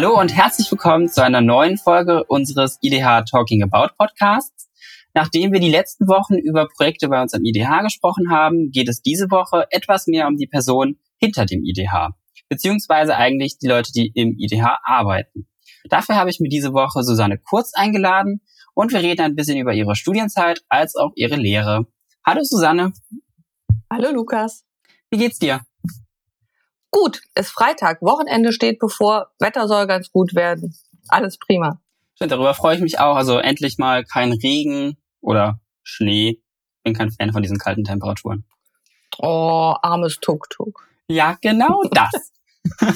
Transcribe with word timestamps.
Hallo 0.00 0.18
und 0.18 0.34
herzlich 0.34 0.70
willkommen 0.70 1.10
zu 1.10 1.22
einer 1.22 1.42
neuen 1.42 1.76
Folge 1.76 2.24
unseres 2.24 2.78
IDH 2.80 3.24
Talking 3.24 3.62
About 3.62 3.92
Podcasts. 3.98 4.70
Nachdem 5.12 5.52
wir 5.52 5.60
die 5.60 5.70
letzten 5.70 6.08
Wochen 6.08 6.38
über 6.38 6.66
Projekte 6.68 7.08
bei 7.10 7.20
uns 7.20 7.34
am 7.34 7.44
IDH 7.44 7.82
gesprochen 7.82 8.30
haben, 8.30 8.70
geht 8.70 8.88
es 8.88 9.02
diese 9.02 9.30
Woche 9.30 9.66
etwas 9.68 10.06
mehr 10.06 10.26
um 10.26 10.38
die 10.38 10.46
Person 10.46 10.96
hinter 11.18 11.44
dem 11.44 11.62
IDH, 11.62 12.16
beziehungsweise 12.48 13.14
eigentlich 13.14 13.58
die 13.58 13.66
Leute, 13.66 13.92
die 13.92 14.10
im 14.14 14.38
IDH 14.38 14.78
arbeiten. 14.84 15.46
Dafür 15.90 16.14
habe 16.14 16.30
ich 16.30 16.40
mir 16.40 16.48
diese 16.48 16.72
Woche 16.72 17.02
Susanne 17.02 17.36
Kurz 17.36 17.74
eingeladen 17.74 18.40
und 18.72 18.94
wir 18.94 19.02
reden 19.02 19.20
ein 19.20 19.36
bisschen 19.36 19.58
über 19.58 19.74
ihre 19.74 19.96
Studienzeit 19.96 20.62
als 20.70 20.96
auch 20.96 21.12
ihre 21.14 21.36
Lehre. 21.36 21.86
Hallo 22.24 22.40
Susanne. 22.42 22.94
Hallo 23.92 24.12
Lukas. 24.12 24.64
Wie 25.10 25.18
geht's 25.18 25.38
dir? 25.38 25.60
Gut, 26.90 27.20
ist 27.34 27.50
Freitag, 27.50 28.02
Wochenende 28.02 28.52
steht 28.52 28.78
bevor, 28.78 29.30
Wetter 29.38 29.68
soll 29.68 29.86
ganz 29.86 30.10
gut 30.10 30.34
werden. 30.34 30.74
Alles 31.08 31.38
prima. 31.38 31.80
Stimmt, 32.14 32.32
darüber 32.32 32.54
freue 32.54 32.74
ich 32.76 32.82
mich 32.82 32.98
auch. 32.98 33.16
Also 33.16 33.38
endlich 33.38 33.78
mal 33.78 34.04
kein 34.04 34.32
Regen 34.32 34.96
oder 35.20 35.60
Schnee. 35.82 36.40
Bin 36.82 36.94
kein 36.94 37.10
Fan 37.10 37.32
von 37.32 37.42
diesen 37.42 37.58
kalten 37.58 37.84
Temperaturen. 37.84 38.44
Oh, 39.18 39.74
armes 39.82 40.18
Tuk-Tuk. 40.20 40.86
Ja, 41.08 41.36
genau 41.40 41.82
das. 41.90 42.32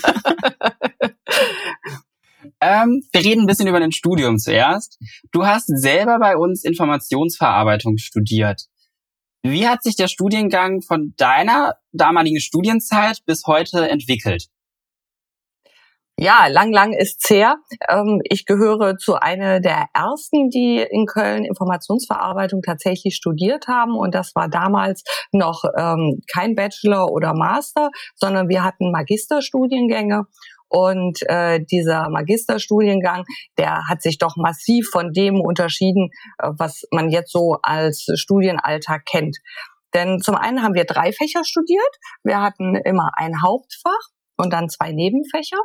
ähm, 2.61 3.03
wir 3.13 3.25
reden 3.25 3.43
ein 3.43 3.47
bisschen 3.47 3.67
über 3.67 3.81
dein 3.81 3.93
Studium 3.93 4.39
zuerst. 4.39 4.99
Du 5.33 5.47
hast 5.47 5.67
selber 5.67 6.19
bei 6.19 6.37
uns 6.37 6.65
Informationsverarbeitung 6.65 7.99
studiert. 7.99 8.67
Wie 9.47 9.69
hat 9.69 9.83
sich 9.83 9.95
der 9.95 10.09
Studiengang 10.09 10.81
von 10.81 11.13
deiner 11.19 11.75
damaligen 11.93 12.41
Studienzeit 12.41 13.19
bis 13.27 13.43
heute 13.47 13.87
entwickelt? 13.91 14.47
Ja, 16.17 16.47
lang, 16.47 16.73
lang 16.73 16.95
ist 16.95 17.29
her. 17.29 17.57
Ähm, 17.91 18.23
ich 18.25 18.47
gehöre 18.47 18.97
zu 18.97 19.17
einer 19.17 19.61
der 19.61 19.87
ersten, 19.93 20.49
die 20.49 20.79
in 20.79 21.05
Köln 21.05 21.45
Informationsverarbeitung 21.45 22.63
tatsächlich 22.63 23.17
studiert 23.17 23.67
haben. 23.69 23.99
Und 23.99 24.15
das 24.15 24.35
war 24.35 24.49
damals 24.49 25.03
noch 25.33 25.65
ähm, 25.77 26.23
kein 26.33 26.55
Bachelor 26.55 27.11
oder 27.11 27.35
Master, 27.35 27.91
sondern 28.15 28.49
wir 28.49 28.63
hatten 28.63 28.93
Magisterstudiengänge. 28.93 30.23
Und 30.75 31.21
äh, 31.29 31.61
dieser 31.71 32.11
Magisterstudiengang, 32.11 33.27
der 33.59 33.87
hat 33.89 34.03
sich 34.03 34.19
doch 34.19 34.35
massiv 34.35 34.89
von 34.91 35.13
dem 35.13 35.41
unterschieden, 35.41 36.11
äh, 36.39 36.49
was 36.59 36.83
man 36.91 37.11
jetzt 37.11 37.31
so 37.31 37.59
als 37.63 38.07
Studienalltag 38.17 39.05
kennt. 39.05 39.37
Denn 39.95 40.19
zum 40.19 40.35
einen 40.35 40.65
haben 40.65 40.75
wir 40.75 40.85
drei 40.85 41.13
Fächer 41.13 41.45
studiert. 41.45 41.81
Wir 42.25 42.43
hatten 42.43 42.75
immer 42.75 43.11
ein 43.15 43.41
Hauptfach 43.41 44.11
und 44.37 44.53
dann 44.53 44.69
zwei 44.69 44.91
Nebenfächer. 44.91 45.59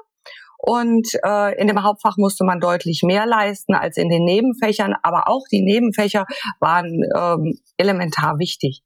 Und 0.59 1.07
äh, 1.25 1.59
in 1.59 1.65
dem 1.65 1.81
Hauptfach 1.81 2.17
musste 2.17 2.43
man 2.43 2.59
deutlich 2.59 3.02
mehr 3.03 3.25
leisten 3.25 3.73
als 3.73 3.97
in 3.97 4.09
den 4.09 4.25
Nebenfächern, 4.25 4.93
aber 5.02 5.27
auch 5.27 5.45
die 5.52 5.63
Nebenfächer 5.63 6.27
waren 6.59 7.02
ähm, 7.17 7.57
elementar 7.77 8.37
wichtig. 8.37 8.83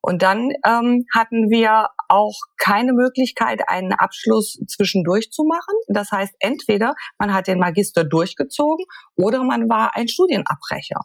Und 0.00 0.22
dann 0.22 0.48
ähm, 0.66 1.04
hatten 1.14 1.48
wir 1.48 1.90
auch 2.10 2.34
keine 2.58 2.92
Möglichkeit, 2.92 3.62
einen 3.68 3.92
Abschluss 3.92 4.58
zwischendurch 4.66 5.30
zu 5.30 5.44
machen. 5.44 5.74
Das 5.88 6.10
heißt, 6.10 6.34
entweder 6.40 6.94
man 7.18 7.32
hat 7.32 7.46
den 7.46 7.58
Magister 7.58 8.04
durchgezogen 8.04 8.84
oder 9.16 9.42
man 9.44 9.68
war 9.68 9.96
ein 9.96 10.08
Studienabbrecher. 10.08 11.00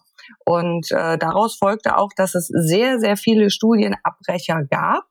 Und 0.45 0.91
äh, 0.91 1.17
daraus 1.17 1.57
folgte 1.57 1.97
auch, 1.97 2.09
dass 2.15 2.35
es 2.35 2.47
sehr, 2.47 2.99
sehr 2.99 3.17
viele 3.17 3.49
Studienabbrecher 3.49 4.63
gab. 4.69 5.03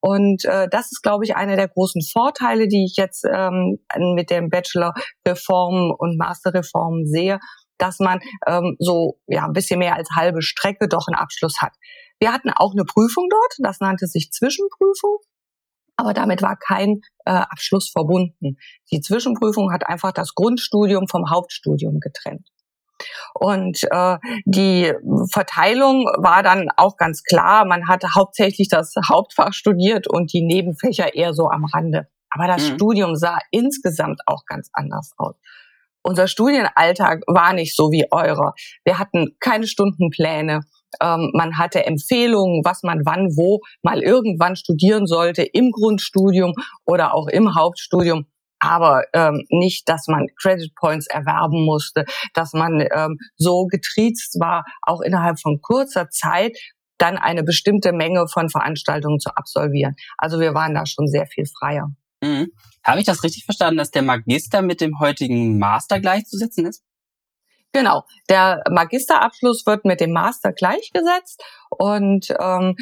Und 0.00 0.44
äh, 0.46 0.68
das 0.68 0.90
ist, 0.90 1.02
glaube 1.02 1.24
ich, 1.24 1.36
einer 1.36 1.54
der 1.54 1.68
großen 1.68 2.02
Vorteile, 2.02 2.66
die 2.66 2.86
ich 2.86 2.96
jetzt 2.96 3.24
ähm, 3.24 3.78
mit 4.16 4.30
dem 4.30 4.48
Bachelor-Reform 4.48 5.94
und 5.96 6.16
Master-Reform 6.18 7.04
sehe, 7.04 7.38
dass 7.78 7.98
man 7.98 8.20
ähm, 8.46 8.76
so 8.78 9.18
ja 9.26 9.44
ein 9.44 9.52
bisschen 9.52 9.78
mehr 9.78 9.94
als 9.94 10.08
halbe 10.16 10.42
Strecke 10.42 10.88
doch 10.88 11.06
einen 11.08 11.20
Abschluss 11.20 11.60
hat. 11.60 11.72
Wir 12.18 12.32
hatten 12.32 12.50
auch 12.50 12.72
eine 12.72 12.84
Prüfung 12.84 13.28
dort, 13.28 13.54
das 13.58 13.80
nannte 13.80 14.06
sich 14.06 14.30
Zwischenprüfung, 14.30 15.18
aber 16.02 16.14
damit 16.14 16.42
war 16.42 16.56
kein 16.56 17.00
äh, 17.24 17.30
Abschluss 17.30 17.90
verbunden. 17.90 18.58
Die 18.90 19.00
Zwischenprüfung 19.00 19.72
hat 19.72 19.86
einfach 19.86 20.12
das 20.12 20.34
Grundstudium 20.34 21.08
vom 21.08 21.30
Hauptstudium 21.30 22.00
getrennt. 22.00 22.48
Und 23.34 23.80
äh, 23.90 24.18
die 24.44 24.92
Verteilung 25.32 26.04
war 26.18 26.42
dann 26.42 26.68
auch 26.76 26.96
ganz 26.96 27.22
klar. 27.22 27.64
Man 27.64 27.88
hatte 27.88 28.14
hauptsächlich 28.14 28.68
das 28.68 28.94
Hauptfach 29.08 29.52
studiert 29.52 30.06
und 30.08 30.32
die 30.32 30.42
Nebenfächer 30.42 31.14
eher 31.14 31.32
so 31.32 31.48
am 31.48 31.64
Rande. 31.64 32.08
Aber 32.30 32.46
das 32.46 32.68
mhm. 32.70 32.74
Studium 32.74 33.16
sah 33.16 33.38
insgesamt 33.50 34.20
auch 34.26 34.44
ganz 34.46 34.68
anders 34.72 35.12
aus 35.16 35.36
unser 36.02 36.28
Studienalltag 36.28 37.22
war 37.26 37.52
nicht 37.52 37.76
so 37.76 37.90
wie 37.90 38.06
eurer. 38.10 38.54
Wir 38.84 38.98
hatten 38.98 39.36
keine 39.40 39.66
Stundenpläne. 39.66 40.60
Ähm, 41.00 41.30
man 41.34 41.58
hatte 41.58 41.86
Empfehlungen, 41.86 42.64
was 42.64 42.82
man 42.82 43.02
wann, 43.04 43.36
wo 43.36 43.60
mal 43.82 44.02
irgendwann 44.02 44.56
studieren 44.56 45.06
sollte, 45.06 45.42
im 45.42 45.70
Grundstudium 45.70 46.54
oder 46.84 47.14
auch 47.14 47.28
im 47.28 47.54
Hauptstudium. 47.54 48.26
Aber 48.58 49.02
ähm, 49.12 49.44
nicht, 49.50 49.88
dass 49.88 50.06
man 50.06 50.28
Credit 50.40 50.72
Points 50.76 51.08
erwerben 51.08 51.64
musste, 51.64 52.04
dass 52.32 52.52
man 52.52 52.86
ähm, 52.94 53.18
so 53.36 53.66
getriezt 53.66 54.38
war, 54.38 54.64
auch 54.82 55.00
innerhalb 55.00 55.40
von 55.40 55.60
kurzer 55.60 56.10
Zeit 56.10 56.56
dann 56.96 57.18
eine 57.18 57.42
bestimmte 57.42 57.92
Menge 57.92 58.26
von 58.28 58.48
Veranstaltungen 58.48 59.18
zu 59.18 59.30
absolvieren. 59.34 59.96
Also 60.16 60.38
wir 60.38 60.54
waren 60.54 60.74
da 60.74 60.86
schon 60.86 61.08
sehr 61.08 61.26
viel 61.26 61.46
freier. 61.46 61.90
Mhm. 62.22 62.52
Habe 62.84 63.00
ich 63.00 63.06
das 63.06 63.24
richtig 63.24 63.44
verstanden, 63.44 63.78
dass 63.78 63.90
der 63.90 64.02
Magister 64.02 64.62
mit 64.62 64.80
dem 64.80 65.00
heutigen 65.00 65.58
Master 65.58 65.98
gleichzusetzen 65.98 66.66
ist? 66.66 66.84
Genau, 67.72 68.04
der 68.28 68.62
Magisterabschluss 68.70 69.64
wird 69.66 69.84
mit 69.84 70.00
dem 70.00 70.12
Master 70.12 70.52
gleichgesetzt 70.52 71.42
und 71.70 72.28
ähm, 72.38 72.76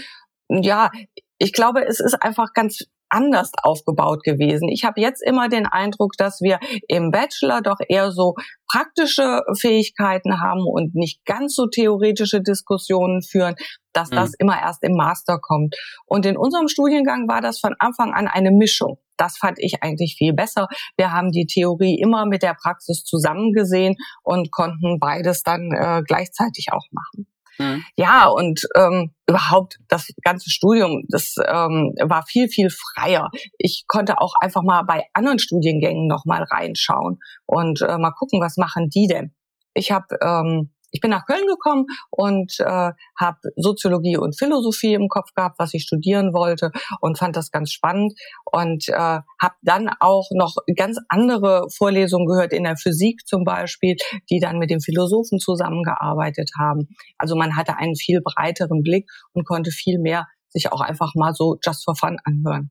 ja, 0.48 0.90
ich 1.38 1.52
glaube, 1.52 1.86
es 1.86 2.00
ist 2.00 2.14
einfach 2.14 2.52
ganz 2.54 2.84
anders 3.10 3.50
aufgebaut 3.62 4.22
gewesen. 4.22 4.68
Ich 4.68 4.84
habe 4.84 5.00
jetzt 5.00 5.22
immer 5.22 5.48
den 5.48 5.66
Eindruck, 5.66 6.12
dass 6.16 6.40
wir 6.40 6.58
im 6.88 7.10
Bachelor 7.10 7.60
doch 7.60 7.78
eher 7.88 8.12
so 8.12 8.34
praktische 8.70 9.42
Fähigkeiten 9.58 10.40
haben 10.40 10.64
und 10.64 10.94
nicht 10.94 11.24
ganz 11.24 11.54
so 11.54 11.66
theoretische 11.66 12.40
Diskussionen 12.40 13.22
führen, 13.22 13.56
dass 13.92 14.10
mhm. 14.10 14.16
das 14.16 14.34
immer 14.38 14.60
erst 14.60 14.82
im 14.82 14.92
Master 14.92 15.38
kommt. 15.40 15.74
Und 16.06 16.24
in 16.26 16.36
unserem 16.36 16.68
Studiengang 16.68 17.28
war 17.28 17.40
das 17.40 17.58
von 17.58 17.74
Anfang 17.78 18.12
an 18.12 18.28
eine 18.28 18.50
Mischung. 18.50 18.98
Das 19.16 19.36
fand 19.36 19.58
ich 19.58 19.82
eigentlich 19.82 20.14
viel 20.16 20.32
besser. 20.32 20.68
Wir 20.96 21.12
haben 21.12 21.30
die 21.30 21.46
Theorie 21.46 22.00
immer 22.00 22.24
mit 22.24 22.42
der 22.42 22.54
Praxis 22.54 23.04
zusammengesehen 23.04 23.96
und 24.22 24.50
konnten 24.50 24.98
beides 24.98 25.42
dann 25.42 25.70
äh, 25.72 26.02
gleichzeitig 26.06 26.68
auch 26.72 26.86
machen. 26.90 27.26
Mhm. 27.60 27.84
Ja, 27.96 28.26
und 28.26 28.62
ähm, 28.74 29.12
überhaupt 29.26 29.78
das 29.88 30.08
ganze 30.22 30.48
Studium, 30.48 31.04
das 31.08 31.34
ähm, 31.46 31.94
war 32.02 32.24
viel, 32.26 32.48
viel 32.48 32.70
freier. 32.70 33.28
Ich 33.58 33.84
konnte 33.86 34.18
auch 34.20 34.32
einfach 34.40 34.62
mal 34.62 34.82
bei 34.82 35.04
anderen 35.12 35.38
Studiengängen 35.38 36.06
noch 36.06 36.24
mal 36.24 36.42
reinschauen 36.42 37.18
und 37.46 37.82
äh, 37.82 37.98
mal 37.98 38.12
gucken, 38.12 38.40
was 38.40 38.56
machen 38.56 38.88
die 38.88 39.06
denn. 39.06 39.34
Ich 39.74 39.92
habe 39.92 40.06
ähm, 40.22 40.70
ich 40.90 41.00
bin 41.00 41.10
nach 41.10 41.26
Köln 41.26 41.46
gekommen 41.46 41.86
und 42.10 42.58
äh, 42.60 42.92
habe 43.18 43.38
Soziologie 43.56 44.16
und 44.16 44.38
Philosophie 44.38 44.94
im 44.94 45.08
Kopf 45.08 45.32
gehabt, 45.34 45.58
was 45.58 45.74
ich 45.74 45.82
studieren 45.82 46.32
wollte 46.32 46.70
und 47.00 47.18
fand 47.18 47.36
das 47.36 47.50
ganz 47.50 47.70
spannend 47.70 48.14
und 48.44 48.88
äh, 48.88 48.92
habe 48.92 49.54
dann 49.62 49.90
auch 50.00 50.28
noch 50.32 50.56
ganz 50.76 50.98
andere 51.08 51.66
Vorlesungen 51.76 52.26
gehört 52.26 52.52
in 52.52 52.64
der 52.64 52.76
Physik 52.76 53.26
zum 53.26 53.44
Beispiel, 53.44 53.96
die 54.30 54.40
dann 54.40 54.58
mit 54.58 54.70
den 54.70 54.80
Philosophen 54.80 55.38
zusammengearbeitet 55.38 56.50
haben. 56.58 56.88
Also 57.18 57.36
man 57.36 57.56
hatte 57.56 57.76
einen 57.76 57.96
viel 57.96 58.20
breiteren 58.22 58.82
Blick 58.82 59.08
und 59.32 59.46
konnte 59.46 59.70
viel 59.70 59.98
mehr 59.98 60.26
sich 60.48 60.72
auch 60.72 60.80
einfach 60.80 61.14
mal 61.14 61.32
so 61.34 61.58
just 61.64 61.84
for 61.84 61.94
fun 61.94 62.18
anhören. 62.24 62.70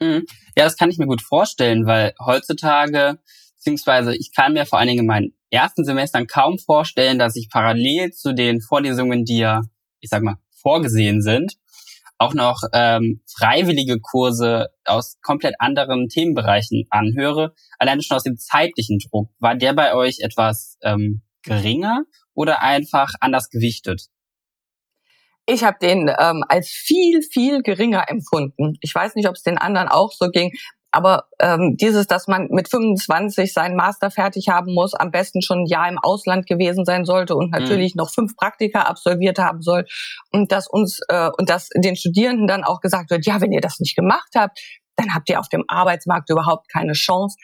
Mhm. 0.00 0.24
Ja, 0.56 0.64
das 0.64 0.76
kann 0.76 0.90
ich 0.90 0.98
mir 0.98 1.06
gut 1.06 1.22
vorstellen, 1.22 1.86
weil 1.86 2.14
heutzutage 2.24 3.18
beziehungsweise 3.64 4.14
ich 4.14 4.30
kann 4.34 4.52
mir 4.52 4.66
vor 4.66 4.78
allen 4.78 4.88
Dingen 4.88 5.00
in 5.00 5.06
meinen 5.06 5.34
ersten 5.50 5.84
Semestern 5.84 6.26
kaum 6.26 6.58
vorstellen, 6.58 7.18
dass 7.18 7.34
ich 7.34 7.48
parallel 7.50 8.12
zu 8.12 8.34
den 8.34 8.60
Vorlesungen, 8.60 9.24
die 9.24 9.38
ja, 9.38 9.62
ich 10.00 10.10
sag 10.10 10.22
mal, 10.22 10.36
vorgesehen 10.60 11.22
sind, 11.22 11.54
auch 12.18 12.34
noch 12.34 12.60
ähm, 12.74 13.22
freiwillige 13.26 14.00
Kurse 14.00 14.68
aus 14.84 15.16
komplett 15.22 15.54
anderen 15.60 16.08
Themenbereichen 16.08 16.84
anhöre, 16.90 17.54
alleine 17.78 18.02
schon 18.02 18.16
aus 18.18 18.22
dem 18.22 18.36
zeitlichen 18.36 18.98
Druck. 18.98 19.30
War 19.38 19.54
der 19.54 19.72
bei 19.72 19.94
euch 19.94 20.20
etwas 20.20 20.76
ähm, 20.82 21.22
geringer 21.42 22.04
oder 22.34 22.60
einfach 22.60 23.14
anders 23.20 23.48
gewichtet? 23.48 24.08
Ich 25.46 25.64
habe 25.64 25.76
den 25.80 26.08
ähm, 26.18 26.44
als 26.48 26.68
viel, 26.68 27.22
viel 27.22 27.62
geringer 27.62 28.04
empfunden. 28.08 28.76
Ich 28.82 28.94
weiß 28.94 29.14
nicht, 29.14 29.28
ob 29.28 29.36
es 29.36 29.42
den 29.42 29.58
anderen 29.58 29.88
auch 29.88 30.12
so 30.12 30.28
ging. 30.28 30.52
Aber 30.94 31.24
ähm, 31.40 31.76
dieses, 31.76 32.06
dass 32.06 32.28
man 32.28 32.46
mit 32.50 32.68
25 32.68 33.52
seinen 33.52 33.74
Master 33.74 34.12
fertig 34.12 34.48
haben 34.48 34.72
muss, 34.72 34.94
am 34.94 35.10
besten 35.10 35.42
schon 35.42 35.62
ein 35.62 35.66
Jahr 35.66 35.88
im 35.88 35.98
Ausland 36.00 36.46
gewesen 36.46 36.84
sein 36.84 37.04
sollte 37.04 37.34
und 37.34 37.46
mhm. 37.46 37.58
natürlich 37.58 37.96
mhm. 37.96 37.98
noch 37.98 38.10
fünf 38.10 38.36
Praktika 38.36 38.82
absolviert 38.82 39.40
haben 39.40 39.60
soll 39.60 39.86
und 40.30 40.52
dass 40.52 40.68
uns 40.68 41.00
äh, 41.08 41.30
und 41.36 41.50
dass 41.50 41.68
den 41.76 41.96
Studierenden 41.96 42.46
dann 42.46 42.62
auch 42.62 42.80
gesagt 42.80 43.10
wird, 43.10 43.26
ja, 43.26 43.40
wenn 43.40 43.50
ihr 43.50 43.60
das 43.60 43.80
nicht 43.80 43.96
gemacht 43.96 44.30
habt, 44.36 44.60
dann 44.94 45.12
habt 45.12 45.28
ihr 45.28 45.40
auf 45.40 45.48
dem 45.48 45.64
Arbeitsmarkt 45.66 46.30
überhaupt 46.30 46.70
keine 46.72 46.92
Chance. 46.92 47.36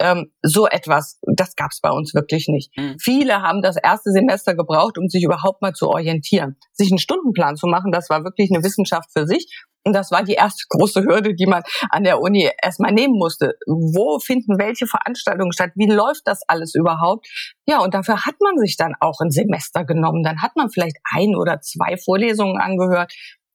ähm, 0.00 0.32
so 0.42 0.68
etwas, 0.68 1.18
das 1.22 1.56
gab 1.56 1.72
es 1.72 1.80
bei 1.80 1.90
uns 1.90 2.14
wirklich 2.14 2.46
nicht. 2.48 2.76
Mhm. 2.76 2.96
Viele 3.00 3.42
haben 3.42 3.62
das 3.62 3.76
erste 3.76 4.10
Semester 4.10 4.54
gebraucht, 4.54 4.96
um 4.96 5.08
sich 5.08 5.24
überhaupt 5.24 5.60
mal 5.60 5.72
zu 5.72 5.88
orientieren. 5.88 6.56
Sich 6.72 6.90
einen 6.90 6.98
Stundenplan 6.98 7.56
zu 7.56 7.66
machen, 7.66 7.90
das 7.90 8.08
war 8.10 8.22
wirklich 8.22 8.50
eine 8.52 8.62
Wissenschaft 8.62 9.10
für 9.12 9.26
sich. 9.26 9.46
Und 9.84 9.94
das 9.94 10.10
war 10.10 10.22
die 10.22 10.34
erste 10.34 10.64
große 10.68 11.02
Hürde, 11.02 11.34
die 11.34 11.46
man 11.46 11.62
an 11.90 12.04
der 12.04 12.20
Uni 12.20 12.48
erstmal 12.62 12.92
nehmen 12.92 13.14
musste. 13.18 13.54
Wo 13.66 14.18
finden 14.20 14.58
welche 14.58 14.86
Veranstaltungen 14.86 15.52
statt? 15.52 15.70
Wie 15.74 15.90
läuft 15.90 16.22
das 16.24 16.42
alles 16.46 16.74
überhaupt? 16.74 17.26
Ja, 17.66 17.80
und 17.80 17.94
dafür 17.94 18.24
hat 18.24 18.36
man 18.40 18.58
sich 18.58 18.76
dann 18.76 18.94
auch 19.00 19.20
ein 19.20 19.30
Semester 19.30 19.84
genommen. 19.84 20.22
Dann 20.22 20.40
hat 20.40 20.52
man 20.56 20.70
vielleicht 20.70 20.98
ein 21.14 21.34
oder 21.34 21.60
zwei 21.60 21.96
Vorlesungen 21.96 22.60
angehört 22.60 23.12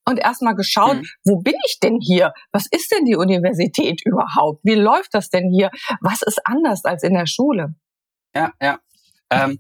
und 0.08 0.20
erstmal 0.20 0.56
geschaut, 0.56 0.98
mhm. 0.98 1.08
wo 1.26 1.42
bin 1.42 1.56
ich 1.68 1.80
denn 1.80 2.00
hier? 2.02 2.34
Was 2.52 2.66
ist 2.72 2.92
denn 2.92 3.06
die 3.06 3.18
Universität 3.18 4.02
überhaupt? 4.06 4.62
Wie 4.64 4.76
läuft 4.76 5.14
das 5.14 5.30
denn 5.30 5.52
hier? 5.52 5.70
Was 6.02 6.22
ist 6.22 6.40
anders 6.46 6.86
als 6.86 7.04
in 7.04 7.14
der 7.14 7.28
Schule? 7.28 7.76
Ja, 8.34 8.54
ja. 8.62 8.80
Ähm, 9.30 9.60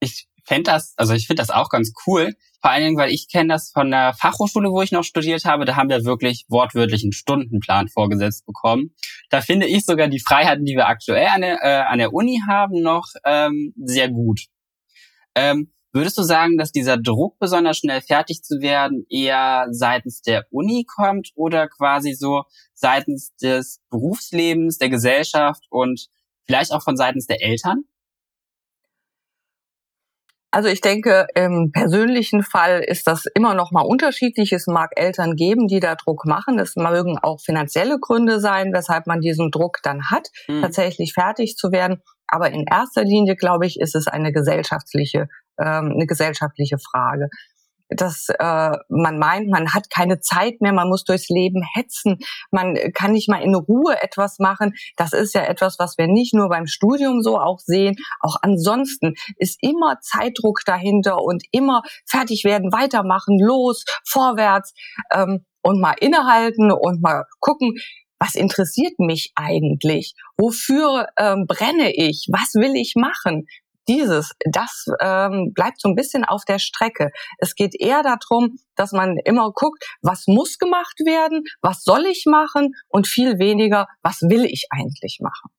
ich 0.00 0.28
fände 0.48 0.70
das, 0.70 0.94
also 0.96 1.12
ich 1.12 1.26
finde 1.26 1.42
das 1.42 1.50
auch 1.50 1.68
ganz 1.68 1.92
cool. 2.06 2.34
Vor 2.60 2.70
allen 2.70 2.82
Dingen, 2.82 2.96
weil 2.96 3.12
ich 3.12 3.28
kenne 3.30 3.52
das 3.52 3.70
von 3.70 3.90
der 3.90 4.14
Fachhochschule, 4.14 4.70
wo 4.70 4.82
ich 4.82 4.90
noch 4.90 5.04
studiert 5.04 5.44
habe. 5.44 5.64
Da 5.64 5.76
haben 5.76 5.90
wir 5.90 6.04
wirklich 6.04 6.46
wortwörtlich 6.48 7.04
einen 7.04 7.12
Stundenplan 7.12 7.88
vorgesetzt 7.88 8.46
bekommen. 8.46 8.94
Da 9.30 9.42
finde 9.42 9.66
ich 9.66 9.84
sogar 9.84 10.08
die 10.08 10.20
Freiheiten, 10.20 10.64
die 10.64 10.74
wir 10.74 10.88
aktuell 10.88 11.26
an 11.26 11.42
der, 11.42 11.58
äh, 11.62 11.82
an 11.86 11.98
der 11.98 12.12
Uni 12.12 12.40
haben, 12.48 12.82
noch 12.82 13.06
ähm, 13.24 13.74
sehr 13.76 14.08
gut. 14.08 14.46
Ähm, 15.36 15.72
Würdest 15.90 16.18
du 16.18 16.22
sagen, 16.22 16.58
dass 16.58 16.70
dieser 16.70 16.98
Druck, 16.98 17.38
besonders 17.38 17.78
schnell 17.78 18.02
fertig 18.02 18.42
zu 18.42 18.60
werden, 18.60 19.06
eher 19.08 19.68
seitens 19.70 20.20
der 20.20 20.44
Uni 20.50 20.84
kommt 20.84 21.30
oder 21.34 21.66
quasi 21.66 22.12
so 22.12 22.44
seitens 22.74 23.34
des 23.36 23.80
Berufslebens, 23.88 24.76
der 24.76 24.90
Gesellschaft 24.90 25.64
und 25.70 26.08
vielleicht 26.44 26.72
auch 26.72 26.82
von 26.82 26.98
seitens 26.98 27.26
der 27.26 27.42
Eltern? 27.42 27.84
Also 30.50 30.68
ich 30.68 30.80
denke, 30.80 31.26
im 31.34 31.72
persönlichen 31.72 32.42
Fall 32.42 32.80
ist 32.80 33.06
das 33.06 33.26
immer 33.34 33.54
noch 33.54 33.70
mal 33.70 33.82
unterschiedlich. 33.82 34.52
Es 34.52 34.66
mag 34.66 34.92
Eltern 34.96 35.36
geben, 35.36 35.66
die 35.68 35.80
da 35.80 35.94
Druck 35.94 36.24
machen. 36.24 36.58
Es 36.58 36.74
mögen 36.74 37.18
auch 37.18 37.40
finanzielle 37.40 37.98
Gründe 38.00 38.40
sein, 38.40 38.72
weshalb 38.72 39.06
man 39.06 39.20
diesen 39.20 39.50
Druck 39.50 39.78
dann 39.82 40.10
hat, 40.10 40.28
hm. 40.46 40.62
tatsächlich 40.62 41.12
fertig 41.12 41.56
zu 41.56 41.70
werden. 41.70 42.02
Aber 42.26 42.50
in 42.50 42.64
erster 42.70 43.04
Linie, 43.04 43.36
glaube 43.36 43.66
ich, 43.66 43.78
ist 43.78 43.94
es 43.94 44.06
eine 44.06 44.32
gesellschaftliche 44.32 45.28
ähm, 45.58 45.92
eine 45.94 46.06
gesellschaftliche 46.06 46.78
Frage 46.78 47.28
dass 47.90 48.28
äh, 48.28 48.76
man 48.88 49.18
meint, 49.18 49.48
man 49.48 49.72
hat 49.72 49.90
keine 49.90 50.20
Zeit 50.20 50.60
mehr, 50.60 50.72
man 50.72 50.88
muss 50.88 51.04
durchs 51.04 51.28
Leben 51.28 51.62
hetzen, 51.74 52.18
man 52.50 52.76
kann 52.94 53.12
nicht 53.12 53.28
mal 53.28 53.42
in 53.42 53.54
Ruhe 53.54 54.00
etwas 54.02 54.38
machen. 54.38 54.74
Das 54.96 55.12
ist 55.12 55.34
ja 55.34 55.42
etwas, 55.42 55.78
was 55.78 55.98
wir 55.98 56.06
nicht 56.06 56.34
nur 56.34 56.48
beim 56.48 56.66
Studium 56.66 57.22
so 57.22 57.38
auch 57.38 57.58
sehen, 57.58 57.96
auch 58.20 58.36
ansonsten 58.42 59.14
ist 59.36 59.58
immer 59.62 60.00
Zeitdruck 60.00 60.60
dahinter 60.66 61.22
und 61.22 61.44
immer 61.50 61.82
fertig 62.06 62.44
werden, 62.44 62.72
weitermachen, 62.72 63.38
los, 63.40 63.84
vorwärts 64.06 64.74
ähm, 65.12 65.44
und 65.62 65.80
mal 65.80 65.94
innehalten 66.00 66.72
und 66.72 67.02
mal 67.02 67.24
gucken, 67.40 67.74
was 68.20 68.34
interessiert 68.34 68.98
mich 68.98 69.32
eigentlich? 69.36 70.14
Wofür 70.36 71.06
ähm, 71.18 71.46
brenne 71.46 71.92
ich? 71.94 72.26
Was 72.30 72.54
will 72.54 72.74
ich 72.74 72.94
machen? 72.96 73.46
Dieses, 73.88 74.32
das 74.50 74.86
ähm, 75.00 75.52
bleibt 75.54 75.80
so 75.80 75.88
ein 75.88 75.94
bisschen 75.94 76.24
auf 76.24 76.44
der 76.44 76.58
Strecke. 76.58 77.10
Es 77.38 77.54
geht 77.54 77.74
eher 77.74 78.02
darum, 78.02 78.58
dass 78.76 78.92
man 78.92 79.16
immer 79.24 79.50
guckt, 79.52 79.84
was 80.02 80.26
muss 80.26 80.58
gemacht 80.58 81.00
werden, 81.04 81.42
was 81.62 81.82
soll 81.82 82.06
ich 82.06 82.24
machen 82.26 82.72
und 82.88 83.06
viel 83.06 83.38
weniger, 83.38 83.86
was 84.02 84.20
will 84.22 84.44
ich 84.44 84.66
eigentlich 84.70 85.18
machen. 85.20 85.50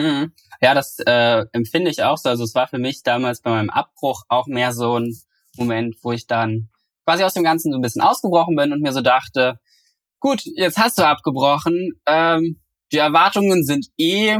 Mhm. 0.00 0.32
Ja, 0.60 0.74
das 0.74 0.98
äh, 1.04 1.44
empfinde 1.52 1.90
ich 1.90 2.02
auch 2.02 2.18
so. 2.18 2.28
Also 2.28 2.44
es 2.44 2.54
war 2.54 2.68
für 2.68 2.78
mich 2.78 3.02
damals 3.02 3.40
bei 3.40 3.50
meinem 3.50 3.70
Abbruch 3.70 4.22
auch 4.28 4.46
mehr 4.46 4.72
so 4.72 4.98
ein 4.98 5.12
Moment, 5.56 5.96
wo 6.02 6.12
ich 6.12 6.26
dann 6.26 6.68
quasi 7.04 7.24
aus 7.24 7.34
dem 7.34 7.42
Ganzen 7.42 7.72
so 7.72 7.78
ein 7.78 7.82
bisschen 7.82 8.02
ausgebrochen 8.02 8.54
bin 8.54 8.72
und 8.72 8.80
mir 8.80 8.92
so 8.92 9.00
dachte, 9.00 9.58
gut, 10.20 10.42
jetzt 10.44 10.78
hast 10.78 10.98
du 10.98 11.06
abgebrochen, 11.06 11.92
ähm, 12.06 12.60
die 12.92 12.98
Erwartungen 12.98 13.64
sind 13.64 13.86
eh 13.98 14.38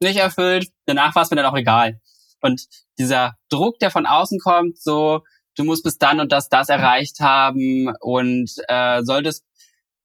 nicht 0.00 0.18
erfüllt, 0.18 0.68
danach 0.86 1.14
war 1.14 1.22
es 1.22 1.30
mir 1.30 1.36
dann 1.36 1.46
auch 1.46 1.56
egal. 1.56 2.00
Und 2.40 2.66
dieser 2.98 3.34
Druck, 3.48 3.78
der 3.78 3.90
von 3.90 4.06
außen 4.06 4.38
kommt, 4.40 4.80
so, 4.80 5.22
du 5.56 5.64
musst 5.64 5.84
bis 5.84 5.98
dann 5.98 6.20
und 6.20 6.32
das, 6.32 6.48
das 6.48 6.68
erreicht 6.68 7.20
haben 7.20 7.92
und 8.00 8.50
äh, 8.68 9.02
solltest 9.02 9.44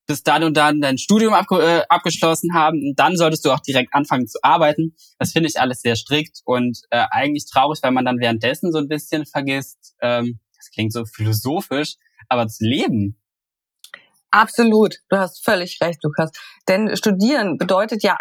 bis 0.08 0.24
dann 0.24 0.44
und 0.44 0.56
dann 0.56 0.82
dein 0.82 0.98
Studium 0.98 1.34
abge 1.34 1.62
äh, 1.62 1.84
abgeschlossen 1.90 2.54
haben 2.54 2.78
und 2.78 3.00
dann 3.00 3.18
solltest 3.18 3.44
du 3.46 3.52
auch 3.52 3.60
direkt 3.60 3.94
anfangen 3.94 4.28
zu 4.28 4.38
arbeiten. 4.44 4.96
Das 5.18 5.32
finde 5.32 5.50
ich 5.50 5.60
alles 5.60 5.82
sehr 5.82 5.96
strikt 5.96 6.42
und 6.46 6.80
äh, 6.92 7.06
eigentlich 7.10 7.46
traurig, 7.50 7.80
weil 7.82 7.92
man 7.92 8.06
dann 8.06 8.20
währenddessen 8.20 8.72
so 8.72 8.78
ein 8.78 8.88
bisschen 8.88 9.26
vergisst, 9.26 9.96
ähm, 10.02 10.40
das 10.58 10.70
klingt 10.72 10.94
so 10.94 11.06
philosophisch, 11.06 11.96
aber 12.30 12.44
das 12.44 12.60
Leben. 12.60 13.20
Absolut, 14.32 14.98
du 15.10 15.18
hast 15.18 15.44
völlig 15.44 15.80
recht, 15.82 16.04
Lukas. 16.04 16.32
Denn 16.68 16.96
studieren 16.98 17.58
bedeutet 17.58 18.04
ja 18.04 18.18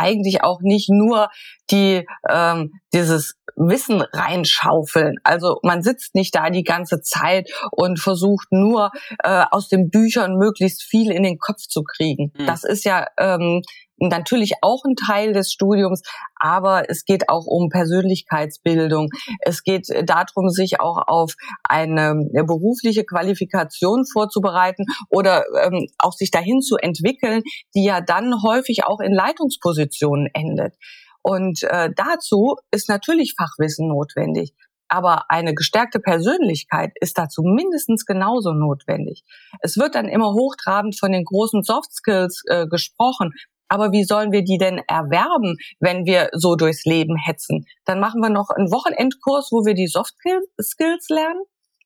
eigentlich 0.00 0.42
auch 0.42 0.60
nicht 0.62 0.88
nur 0.90 1.28
die 1.70 2.06
ähm, 2.28 2.72
dieses 2.92 3.34
Wissen 3.56 4.00
reinschaufeln. 4.00 5.16
Also 5.22 5.58
man 5.62 5.82
sitzt 5.82 6.14
nicht 6.14 6.34
da 6.34 6.50
die 6.50 6.64
ganze 6.64 7.00
Zeit 7.02 7.50
und 7.70 8.00
versucht 8.00 8.48
nur 8.50 8.90
äh, 9.22 9.44
aus 9.50 9.68
den 9.68 9.90
Büchern 9.90 10.36
möglichst 10.36 10.82
viel 10.82 11.10
in 11.10 11.22
den 11.22 11.38
Kopf 11.38 11.62
zu 11.68 11.82
kriegen. 11.82 12.32
Mhm. 12.36 12.46
Das 12.46 12.64
ist 12.64 12.84
ja 12.84 13.06
ähm, 13.18 13.62
natürlich 14.00 14.54
auch 14.62 14.84
ein 14.84 14.96
Teil 14.96 15.32
des 15.32 15.52
Studiums, 15.52 16.02
aber 16.34 16.88
es 16.88 17.04
geht 17.04 17.28
auch 17.28 17.46
um 17.46 17.68
Persönlichkeitsbildung. 17.68 19.10
Es 19.40 19.62
geht 19.62 19.86
darum, 20.04 20.48
sich 20.48 20.80
auch 20.80 21.02
auf 21.06 21.34
eine 21.62 22.14
berufliche 22.46 23.04
Qualifikation 23.04 24.04
vorzubereiten 24.06 24.86
oder 25.08 25.44
ähm, 25.62 25.86
auch 25.98 26.12
sich 26.12 26.30
dahin 26.30 26.60
zu 26.60 26.76
entwickeln, 26.76 27.42
die 27.74 27.84
ja 27.84 28.00
dann 28.00 28.42
häufig 28.42 28.84
auch 28.84 29.00
in 29.00 29.12
Leitungspositionen 29.12 30.28
endet. 30.32 30.74
Und 31.22 31.62
äh, 31.64 31.90
dazu 31.94 32.56
ist 32.70 32.88
natürlich 32.88 33.34
Fachwissen 33.36 33.88
notwendig. 33.88 34.54
Aber 34.88 35.30
eine 35.30 35.54
gestärkte 35.54 36.00
Persönlichkeit 36.00 36.90
ist 37.00 37.16
dazu 37.16 37.42
mindestens 37.42 38.04
genauso 38.06 38.52
notwendig. 38.52 39.22
Es 39.60 39.76
wird 39.76 39.94
dann 39.94 40.08
immer 40.08 40.32
hochtrabend 40.32 40.98
von 40.98 41.12
den 41.12 41.24
großen 41.24 41.62
Soft 41.62 41.92
Skills 41.92 42.42
äh, 42.48 42.66
gesprochen. 42.66 43.32
Aber 43.70 43.92
wie 43.92 44.04
sollen 44.04 44.32
wir 44.32 44.42
die 44.42 44.58
denn 44.58 44.78
erwerben, 44.88 45.56
wenn 45.78 46.04
wir 46.04 46.28
so 46.32 46.56
durchs 46.56 46.84
Leben 46.84 47.16
hetzen? 47.16 47.64
Dann 47.84 48.00
machen 48.00 48.20
wir 48.20 48.28
noch 48.28 48.50
einen 48.50 48.70
Wochenendkurs, 48.72 49.50
wo 49.52 49.64
wir 49.64 49.74
die 49.74 49.86
Soft 49.86 50.14
Skills 50.60 51.08
lernen? 51.08 51.40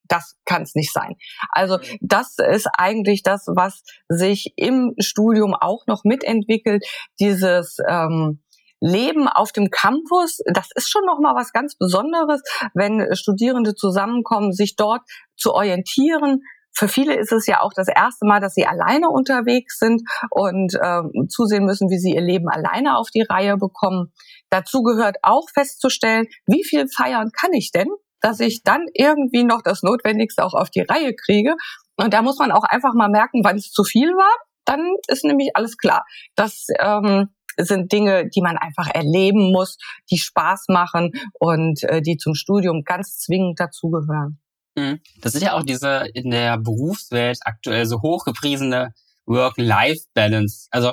Das 0.09 0.35
kann 0.45 0.63
es 0.63 0.75
nicht 0.75 0.93
sein. 0.93 1.15
Also 1.51 1.79
das 2.01 2.37
ist 2.39 2.69
eigentlich 2.77 3.23
das, 3.23 3.47
was 3.47 3.83
sich 4.09 4.53
im 4.57 4.95
Studium 4.99 5.55
auch 5.55 5.87
noch 5.87 6.05
mitentwickelt. 6.05 6.85
Dieses 7.21 7.79
ähm, 7.87 8.43
Leben 8.81 9.29
auf 9.29 9.53
dem 9.53 9.71
Campus, 9.71 10.41
das 10.53 10.69
ist 10.75 10.91
schon 10.91 11.05
noch 11.07 11.21
mal 11.21 11.35
was 11.35 11.53
ganz 11.53 11.77
Besonderes, 11.77 12.43
wenn 12.75 13.15
Studierende 13.15 13.75
zusammenkommen, 13.75 14.53
sich 14.53 14.77
dort 14.77 15.03
zu 15.37 15.53
orientieren, 15.53 16.41
für 16.77 16.89
viele 16.89 17.17
ist 17.17 17.33
es 17.33 17.47
ja 17.47 17.61
auch 17.61 17.73
das 17.75 17.89
erste 17.89 18.27
Mal, 18.27 18.41
dass 18.41 18.55
sie 18.55 18.67
alleine 18.67 19.09
unterwegs 19.09 19.79
sind 19.79 20.03
und 20.31 20.75
äh, 20.75 21.03
zusehen 21.29 21.65
müssen, 21.65 21.89
wie 21.89 21.99
sie 21.99 22.15
ihr 22.15 22.21
Leben 22.21 22.49
alleine 22.49 22.97
auf 22.99 23.11
die 23.11 23.23
Reihe 23.23 23.57
bekommen. 23.57 24.13
Dazu 24.51 24.83
gehört 24.83 25.17
auch 25.23 25.49
festzustellen, 25.55 26.27
wie 26.47 26.65
viel 26.65 26.87
feiern 26.89 27.31
kann 27.31 27.53
ich 27.53 27.71
denn, 27.71 27.89
dass 28.21 28.41
ich 28.41 28.63
dann 28.63 28.87
irgendwie 28.93 29.45
noch 29.45 29.63
das 29.63 29.83
Notwendigste 29.83 30.45
auch 30.45 30.55
auf 30.55 30.71
die 30.71 30.83
Reihe 30.83 31.15
kriege. 31.15 31.55
Und 31.97 32.13
da 32.13 32.23
muss 32.23 32.39
man 32.39 32.51
auch 32.51 32.65
einfach 32.65 32.95
mal 32.95 33.09
merken, 33.09 33.43
wann 33.45 33.57
es 33.57 33.71
zu 33.71 33.85
viel 33.85 34.11
war. 34.11 34.35
Dann 34.65 34.81
ist 35.07 35.25
nämlich 35.25 35.51
alles 35.55 35.77
klar. 35.77 36.05
Das 36.35 36.67
ähm, 36.81 37.29
sind 37.57 37.93
Dinge, 37.93 38.29
die 38.29 38.41
man 38.41 38.57
einfach 38.57 38.89
erleben 38.93 39.53
muss, 39.53 39.79
die 40.11 40.19
Spaß 40.19 40.67
machen 40.69 41.13
und 41.35 41.85
äh, 41.85 42.03
die 42.03 42.17
zum 42.17 42.35
Studium 42.35 42.83
ganz 42.85 43.19
zwingend 43.19 43.61
dazugehören. 43.61 44.41
Mhm. 44.77 45.01
Das 45.21 45.35
ist 45.35 45.43
ja 45.43 45.55
auch 45.55 45.63
diese 45.63 46.07
in 46.15 46.31
der 46.31 46.59
Berufswelt 46.59 47.39
aktuell 47.43 47.87
so 47.87 48.01
hochgepriesene 48.03 48.93
Work-Life-Balance. 49.27 50.69
Also 50.71 50.93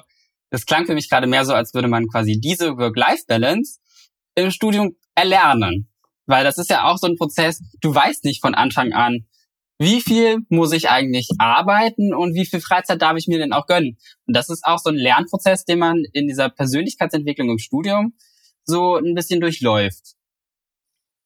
das 0.49 0.65
klang 0.65 0.85
für 0.85 0.93
mich 0.93 1.09
gerade 1.09 1.27
mehr 1.27 1.45
so, 1.45 1.53
als 1.53 1.73
würde 1.73 1.87
man 1.87 2.07
quasi 2.07 2.39
diese 2.39 2.77
Work-Life-Balance 2.77 3.79
im 4.35 4.51
Studium 4.51 4.95
erlernen. 5.15 5.89
Weil 6.25 6.43
das 6.43 6.57
ist 6.57 6.69
ja 6.69 6.85
auch 6.85 6.97
so 6.97 7.07
ein 7.07 7.15
Prozess, 7.15 7.61
du 7.81 7.93
weißt 7.93 8.23
nicht 8.25 8.41
von 8.41 8.55
Anfang 8.55 8.93
an, 8.93 9.25
wie 9.79 9.99
viel 9.99 10.37
muss 10.49 10.73
ich 10.73 10.89
eigentlich 10.89 11.27
arbeiten 11.39 12.13
und 12.13 12.35
wie 12.35 12.45
viel 12.45 12.61
Freizeit 12.61 13.01
darf 13.01 13.17
ich 13.17 13.27
mir 13.27 13.39
denn 13.39 13.51
auch 13.51 13.65
gönnen. 13.65 13.97
Und 14.27 14.35
das 14.35 14.49
ist 14.49 14.63
auch 14.63 14.77
so 14.77 14.91
ein 14.91 14.95
Lernprozess, 14.95 15.65
den 15.65 15.79
man 15.79 16.03
in 16.13 16.27
dieser 16.27 16.49
Persönlichkeitsentwicklung 16.49 17.49
im 17.49 17.57
Studium 17.57 18.13
so 18.63 18.95
ein 18.95 19.15
bisschen 19.15 19.41
durchläuft. 19.41 20.13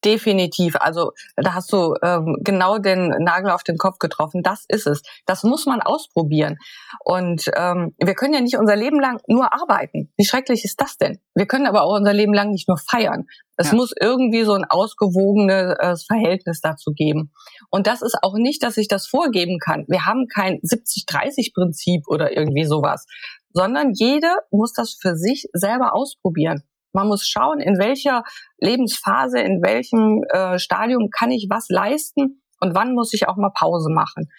Definitiv. 0.04 0.76
Also 0.80 1.12
da 1.36 1.54
hast 1.54 1.72
du 1.72 1.96
ähm, 2.04 2.38
genau 2.42 2.78
den 2.78 3.10
Nagel 3.20 3.50
auf 3.52 3.64
den 3.64 3.78
Kopf 3.78 3.98
getroffen. 3.98 4.44
Das 4.44 4.66
ist 4.68 4.86
es. 4.88 5.02
Das 5.26 5.44
muss 5.44 5.66
man 5.66 5.82
ausprobieren. 5.82 6.58
Und 7.04 7.46
ähm, 7.56 7.96
wir 7.98 8.14
können 8.14 8.34
ja 8.34 8.42
nicht 8.42 8.58
unser 8.58 8.76
Leben 8.76 9.00
lang 9.00 9.20
nur 9.28 9.54
arbeiten. 9.54 10.12
Wie 10.18 10.26
schrecklich 10.26 10.64
ist 10.64 10.80
das 10.80 10.98
denn? 10.98 11.20
Wir 11.34 11.48
können 11.48 11.66
aber 11.66 11.84
auch 11.84 11.96
unser 11.98 12.14
Leben 12.14 12.34
lang 12.34 12.52
nicht 12.52 12.68
nur 12.68 12.78
feiern. 12.78 13.26
Es 13.58 13.72
ja. 13.72 13.76
muss 13.76 13.94
irgendwie 14.00 14.44
so 14.44 14.54
ein 14.54 14.66
ausgewogenes 14.66 16.06
Verhältnis 16.06 16.60
dazu 16.62 16.92
geben. 16.92 17.32
Und 17.70 17.88
das 17.88 18.02
ist 18.02 18.18
auch 18.22 18.36
nicht, 18.36 18.64
dass 18.64 18.78
ich 18.78 18.88
das 18.88 19.08
vorgeben 19.08 19.60
kann. 19.60 19.86
Wir 19.88 20.06
haben 20.06 20.28
kein 20.28 20.60
70-30-Prinzip 20.60 22.04
oder 22.08 22.36
irgendwie 22.36 22.66
sowas, 22.66 23.06
sondern 23.54 23.92
jede 23.94 24.28
muss 24.52 24.74
das 24.74 24.98
für 25.00 25.16
sich 25.16 25.48
selber 25.54 25.94
ausprobieren. 25.94 26.64
Man 26.96 27.10
muss 27.10 27.28
schauen, 27.28 27.60
in 27.60 27.78
welcher 27.78 28.24
Lebensphase, 28.58 29.40
in 29.40 29.62
welchem 29.62 30.24
äh, 30.30 30.58
Stadium 30.58 31.10
kann 31.10 31.30
ich 31.30 31.48
was 31.50 31.68
leisten 31.68 32.42
und 32.62 32.74
wann 32.74 32.96
muss 32.96 33.14
ich 33.14 33.28
auch 33.28 33.36
mal 33.36 33.52
Pause 33.54 33.90
machen. 33.94 34.32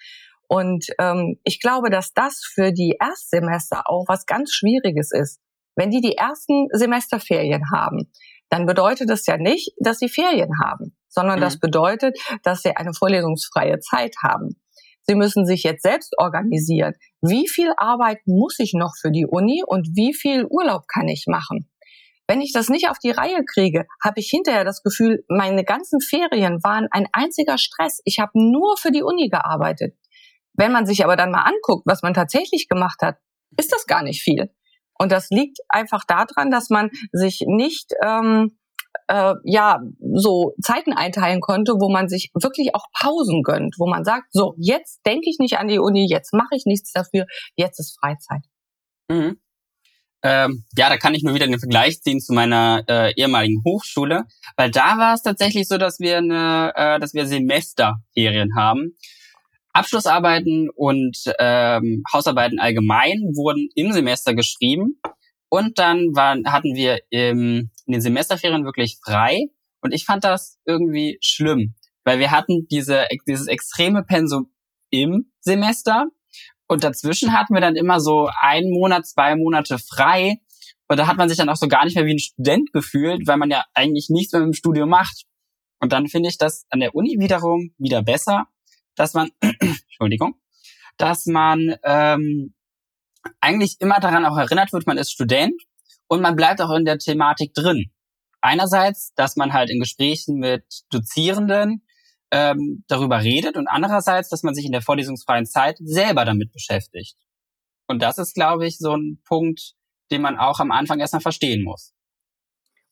Und 0.49 0.87
ähm, 0.99 1.39
ich 1.45 1.61
glaube, 1.61 1.91
dass 1.91 2.15
das 2.15 2.41
für 2.43 2.73
die 2.73 2.97
Erstsemester 2.99 3.83
auch 3.85 4.05
was 4.09 4.25
ganz 4.25 4.53
Schwieriges 4.53 5.13
ist. 5.13 5.39
Wenn 5.75 5.91
die 5.91 6.01
die 6.01 6.17
ersten 6.17 6.69
Semesterferien 6.73 7.63
haben, 7.71 8.11
dann 8.49 8.65
bedeutet 8.65 9.11
das 9.11 9.27
ja 9.27 9.37
nicht, 9.37 9.73
dass 9.79 9.99
sie 9.99 10.09
Ferien 10.09 10.51
haben, 10.65 10.97
sondern 11.09 11.39
mhm. 11.39 11.43
das 11.43 11.59
bedeutet, 11.59 12.19
dass 12.43 12.63
sie 12.63 12.75
eine 12.75 12.95
vorlesungsfreie 12.95 13.81
Zeit 13.81 14.15
haben. 14.23 14.59
Sie 15.03 15.15
müssen 15.15 15.45
sich 15.45 15.63
jetzt 15.63 15.83
selbst 15.83 16.15
organisieren. 16.17 16.95
Wie 17.21 17.49
viel 17.49 17.73
Arbeit 17.77 18.21
muss 18.25 18.59
ich 18.59 18.73
noch 18.73 18.95
für 18.99 19.11
die 19.11 19.27
Uni 19.27 19.63
und 19.67 19.89
wie 19.95 20.15
viel 20.15 20.47
Urlaub 20.49 20.85
kann 20.89 21.07
ich 21.09 21.27
machen? 21.29 21.69
Wenn 22.29 22.41
ich 22.41 22.53
das 22.53 22.69
nicht 22.69 22.89
auf 22.89 22.99
die 22.99 23.11
Reihe 23.11 23.45
kriege, 23.45 23.87
habe 24.03 24.21
ich 24.21 24.29
hinterher 24.29 24.65
das 24.65 24.83
Gefühl, 24.83 25.25
meine 25.29 25.65
ganzen 25.65 26.01
Ferien 26.01 26.63
waren 26.63 26.89
ein 26.91 27.07
einziger 27.13 27.57
Stress. 27.57 28.01
Ich 28.05 28.19
habe 28.19 28.33
nur 28.35 28.77
für 28.77 28.91
die 28.91 29.03
Uni 29.03 29.29
gearbeitet. 29.29 29.97
Wenn 30.55 30.73
man 30.73 30.87
sich 30.87 31.05
aber 31.05 31.17
dann 31.17 31.31
mal 31.31 31.43
anguckt, 31.43 31.87
was 31.87 32.03
man 32.03 32.15
tatsächlich 32.15 32.69
gemacht 32.69 33.01
hat, 33.03 33.17
ist 33.57 33.73
das 33.73 33.87
gar 33.87 34.03
nicht 34.03 34.23
viel. 34.23 34.51
Und 34.99 35.13
das 35.13 35.29
liegt 35.31 35.59
einfach 35.69 36.05
daran, 36.05 36.51
dass 36.51 36.71
man 36.71 36.91
sich 37.13 37.45
nicht 37.47 37.93
ähm, 38.03 38.57
äh, 39.09 39.35
ja 39.45 39.81
so 40.15 40.55
Zeiten 40.63 40.93
einteilen 40.93 41.41
konnte, 41.41 41.75
wo 41.75 41.91
man 41.91 42.09
sich 42.09 42.31
wirklich 42.35 42.75
auch 42.75 42.87
Pausen 42.99 43.43
gönnt, 43.43 43.77
wo 43.79 43.87
man 43.87 44.05
sagt, 44.05 44.29
so 44.33 44.55
jetzt 44.57 45.01
denke 45.07 45.29
ich 45.29 45.37
nicht 45.39 45.59
an 45.59 45.69
die 45.69 45.79
Uni, 45.79 46.07
jetzt 46.09 46.33
mache 46.33 46.57
ich 46.57 46.65
nichts 46.65 46.93
dafür, 46.93 47.27
jetzt 47.57 47.79
ist 47.79 47.99
Freizeit. 48.01 48.43
Mhm. 49.09 49.39
Ähm, 50.29 50.65
ja, 50.77 50.89
da 50.89 50.97
kann 50.97 51.15
ich 51.15 51.23
nur 51.23 51.37
wieder 51.37 51.47
den 51.47 51.61
Vergleich 51.61 52.03
ziehen 52.03 52.21
zu 52.21 52.33
meiner 52.33 52.83
äh, 52.89 53.15
ehemaligen 53.15 53.63
Hochschule, 53.65 54.25
weil 54.57 54.73
da 54.73 54.99
war 54.99 55.15
es 55.15 55.23
tatsächlich 55.23 55.69
so, 55.69 55.79
dass 55.79 56.01
wir 56.01 56.19
eine, 56.19 56.73
äh, 56.75 56.99
dass 56.99 57.15
wir 57.15 57.27
Semesterferien 57.27 58.57
haben. 58.57 58.97
Abschlussarbeiten 59.73 60.69
und 60.75 61.17
ähm, 61.39 62.03
Hausarbeiten 62.13 62.59
allgemein 62.59 63.21
wurden 63.37 63.69
im 63.77 63.93
Semester 63.93 64.35
geschrieben 64.35 65.01
und 65.49 65.79
dann 65.79 66.17
waren, 66.17 66.51
hatten 66.51 66.75
wir 66.75 66.99
im, 67.11 67.71
in 67.87 67.93
den 67.93 68.01
Semesterferien 68.01 68.65
wirklich 68.65 68.99
frei 69.05 69.45
und 69.81 69.95
ich 69.95 70.07
fand 70.07 70.25
das 70.25 70.59
irgendwie 70.65 71.19
schlimm, 71.21 71.77
weil 72.03 72.19
wir 72.19 72.33
hatten 72.33 72.67
diese, 72.69 73.05
dieses 73.29 73.47
extreme 73.47 74.03
Pensum 74.03 74.51
im 74.91 75.31
Semester 75.39 76.09
und 76.69 76.85
dazwischen 76.85 77.33
hatten 77.33 77.55
wir 77.55 77.61
dann 77.61 77.77
immer 77.77 78.01
so 78.01 78.29
einen 78.41 78.71
Monat, 78.71 79.07
zwei 79.07 79.37
Monate 79.37 79.79
frei. 79.79 80.41
Und 80.89 80.99
da 80.99 81.07
hat 81.07 81.17
man 81.17 81.29
sich 81.29 81.39
dann 81.39 81.49
auch 81.49 81.57
so 81.57 81.69
gar 81.69 81.85
nicht 81.85 81.97
mehr 81.97 82.07
wie 82.07 82.15
ein 82.15 82.19
Student 82.19 82.73
gefühlt, 82.73 83.27
weil 83.27 83.37
man 83.37 83.51
ja 83.51 83.65
eigentlich 83.75 84.09
nichts 84.09 84.33
mehr 84.33 84.43
im 84.43 84.53
Studium 84.53 84.89
macht. 84.89 85.25
Und 85.81 85.93
dann 85.93 86.09
finde 86.09 86.29
ich 86.29 86.39
das 86.39 86.67
an 86.71 86.81
der 86.81 86.95
Uni 86.95 87.17
wiederum 87.19 87.73
wieder 87.79 88.03
besser, 88.03 88.47
dass 88.95 89.15
man, 89.15 89.31
Entschuldigung, 89.41 90.35
dass 90.97 91.27
man 91.27 91.77
ähm, 91.85 92.55
eigentlich 93.41 93.77
immer 93.81 94.01
daran 94.01 94.25
auch 94.25 94.37
erinnert 94.37 94.73
wird, 94.73 94.87
man 94.87 94.99
ist 94.99 95.13
Student 95.13 95.55
und 96.09 96.23
man 96.23 96.37
bleibt 96.37 96.61
auch 96.61 96.75
in 96.75 96.85
der 96.85 96.99
Thematik 96.99 97.53
drin. 97.55 97.91
Einerseits, 98.41 99.13
dass 99.15 99.37
man 99.37 99.53
halt 99.53 99.71
in 99.71 99.81
Gesprächen 99.81 100.39
mit 100.39 100.65
Dozierenden 100.91 101.86
ähm, 102.37 102.85
darüber 102.87 103.23
redet 103.23 103.57
und 103.57 103.67
andererseits, 103.67 104.29
dass 104.29 104.43
man 104.43 104.55
sich 104.55 104.67
in 104.67 104.73
der 104.73 104.83
vorlesungsfreien 104.83 105.47
Zeit 105.47 105.79
selber 105.81 106.27
damit 106.27 106.53
beschäftigt. 106.53 107.17
Und 107.89 108.03
das 108.03 108.19
ist, 108.19 108.35
glaube 108.35 108.67
ich, 108.67 108.77
so 108.79 108.95
ein 108.95 109.23
Punkt, 109.25 109.73
den 110.11 110.21
man 110.21 110.37
auch 110.37 110.61
am 110.61 110.71
Anfang 110.71 111.01
erstmal 111.01 111.23
verstehen 111.23 111.65
muss. 111.65 111.95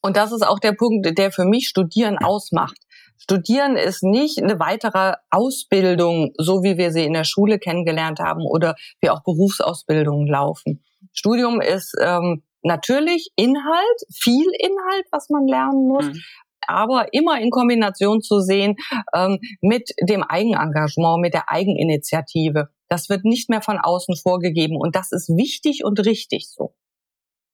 Und 0.00 0.16
das 0.16 0.32
ist 0.32 0.46
auch 0.46 0.58
der 0.58 0.72
Punkt, 0.72 1.18
der 1.18 1.30
für 1.30 1.44
mich 1.44 1.68
Studieren 1.68 2.18
ausmacht. 2.18 2.76
Studieren 3.18 3.76
ist 3.76 4.02
nicht 4.02 4.42
eine 4.42 4.58
weitere 4.58 5.14
Ausbildung, 5.30 6.32
so 6.36 6.62
wie 6.62 6.78
wir 6.78 6.90
sie 6.90 7.04
in 7.04 7.12
der 7.12 7.24
Schule 7.24 7.58
kennengelernt 7.58 8.20
haben 8.20 8.44
oder 8.46 8.74
wie 9.00 9.10
auch 9.10 9.22
Berufsausbildungen 9.22 10.26
laufen. 10.26 10.82
Studium 11.12 11.60
ist 11.60 11.94
ähm, 12.02 12.42
natürlich 12.62 13.30
Inhalt, 13.36 14.00
viel 14.12 14.46
Inhalt, 14.58 15.06
was 15.10 15.28
man 15.30 15.46
lernen 15.46 15.86
muss, 15.88 16.06
mhm 16.06 16.22
aber 16.68 17.12
immer 17.12 17.40
in 17.40 17.50
Kombination 17.50 18.21
zu 18.21 18.40
sehen 18.40 18.76
ähm, 19.14 19.38
mit 19.61 19.90
dem 20.09 20.23
Eigenengagement, 20.23 21.21
mit 21.21 21.35
der 21.35 21.50
Eigeninitiative. 21.50 22.68
Das 22.88 23.09
wird 23.09 23.25
nicht 23.25 23.50
mehr 23.50 23.62
von 23.62 23.78
außen 23.78 24.16
vorgegeben 24.16 24.76
und 24.78 24.94
das 24.97 25.12
ist 25.12 25.28
wichtig 25.28 25.85
und 25.85 26.04
richtig 26.04 26.49
so. 26.49 26.75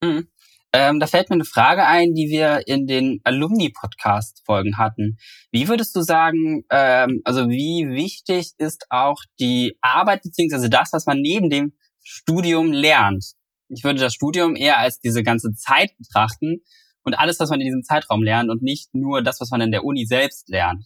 Mhm. 0.03 0.29
Ähm, 0.73 1.01
da 1.01 1.09
fällt 1.09 1.31
mir 1.31 1.35
eine 1.35 1.45
Frage 1.45 1.85
ein, 1.85 2.15
die 2.15 2.29
wir 2.31 2.69
in 2.69 2.87
den 2.87 3.21
Alumni-Podcast-Folgen 3.25 4.79
hatten. 4.79 5.19
Wie 5.51 5.67
würdest 5.67 5.97
du 5.97 6.01
sagen, 6.01 6.63
ähm, 6.71 7.23
also 7.25 7.49
wie 7.49 7.89
wichtig 7.91 8.53
ist 8.57 8.87
auch 8.89 9.19
die 9.41 9.77
Arbeit 9.81 10.23
beziehungsweise 10.23 10.71
das, 10.71 10.93
was 10.93 11.07
man 11.07 11.21
neben 11.21 11.51
dem 11.51 11.73
Studium 12.05 12.71
lernt? 12.71 13.33
Ich 13.69 13.83
würde 13.83 14.01
das 14.01 14.15
Studium 14.15 14.55
eher 14.55 14.79
als 14.79 15.01
diese 15.01 15.25
ganze 15.25 15.53
Zeit 15.55 15.91
betrachten 15.99 16.63
und 17.11 17.15
alles, 17.15 17.41
was 17.41 17.51
man 17.51 17.61
in 17.61 17.67
diesem 17.67 17.83
Zeitraum 17.83 18.23
lernt 18.23 18.51
und 18.51 18.63
nicht 18.63 18.95
nur 18.95 19.21
das, 19.21 19.41
was 19.41 19.51
man 19.51 19.61
in 19.61 19.73
der 19.73 19.85
Uni 19.85 20.07
selbst 20.07 20.49
lernt. 20.49 20.85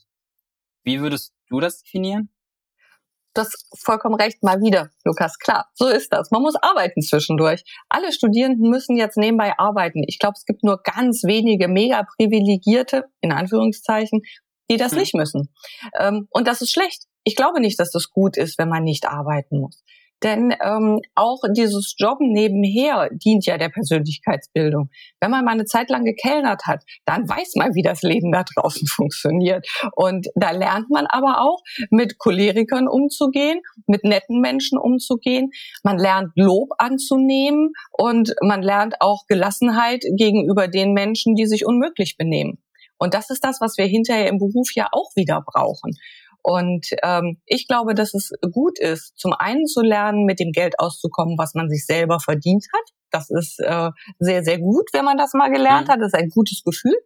Wie 0.83 1.01
würdest 1.01 1.35
du 1.51 1.61
das 1.61 1.83
definieren? 1.83 2.31
Das 3.35 3.51
vollkommen 3.77 4.15
recht, 4.15 4.43
mal 4.43 4.61
wieder, 4.63 4.91
Lukas. 5.05 5.39
Klar, 5.39 5.69
so 5.75 5.89
ist 5.89 6.13
das. 6.13 6.31
Man 6.31 6.41
muss 6.41 6.55
arbeiten 6.55 7.03
zwischendurch. 7.03 7.63
Alle 7.91 8.11
Studierenden 8.11 8.71
müssen 8.71 8.97
jetzt 8.97 9.19
nebenbei 9.19 9.53
arbeiten. 9.59 10.03
Ich 10.07 10.19
glaube, 10.19 10.35
es 10.39 10.47
gibt 10.47 10.63
nur 10.63 10.81
ganz 10.83 11.25
wenige 11.25 11.69
mega 11.69 12.07
privilegierte, 12.17 13.05
in 13.21 13.33
Anführungszeichen, 13.33 14.23
die 14.71 14.79
das 14.79 14.93
hm. 14.93 14.99
nicht 15.01 15.15
müssen. 15.15 15.53
Ähm, 15.99 16.27
und 16.31 16.49
das 16.49 16.63
ist 16.63 16.73
schlecht. 16.73 17.05
Ich 17.25 17.37
glaube 17.37 17.61
nicht, 17.61 17.79
dass 17.79 17.91
das 17.91 18.09
gut 18.09 18.39
ist, 18.39 18.57
wenn 18.57 18.71
man 18.71 18.85
nicht 18.85 19.07
arbeiten 19.07 19.61
muss. 19.61 19.83
Denn 20.25 20.55
ähm, 20.65 21.01
auch 21.15 21.43
dieses 21.55 21.95
Jobben 21.99 22.33
nebenher 22.33 23.11
dient 23.13 23.45
ja 23.45 23.59
der 23.59 23.69
Persönlichkeitsbildung. 23.69 24.89
Wenn 25.21 25.31
man 25.31 25.45
mal 25.45 25.53
eine 25.53 25.67
Zeit 25.67 25.91
lang 25.91 26.05
gekellnert 26.05 26.63
hat, 26.67 26.83
dann 27.05 27.29
weiß 27.29 27.53
man, 27.57 27.75
wie 27.75 27.83
das 27.83 28.01
Leben 28.01 28.33
da 28.33 28.43
draußen 28.43 28.89
funktioniert. 28.97 29.69
Und 29.95 30.29
da 30.35 30.51
lernt 30.51 30.89
man 30.89 31.07
aber 31.07 31.43
auch, 31.43 31.61
mit 31.91 32.19
Cholerikern 32.19 32.89
umzugehen, 32.89 33.61
mit 33.87 34.05
netten 34.05 34.41
Menschen 34.41 34.79
umzugehen. 34.79 35.51
Man 35.83 35.99
lernt 35.99 36.31
Lob 36.37 36.71
anzunehmen 36.79 37.73
und 37.93 38.35
man 38.43 38.63
lernt 38.63 39.01
auch 39.01 39.27
Gelassenheit 39.29 40.03
gegenüber 40.17 40.69
den 40.69 40.95
Menschen, 40.95 41.35
die 41.35 41.47
sich 41.47 41.67
unmöglich 41.67 42.17
benehmen. 42.17 42.59
Und 42.97 43.13
das 43.13 43.29
ist 43.29 43.45
das, 43.45 43.61
was 43.61 43.77
wir 43.77 43.87
hinterher 43.87 44.29
im 44.29 44.39
Beruf 44.39 44.71
ja 44.75 44.89
auch 44.93 45.11
wieder 45.17 45.43
brauchen. 45.45 45.93
Und 46.47 46.89
ähm, 47.03 47.41
ich 47.47 47.67
glaube, 47.67 47.95
dass 47.95 48.13
es 48.13 48.31
gut 48.53 48.79
ist, 48.79 49.17
zum 49.17 49.33
einen 49.33 49.65
zu 49.65 49.81
lernen, 49.81 50.27
mit 50.27 50.39
dem 50.39 50.53
Geld 50.53 50.79
auszukommen, 50.79 51.39
was 51.39 51.55
man 51.55 51.71
sich 51.71 51.87
selber 51.87 52.21
verdient 52.21 52.67
hat. 52.71 52.83
Das 53.11 53.31
ist 53.31 53.59
äh, 53.61 53.91
sehr, 54.19 54.45
sehr 54.45 54.59
gut, 54.59 54.91
wenn 54.93 55.07
man 55.07 55.17
das 55.17 55.33
mal 55.33 55.51
gelernt 55.51 55.89
mhm. 55.89 55.93
hat. 55.93 56.01
Das 56.01 56.09
ist 56.09 56.19
ein 56.19 56.29
gutes 56.29 56.63
Gefühl. 56.63 56.97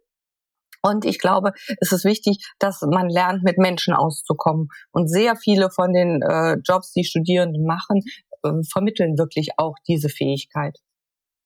Und 0.81 1.05
ich 1.05 1.19
glaube, 1.19 1.53
es 1.79 1.93
ist 1.93 2.03
wichtig, 2.03 2.45
dass 2.59 2.81
man 2.81 3.09
lernt, 3.09 3.43
mit 3.43 3.57
Menschen 3.57 3.93
auszukommen. 3.93 4.67
Und 4.91 5.07
sehr 5.07 5.37
viele 5.37 5.71
von 5.71 5.93
den 5.93 6.21
äh, 6.21 6.57
Jobs, 6.65 6.91
die 6.91 7.05
Studierende 7.05 7.61
machen, 7.65 8.01
äh, 8.43 8.51
vermitteln 8.69 9.17
wirklich 9.17 9.51
auch 9.55 9.75
diese 9.87 10.09
Fähigkeit. 10.09 10.77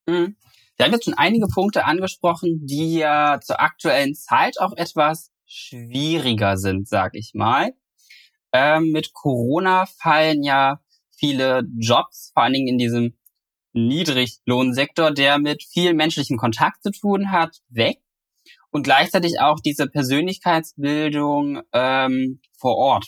Mhm. 0.07 0.35
Wir 0.77 0.85
haben 0.85 0.93
jetzt 0.93 1.05
schon 1.05 1.13
einige 1.13 1.45
Punkte 1.45 1.85
angesprochen, 1.85 2.65
die 2.65 2.95
ja 2.97 3.39
zur 3.39 3.61
aktuellen 3.61 4.15
Zeit 4.15 4.59
auch 4.59 4.73
etwas 4.75 5.29
schwieriger 5.45 6.57
sind, 6.57 6.87
sag 6.87 7.13
ich 7.13 7.33
mal. 7.35 7.73
Ähm, 8.53 8.91
mit 8.91 9.13
Corona 9.13 9.85
fallen 9.85 10.43
ja 10.43 10.79
viele 11.17 11.63
Jobs, 11.77 12.31
vor 12.33 12.43
allen 12.43 12.53
Dingen 12.53 12.67
in 12.67 12.77
diesem 12.77 13.17
Niedriglohnsektor, 13.73 15.11
der 15.11 15.39
mit 15.39 15.63
viel 15.63 15.93
menschlichen 15.93 16.37
Kontakt 16.37 16.83
zu 16.83 16.91
tun 16.91 17.31
hat, 17.31 17.61
weg. 17.69 17.99
Und 18.69 18.83
gleichzeitig 18.83 19.39
auch 19.39 19.59
diese 19.59 19.87
Persönlichkeitsbildung 19.87 21.61
ähm, 21.73 22.41
vor 22.57 22.77
Ort. 22.77 23.07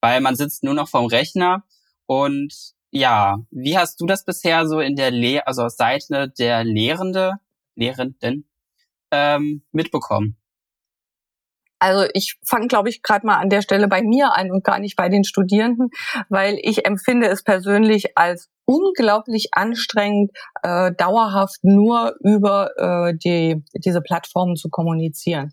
Weil 0.00 0.20
man 0.20 0.36
sitzt 0.36 0.64
nur 0.64 0.74
noch 0.74 0.88
vorm 0.88 1.06
Rechner 1.06 1.64
und 2.06 2.74
ja, 2.90 3.38
wie 3.50 3.76
hast 3.76 4.00
du 4.00 4.06
das 4.06 4.24
bisher 4.24 4.68
so 4.68 4.78
in 4.78 4.94
der 4.94 5.10
Lehre, 5.10 5.46
also 5.48 5.62
aus 5.62 5.76
Seite 5.76 6.28
der 6.38 6.62
Lehrende, 6.62 7.34
Lehrenden 7.74 8.48
ähm, 9.10 9.64
mitbekommen? 9.72 10.36
Also 11.84 12.08
ich 12.14 12.38
fange, 12.42 12.66
glaube 12.66 12.88
ich, 12.88 13.02
gerade 13.02 13.26
mal 13.26 13.36
an 13.36 13.50
der 13.50 13.60
Stelle 13.60 13.88
bei 13.88 14.00
mir 14.00 14.32
ein 14.32 14.50
und 14.50 14.64
gar 14.64 14.78
nicht 14.78 14.96
bei 14.96 15.10
den 15.10 15.22
Studierenden, 15.22 15.90
weil 16.30 16.58
ich 16.62 16.86
empfinde 16.86 17.28
es 17.28 17.42
persönlich 17.42 18.16
als 18.16 18.48
unglaublich 18.64 19.48
anstrengend, 19.52 20.30
äh, 20.62 20.92
dauerhaft 20.96 21.58
nur 21.62 22.14
über 22.20 22.70
äh, 22.78 23.14
die, 23.22 23.62
diese 23.74 24.00
Plattformen 24.00 24.56
zu 24.56 24.70
kommunizieren. 24.70 25.52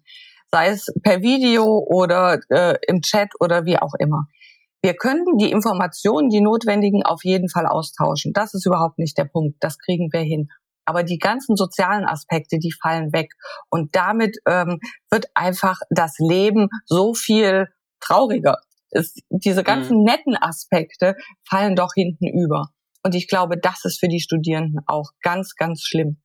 Sei 0.50 0.70
es 0.70 0.86
per 1.04 1.22
Video 1.22 1.66
oder 1.66 2.40
äh, 2.48 2.76
im 2.88 3.02
Chat 3.02 3.32
oder 3.42 3.66
wie 3.66 3.78
auch 3.78 3.96
immer. 4.00 4.28
Wir 4.82 4.94
können 4.94 5.38
die 5.38 5.52
Informationen, 5.52 6.30
die 6.30 6.40
notwendigen, 6.40 7.04
auf 7.04 7.26
jeden 7.26 7.50
Fall 7.50 7.68
austauschen. 7.68 8.32
Das 8.32 8.54
ist 8.54 8.66
überhaupt 8.66 9.00
nicht 9.00 9.18
der 9.18 9.26
Punkt. 9.26 9.58
Das 9.60 9.78
kriegen 9.80 10.08
wir 10.14 10.22
hin. 10.22 10.48
Aber 10.86 11.04
die 11.04 11.18
ganzen 11.18 11.56
sozialen 11.56 12.06
Aspekte, 12.06 12.58
die 12.60 12.72
fallen 12.72 13.14
weg. 13.14 13.34
Und 13.70 13.96
damit 13.96 14.38
ähm, 14.48 14.80
wird 15.10 15.28
einfach 15.34 15.80
das 15.90 16.16
Leben 16.20 16.70
so 16.86 17.14
viel 17.14 17.68
trauriger. 18.00 18.58
Es, 18.90 19.16
diese 19.30 19.64
ganzen 19.64 20.00
mhm. 20.00 20.04
netten 20.04 20.36
Aspekte 20.36 21.16
fallen 21.48 21.76
doch 21.76 21.94
hinten 21.96 22.28
über. 22.28 22.70
Und 23.04 23.16
ich 23.16 23.28
glaube, 23.28 23.58
das 23.58 23.86
ist 23.86 24.00
für 24.00 24.10
die 24.10 24.20
Studierenden 24.20 24.82
auch 24.86 25.12
ganz, 25.22 25.56
ganz 25.56 25.84
schlimm. 25.84 26.18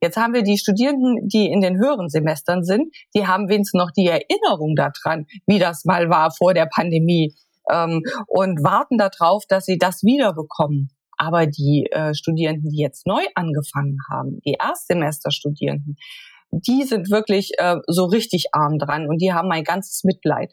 Jetzt 0.00 0.16
haben 0.16 0.34
wir 0.34 0.42
die 0.42 0.58
Studierenden, 0.58 1.28
die 1.28 1.46
in 1.46 1.60
den 1.60 1.78
höheren 1.78 2.08
Semestern 2.08 2.64
sind, 2.64 2.92
die 3.14 3.26
haben 3.26 3.48
wenigstens 3.48 3.78
noch 3.78 3.92
die 3.92 4.08
Erinnerung 4.08 4.74
daran, 4.74 5.26
wie 5.46 5.60
das 5.60 5.84
mal 5.84 6.10
war 6.10 6.32
vor 6.32 6.54
der 6.54 6.66
Pandemie 6.66 7.36
ähm, 7.70 8.02
und 8.26 8.64
warten 8.64 8.98
darauf, 8.98 9.44
dass 9.46 9.64
sie 9.64 9.78
das 9.78 10.02
wiederbekommen. 10.02 10.90
Aber 11.22 11.46
die 11.46 11.86
äh, 11.92 12.14
Studierenden, 12.14 12.68
die 12.68 12.82
jetzt 12.82 13.06
neu 13.06 13.22
angefangen 13.36 13.98
haben, 14.10 14.40
die 14.44 14.56
Erstsemesterstudierenden, 14.60 15.94
die 16.50 16.82
sind 16.82 17.12
wirklich 17.12 17.52
äh, 17.58 17.76
so 17.86 18.06
richtig 18.06 18.46
arm 18.50 18.76
dran 18.78 19.06
und 19.06 19.18
die 19.22 19.32
haben 19.32 19.46
mein 19.46 19.62
ganzes 19.62 20.02
Mitleid. 20.02 20.52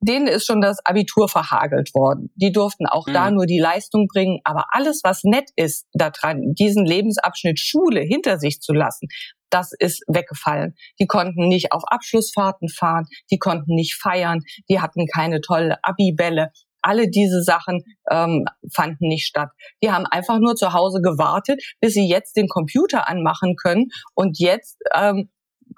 Denen 0.00 0.26
ist 0.26 0.46
schon 0.46 0.62
das 0.62 0.78
Abitur 0.86 1.28
verhagelt 1.28 1.92
worden. 1.92 2.32
Die 2.36 2.52
durften 2.52 2.86
auch 2.86 3.06
mhm. 3.06 3.12
da 3.12 3.30
nur 3.30 3.44
die 3.44 3.58
Leistung 3.58 4.06
bringen. 4.06 4.40
Aber 4.44 4.64
alles, 4.70 5.00
was 5.04 5.24
nett 5.24 5.50
ist 5.56 5.86
daran, 5.92 6.54
diesen 6.54 6.86
Lebensabschnitt 6.86 7.60
Schule 7.60 8.00
hinter 8.00 8.38
sich 8.38 8.60
zu 8.60 8.72
lassen, 8.72 9.08
das 9.50 9.72
ist 9.78 10.02
weggefallen. 10.08 10.74
Die 10.98 11.06
konnten 11.06 11.48
nicht 11.48 11.72
auf 11.72 11.82
Abschlussfahrten 11.86 12.68
fahren, 12.70 13.04
die 13.30 13.38
konnten 13.38 13.74
nicht 13.74 13.94
feiern, 13.94 14.40
die 14.70 14.80
hatten 14.80 15.04
keine 15.06 15.42
tolle 15.42 15.76
Abibälle. 15.82 16.50
Alle 16.82 17.08
diese 17.08 17.42
Sachen 17.42 17.82
ähm, 18.10 18.44
fanden 18.72 19.08
nicht 19.08 19.26
statt. 19.26 19.50
Die 19.82 19.90
haben 19.90 20.06
einfach 20.06 20.38
nur 20.38 20.54
zu 20.54 20.72
Hause 20.72 21.00
gewartet, 21.00 21.62
bis 21.80 21.94
sie 21.94 22.08
jetzt 22.08 22.36
den 22.36 22.48
Computer 22.48 23.08
anmachen 23.08 23.56
können 23.56 23.86
und 24.14 24.38
jetzt 24.38 24.78
ähm, 24.94 25.30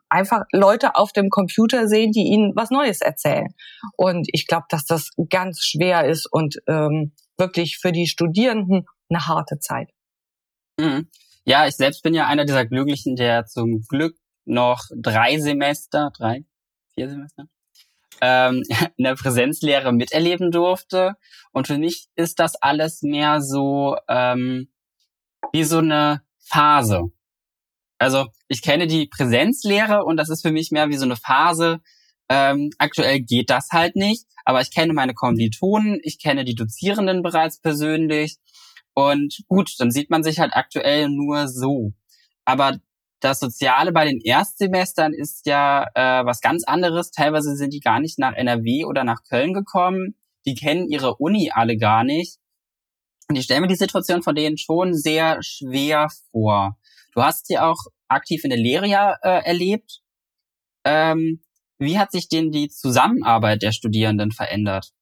einfach 0.09 0.43
Leute 0.53 0.97
auf 0.97 1.13
dem 1.13 1.31
Computer 1.31 1.89
sehen, 1.89 2.13
die 2.13 2.25
ihnen 2.25 2.53
was 2.57 2.71
Neues 2.71 3.01
erzählen. 3.01 3.49
Und 3.97 4.29
ich 4.33 4.47
glaube, 4.47 4.67
dass 4.69 4.85
das 4.85 5.11
ganz 5.31 5.61
schwer 5.63 6.07
ist 6.07 6.27
und 6.31 6.57
ähm, 6.67 7.13
wirklich 7.39 7.79
für 7.79 7.93
die 7.93 8.07
Studierenden 8.07 8.87
eine 9.09 9.27
harte 9.27 9.59
Zeit. 9.59 9.91
Mhm. 10.79 11.09
Ja, 11.45 11.67
ich 11.67 11.77
selbst 11.77 12.03
bin 12.03 12.15
ja 12.15 12.27
einer 12.27 12.45
dieser 12.45 12.67
Glücklichen, 12.67 13.17
der 13.17 13.47
zum 13.47 13.83
Glück 13.89 14.17
noch 14.45 14.85
drei 14.95 15.39
Semester, 15.39 16.11
drei, 16.17 16.45
vier 16.95 17.09
Semester, 17.09 17.45
ähm, 18.21 18.63
in 18.97 19.05
der 19.05 19.15
Präsenzlehre 19.15 19.93
miterleben 19.93 20.51
durfte. 20.51 21.17
Und 21.53 21.67
für 21.67 21.79
mich 21.79 22.09
ist 22.15 22.39
das 22.39 22.57
alles 22.57 23.03
mehr 23.03 23.41
so 23.41 23.97
ähm, 24.09 24.69
wie 25.53 25.65
so 25.65 25.79
eine 25.79 26.23
Phase. 26.39 27.11
Also 27.99 28.27
ich 28.49 28.63
kenne 28.63 28.87
die 28.87 29.07
Präsenzlehre 29.07 30.05
und 30.05 30.17
das 30.17 30.31
ist 30.31 30.43
für 30.43 30.53
mich 30.53 30.71
mehr 30.71 30.89
wie 30.89 30.97
so 30.97 31.05
eine 31.05 31.17
Phase. 31.17 31.81
Ähm, 32.29 32.71
aktuell 32.79 33.21
geht 33.21 33.51
das 33.51 33.69
halt 33.73 33.97
nicht, 33.97 34.25
aber 34.45 34.61
ich 34.61 34.73
kenne 34.73 34.93
meine 34.93 35.15
Kommilitonen, 35.15 36.01
ich 36.03 36.21
kenne 36.21 36.45
die 36.45 36.55
Dozierenden 36.55 37.23
bereits 37.23 37.61
persönlich 37.61 38.37
und 38.95 39.43
gut, 39.49 39.75
dann 39.79 39.91
sieht 39.91 40.11
man 40.11 40.23
sich 40.23 40.39
halt 40.39 40.55
aktuell 40.55 41.09
nur 41.09 41.49
so. 41.49 41.93
Aber 42.45 42.79
das 43.21 43.39
Soziale 43.39 43.93
bei 43.93 44.07
den 44.07 44.21
Erstsemestern 44.21 45.13
ist 45.13 45.47
ja 45.47 45.87
äh, 45.95 46.25
was 46.25 46.41
ganz 46.41 46.65
anderes. 46.65 47.11
Teilweise 47.11 47.55
sind 47.57 47.73
die 47.73 47.81
gar 47.81 48.01
nicht 48.01 48.19
nach 48.19 48.33
NRW 48.33 48.85
oder 48.87 49.05
nach 49.05 49.23
Köln 49.29 49.53
gekommen. 49.53 50.17
Die 50.47 50.55
kennen 50.55 50.89
ihre 50.89 51.17
Uni 51.17 51.51
alle 51.55 51.77
gar 51.77 52.03
nicht. 52.03 52.39
Und 53.29 53.37
ich 53.37 53.45
stelle 53.45 53.61
mir 53.61 53.69
die 53.69 53.77
Situation 53.77 54.23
von 54.23 54.35
denen 54.35 54.59
schon 54.59 54.95
sehr 54.95 55.39
schwer 55.43 56.09
vor. 56.33 56.79
Du 57.15 57.23
hast 57.23 57.47
sie 57.47 57.59
auch 57.59 57.79
aktiv 58.09 58.43
in 58.45 58.51
der 58.51 58.59
Lehre 58.59 58.87
ja 58.87 59.17
äh, 59.23 59.45
erlebt. 59.45 60.01
Ähm, 60.85 61.43
wie 61.79 61.99
hat 61.99 62.11
sich 62.13 62.29
denn 62.29 62.51
die 62.51 62.69
Zusammenarbeit 62.69 63.63
der 63.63 63.73
Studierenden 63.73 64.33
verändert? 64.33 64.93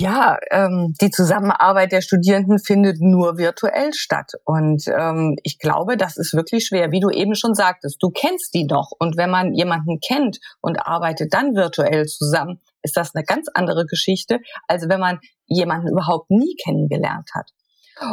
Ja, 0.00 0.38
ähm, 0.50 0.94
die 0.98 1.10
Zusammenarbeit 1.10 1.92
der 1.92 2.00
Studierenden 2.00 2.58
findet 2.58 3.02
nur 3.02 3.36
virtuell 3.36 3.92
statt. 3.92 4.32
Und 4.46 4.84
ähm, 4.88 5.36
ich 5.42 5.58
glaube, 5.58 5.98
das 5.98 6.16
ist 6.16 6.32
wirklich 6.32 6.64
schwer. 6.64 6.90
Wie 6.90 7.00
du 7.00 7.10
eben 7.10 7.34
schon 7.34 7.52
sagtest, 7.52 8.02
du 8.02 8.08
kennst 8.08 8.54
die 8.54 8.66
doch. 8.66 8.92
Und 8.98 9.18
wenn 9.18 9.28
man 9.28 9.52
jemanden 9.52 10.00
kennt 10.00 10.38
und 10.62 10.78
arbeitet 10.78 11.34
dann 11.34 11.54
virtuell 11.54 12.06
zusammen, 12.06 12.62
ist 12.80 12.96
das 12.96 13.14
eine 13.14 13.24
ganz 13.24 13.48
andere 13.52 13.84
Geschichte, 13.84 14.38
als 14.68 14.88
wenn 14.88 15.00
man 15.00 15.18
jemanden 15.44 15.88
überhaupt 15.88 16.30
nie 16.30 16.56
kennengelernt 16.64 17.28
hat. 17.34 17.50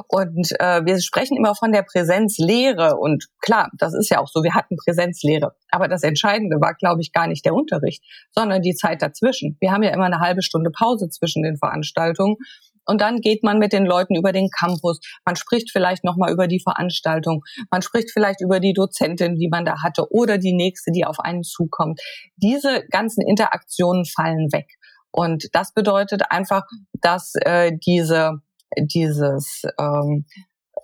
Und 0.07 0.51
äh, 0.59 0.85
wir 0.85 0.99
sprechen 1.01 1.37
immer 1.37 1.55
von 1.55 1.71
der 1.71 1.83
Präsenzlehre 1.83 2.97
und 2.97 3.27
klar, 3.41 3.69
das 3.77 3.93
ist 3.93 4.09
ja 4.09 4.19
auch 4.19 4.27
so, 4.27 4.43
wir 4.43 4.53
hatten 4.53 4.75
Präsenzlehre. 4.75 5.53
Aber 5.69 5.87
das 5.87 6.03
Entscheidende 6.03 6.57
war, 6.59 6.73
glaube 6.73 7.01
ich, 7.01 7.11
gar 7.13 7.27
nicht 7.27 7.45
der 7.45 7.53
Unterricht, 7.53 8.03
sondern 8.31 8.61
die 8.61 8.75
Zeit 8.75 9.01
dazwischen. 9.01 9.57
Wir 9.59 9.71
haben 9.71 9.83
ja 9.83 9.91
immer 9.91 10.05
eine 10.05 10.19
halbe 10.19 10.41
Stunde 10.41 10.71
Pause 10.71 11.09
zwischen 11.09 11.43
den 11.43 11.57
Veranstaltungen. 11.57 12.35
Und 12.85 13.01
dann 13.01 13.19
geht 13.19 13.43
man 13.43 13.59
mit 13.59 13.73
den 13.73 13.85
Leuten 13.85 14.15
über 14.15 14.31
den 14.31 14.49
Campus. 14.49 14.99
Man 15.25 15.35
spricht 15.35 15.71
vielleicht 15.71 16.05
nochmal 16.05 16.31
über 16.31 16.47
die 16.47 16.61
Veranstaltung. 16.61 17.43
Man 17.69 17.81
spricht 17.81 18.11
vielleicht 18.11 18.41
über 18.41 18.59
die 18.61 18.73
Dozentin, 18.73 19.35
die 19.35 19.49
man 19.49 19.65
da 19.65 19.83
hatte 19.83 20.09
oder 20.09 20.37
die 20.37 20.53
nächste, 20.53 20.91
die 20.91 21.05
auf 21.05 21.19
einen 21.19 21.43
zukommt. 21.43 21.99
Diese 22.37 22.85
ganzen 22.89 23.27
Interaktionen 23.27 24.05
fallen 24.05 24.51
weg. 24.53 24.67
Und 25.11 25.49
das 25.53 25.73
bedeutet 25.73 26.23
einfach, 26.29 26.63
dass 26.93 27.33
äh, 27.41 27.71
diese 27.85 28.41
dieses 28.77 29.63
ähm, 29.79 30.25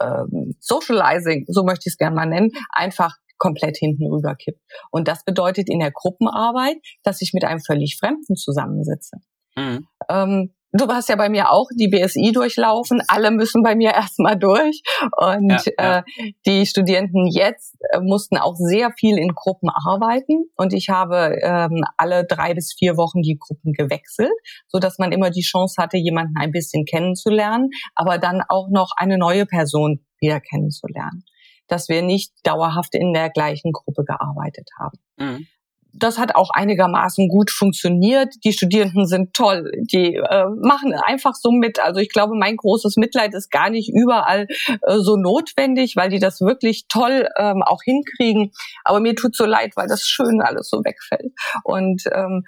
ähm, 0.01 0.55
Socializing, 0.59 1.45
so 1.47 1.63
möchte 1.63 1.83
ich 1.87 1.93
es 1.93 1.97
gerne 1.97 2.15
mal 2.15 2.25
nennen, 2.25 2.51
einfach 2.69 3.15
komplett 3.37 3.77
hinten 3.77 4.11
rüberkippt. 4.11 4.61
Und 4.91 5.07
das 5.07 5.25
bedeutet 5.25 5.69
in 5.69 5.79
der 5.79 5.91
Gruppenarbeit, 5.91 6.77
dass 7.03 7.21
ich 7.21 7.31
mit 7.33 7.43
einem 7.43 7.59
völlig 7.59 7.97
Fremden 7.99 8.35
zusammensitze. 8.35 9.17
Mhm. 9.55 9.87
Ähm, 10.09 10.53
du 10.73 10.87
hast 10.87 11.09
ja 11.09 11.15
bei 11.15 11.29
mir 11.29 11.51
auch 11.51 11.67
die 11.75 11.87
BSI 11.87 12.31
durchlaufen. 12.33 13.01
Alle 13.07 13.31
müssen 13.31 13.63
bei 13.63 13.75
mir 13.75 13.91
erstmal 13.93 14.37
durch. 14.37 14.81
Und 15.17 15.49
ja, 15.49 15.61
ja. 15.77 15.97
Äh, 15.99 16.03
die 16.45 16.65
Studierenden 16.65 17.27
jetzt 17.27 17.75
äh, 17.91 17.99
mussten 17.99 18.37
auch 18.37 18.55
sehr 18.55 18.91
viel 18.97 19.17
in 19.17 19.29
Gruppen 19.29 19.69
arbeiten. 19.69 20.45
Und 20.55 20.73
ich 20.73 20.89
habe 20.89 21.37
ähm, 21.41 21.83
alle 21.97 22.25
drei 22.25 22.53
bis 22.53 22.73
vier 22.77 22.97
Wochen 22.97 23.21
die 23.21 23.37
Gruppen 23.39 23.73
gewechselt, 23.73 24.33
so 24.67 24.79
dass 24.79 24.97
man 24.97 25.11
immer 25.11 25.29
die 25.29 25.41
Chance 25.41 25.81
hatte, 25.81 25.97
jemanden 25.97 26.33
ein 26.39 26.51
bisschen 26.51 26.85
kennenzulernen, 26.85 27.69
aber 27.95 28.17
dann 28.17 28.41
auch 28.47 28.69
noch 28.69 28.91
eine 28.97 29.17
neue 29.17 29.45
Person 29.45 29.99
wieder 30.19 30.39
kennenzulernen. 30.39 31.23
Dass 31.67 31.87
wir 31.87 32.01
nicht 32.01 32.33
dauerhaft 32.43 32.93
in 32.95 33.13
der 33.13 33.29
gleichen 33.29 33.71
Gruppe 33.71 34.03
gearbeitet 34.03 34.69
haben. 34.77 34.97
Mhm 35.17 35.47
das 35.93 36.17
hat 36.17 36.35
auch 36.35 36.49
einigermaßen 36.49 37.29
gut 37.29 37.51
funktioniert. 37.51 38.33
Die 38.43 38.51
Studierenden 38.51 39.05
sind 39.05 39.33
toll. 39.33 39.71
Die 39.91 40.15
äh, 40.15 40.45
machen 40.61 40.93
einfach 40.93 41.35
so 41.35 41.51
mit. 41.51 41.79
Also 41.79 41.99
ich 41.99 42.09
glaube, 42.09 42.35
mein 42.35 42.57
großes 42.57 42.97
Mitleid 42.97 43.33
ist 43.33 43.51
gar 43.51 43.69
nicht 43.69 43.89
überall 43.93 44.47
äh, 44.67 44.97
so 44.97 45.15
notwendig, 45.15 45.95
weil 45.95 46.09
die 46.09 46.19
das 46.19 46.41
wirklich 46.41 46.87
toll 46.87 47.29
ähm, 47.37 47.61
auch 47.61 47.83
hinkriegen. 47.83 48.51
Aber 48.83 48.99
mir 48.99 49.15
tut 49.15 49.35
so 49.35 49.45
leid, 49.45 49.73
weil 49.75 49.87
das 49.87 50.01
schön 50.01 50.41
alles 50.41 50.67
so 50.69 50.79
wegfällt. 50.79 51.31
Und 51.63 52.03
ähm, 52.11 52.43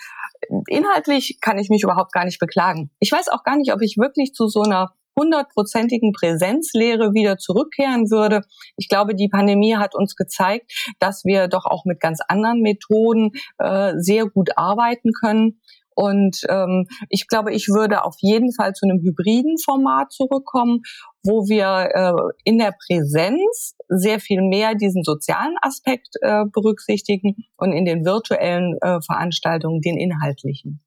inhaltlich 0.67 1.37
kann 1.39 1.59
ich 1.59 1.69
mich 1.69 1.83
überhaupt 1.83 2.11
gar 2.13 2.25
nicht 2.25 2.39
beklagen. 2.39 2.89
Ich 2.99 3.11
weiß 3.11 3.29
auch 3.29 3.43
gar 3.43 3.57
nicht, 3.57 3.71
ob 3.73 3.81
ich 3.81 3.97
wirklich 3.97 4.33
zu 4.33 4.47
so 4.47 4.63
einer 4.63 4.93
hundertprozentigen 5.15 6.11
Präsenzlehre 6.11 7.13
wieder 7.13 7.37
zurückkehren 7.37 8.09
würde. 8.11 8.41
Ich 8.77 8.89
glaube, 8.89 9.15
die 9.15 9.29
Pandemie 9.29 9.75
hat 9.75 9.95
uns 9.95 10.15
gezeigt, 10.15 10.71
dass 10.99 11.23
wir 11.25 11.47
doch 11.47 11.65
auch 11.65 11.85
mit 11.85 11.99
ganz 11.99 12.19
anderen 12.27 12.61
Methoden 12.61 13.31
äh, 13.57 13.93
sehr 13.97 14.25
gut 14.25 14.57
arbeiten 14.57 15.11
können. 15.11 15.59
Und 15.95 16.41
ähm, 16.49 16.87
ich 17.09 17.27
glaube, 17.27 17.53
ich 17.53 17.69
würde 17.69 18.03
auf 18.03 18.15
jeden 18.19 18.53
Fall 18.53 18.73
zu 18.73 18.85
einem 18.85 19.01
hybriden 19.01 19.55
Format 19.63 20.11
zurückkommen, 20.11 20.81
wo 21.23 21.47
wir 21.47 21.89
äh, 21.93 22.33
in 22.43 22.59
der 22.59 22.73
Präsenz 22.85 23.75
sehr 23.87 24.19
viel 24.19 24.41
mehr 24.41 24.75
diesen 24.75 25.03
sozialen 25.03 25.55
Aspekt 25.61 26.09
äh, 26.21 26.43
berücksichtigen 26.51 27.35
und 27.55 27.71
in 27.71 27.85
den 27.85 28.03
virtuellen 28.03 28.75
äh, 28.81 28.99
Veranstaltungen 29.01 29.79
den 29.79 29.97
inhaltlichen. 29.97 30.83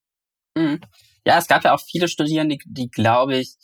Mhm. 0.54 0.80
Ja, 1.26 1.38
es 1.38 1.48
gab 1.48 1.64
ja 1.64 1.74
auch 1.74 1.80
viele 1.80 2.08
Studierende, 2.08 2.56
die, 2.56 2.72
die 2.72 2.90
glaube 2.90 3.38
ich, 3.38 3.56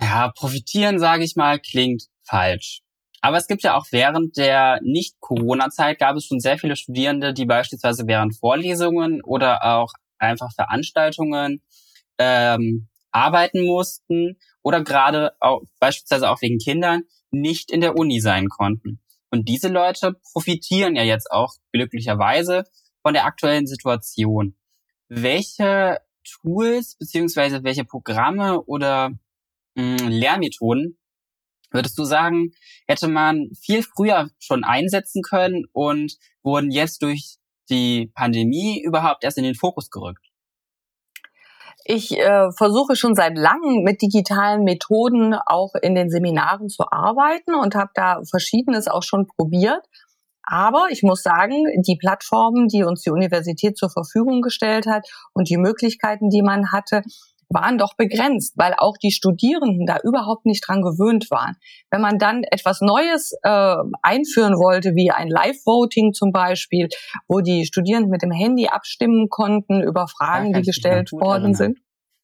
ja, 0.00 0.32
profitieren, 0.34 0.98
sage 0.98 1.24
ich 1.24 1.36
mal, 1.36 1.58
klingt 1.58 2.04
falsch. 2.22 2.82
Aber 3.22 3.38
es 3.38 3.46
gibt 3.46 3.62
ja 3.62 3.76
auch 3.76 3.86
während 3.90 4.36
der 4.36 4.78
Nicht-Corona-Zeit 4.82 5.98
gab 5.98 6.16
es 6.16 6.26
schon 6.26 6.38
sehr 6.38 6.58
viele 6.58 6.76
Studierende, 6.76 7.32
die 7.32 7.46
beispielsweise 7.46 8.06
während 8.06 8.36
Vorlesungen 8.36 9.22
oder 9.22 9.64
auch 9.64 9.92
einfach 10.18 10.52
Veranstaltungen 10.54 11.62
ähm, 12.18 12.88
arbeiten 13.10 13.64
mussten 13.64 14.38
oder 14.62 14.84
gerade 14.84 15.32
auch 15.40 15.62
beispielsweise 15.80 16.30
auch 16.30 16.40
wegen 16.42 16.58
Kindern 16.58 17.02
nicht 17.30 17.70
in 17.70 17.80
der 17.80 17.96
Uni 17.96 18.20
sein 18.20 18.48
konnten. 18.48 19.00
Und 19.30 19.48
diese 19.48 19.68
Leute 19.68 20.14
profitieren 20.32 20.94
ja 20.94 21.02
jetzt 21.02 21.30
auch 21.30 21.54
glücklicherweise 21.72 22.64
von 23.02 23.14
der 23.14 23.24
aktuellen 23.24 23.66
Situation. 23.66 24.56
Welche 25.08 25.98
Tools 26.24 26.96
beziehungsweise 26.96 27.64
welche 27.64 27.84
Programme 27.84 28.62
oder 28.62 29.12
mh, 29.76 30.00
hm, 30.00 30.08
Lehrmethoden 30.08 30.98
würdest 31.70 31.98
du 31.98 32.04
sagen, 32.04 32.52
hätte 32.88 33.08
man 33.08 33.50
viel 33.60 33.82
früher 33.82 34.30
schon 34.38 34.64
einsetzen 34.64 35.22
können 35.22 35.64
und 35.72 36.16
wurden 36.42 36.70
jetzt 36.70 37.02
durch 37.02 37.36
die 37.70 38.10
Pandemie 38.14 38.82
überhaupt 38.82 39.24
erst 39.24 39.38
in 39.38 39.44
den 39.44 39.54
Fokus 39.54 39.90
gerückt? 39.90 40.24
Ich 41.84 42.18
äh, 42.18 42.50
versuche 42.56 42.96
schon 42.96 43.14
seit 43.14 43.36
langem 43.38 43.84
mit 43.84 44.02
digitalen 44.02 44.64
Methoden 44.64 45.34
auch 45.34 45.74
in 45.80 45.94
den 45.94 46.10
Seminaren 46.10 46.68
zu 46.68 46.84
arbeiten 46.90 47.54
und 47.54 47.76
habe 47.76 47.90
da 47.94 48.22
verschiedenes 48.28 48.88
auch 48.88 49.04
schon 49.04 49.28
probiert. 49.28 49.86
Aber 50.42 50.86
ich 50.90 51.02
muss 51.02 51.22
sagen, 51.22 51.64
die 51.86 51.96
Plattformen, 51.96 52.68
die 52.68 52.82
uns 52.82 53.02
die 53.02 53.10
Universität 53.10 53.76
zur 53.76 53.90
Verfügung 53.90 54.42
gestellt 54.42 54.86
hat 54.86 55.08
und 55.32 55.48
die 55.48 55.58
Möglichkeiten, 55.58 56.28
die 56.28 56.42
man 56.42 56.72
hatte, 56.72 57.02
waren 57.48 57.78
doch 57.78 57.94
begrenzt, 57.94 58.54
weil 58.56 58.74
auch 58.76 58.96
die 58.96 59.12
Studierenden 59.12 59.86
da 59.86 59.98
überhaupt 60.02 60.46
nicht 60.46 60.66
dran 60.66 60.82
gewöhnt 60.82 61.30
waren. 61.30 61.56
Wenn 61.90 62.00
man 62.00 62.18
dann 62.18 62.42
etwas 62.42 62.80
Neues 62.80 63.32
äh, 63.42 63.76
einführen 64.02 64.54
wollte, 64.54 64.94
wie 64.94 65.10
ein 65.10 65.28
Live-Voting 65.28 66.12
zum 66.12 66.32
Beispiel, 66.32 66.88
wo 67.28 67.40
die 67.40 67.66
Studierenden 67.66 68.10
mit 68.10 68.22
dem 68.22 68.32
Handy 68.32 68.68
abstimmen 68.68 69.28
konnten 69.28 69.82
über 69.82 70.08
Fragen, 70.08 70.52
die 70.52 70.62
gestellt 70.62 71.12
worden 71.12 71.54
sind. 71.54 71.78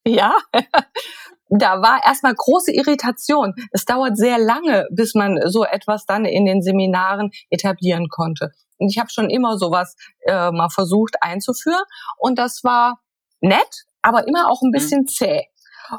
Ja, 0.05 0.35
da 1.49 1.81
war 1.81 2.01
erstmal 2.05 2.35
große 2.35 2.73
Irritation. 2.73 3.55
Es 3.71 3.85
dauert 3.85 4.17
sehr 4.17 4.39
lange, 4.39 4.87
bis 4.91 5.15
man 5.15 5.39
so 5.47 5.65
etwas 5.65 6.07
dann 6.07 6.25
in 6.25 6.45
den 6.45 6.63
Seminaren 6.63 7.31
etablieren 7.51 8.09
konnte. 8.09 8.51
Und 8.79 8.89
ich 8.89 8.99
habe 8.99 9.11
schon 9.11 9.31
immer 9.31 9.59
sowas 9.59 9.95
äh, 10.27 10.51
mal 10.51 10.71
versucht 10.71 11.17
einzuführen. 11.21 11.85
Und 12.19 12.39
das 12.39 12.65
war 12.65 12.99
nett, 13.41 13.85
aber 14.03 14.27
immer 14.27 14.51
auch 14.51 14.61
ein 14.63 14.69
mhm. 14.69 14.73
bisschen 14.73 15.07
zäh 15.07 15.43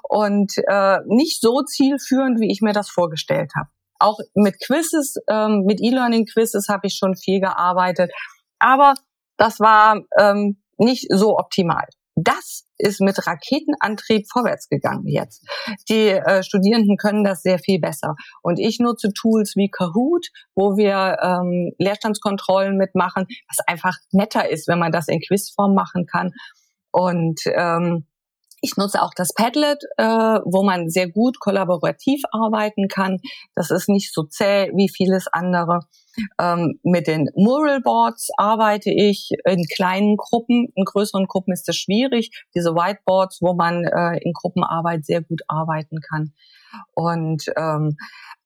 und 0.09 0.53
äh, 0.67 0.99
nicht 1.07 1.41
so 1.41 1.61
zielführend, 1.61 2.39
wie 2.39 2.51
ich 2.51 2.61
mir 2.61 2.73
das 2.73 2.89
vorgestellt 2.89 3.51
habe. 3.55 3.69
Auch 3.99 4.19
mit 4.33 4.55
Quizzes, 4.65 5.15
ähm, 5.29 5.63
mit 5.65 5.79
E-Learning-Quizzes 5.81 6.67
habe 6.69 6.87
ich 6.87 6.95
schon 6.95 7.15
viel 7.15 7.39
gearbeitet, 7.39 8.11
aber 8.59 8.95
das 9.37 9.59
war 9.59 10.01
ähm, 10.19 10.61
nicht 10.77 11.07
so 11.09 11.37
optimal. 11.37 11.85
Das 12.15 12.65
ist 12.77 13.01
mit 13.01 13.25
Raketenantrieb 13.25 14.27
vorwärts 14.31 14.67
gegangen 14.69 15.07
jetzt. 15.07 15.43
Die 15.89 16.09
äh, 16.09 16.43
Studierenden 16.43 16.97
können 16.97 17.23
das 17.23 17.41
sehr 17.41 17.57
viel 17.57 17.79
besser. 17.79 18.15
Und 18.43 18.59
ich 18.59 18.79
nutze 18.79 19.09
Tools 19.13 19.53
wie 19.55 19.69
Kahoot, 19.69 20.27
wo 20.53 20.77
wir 20.77 21.17
ähm, 21.23 21.71
Leerstandskontrollen 21.79 22.77
mitmachen, 22.77 23.25
was 23.47 23.65
einfach 23.65 23.97
netter 24.11 24.47
ist, 24.47 24.67
wenn 24.67 24.79
man 24.79 24.91
das 24.91 25.07
in 25.07 25.21
Quizform 25.21 25.73
machen 25.73 26.05
kann. 26.05 26.31
Und 26.93 27.41
ähm, 27.47 28.05
ich 28.63 28.77
nutze 28.77 29.01
auch 29.01 29.11
das 29.13 29.33
Padlet, 29.33 29.83
äh, 29.97 30.05
wo 30.05 30.63
man 30.63 30.89
sehr 30.89 31.09
gut 31.09 31.37
kollaborativ 31.41 32.21
arbeiten 32.31 32.87
kann. 32.87 33.17
Das 33.55 33.71
ist 33.71 33.89
nicht 33.89 34.13
so 34.13 34.23
zäh 34.23 34.71
wie 34.73 34.87
vieles 34.87 35.27
andere. 35.27 35.81
Ähm, 36.39 36.79
mit 36.81 37.07
den 37.07 37.29
Mural 37.35 37.81
Boards 37.81 38.29
arbeite 38.37 38.89
ich 38.89 39.31
in 39.43 39.65
kleinen 39.75 40.15
Gruppen. 40.15 40.69
In 40.75 40.85
größeren 40.85 41.25
Gruppen 41.25 41.51
ist 41.51 41.67
es 41.67 41.75
schwierig. 41.75 42.31
Diese 42.55 42.73
Whiteboards, 42.73 43.39
wo 43.41 43.53
man 43.53 43.83
äh, 43.83 44.19
in 44.23 44.31
Gruppenarbeit 44.31 45.05
sehr 45.05 45.21
gut 45.21 45.41
arbeiten 45.49 45.97
kann. 45.99 46.31
Und 46.93 47.43
ähm, 47.57 47.97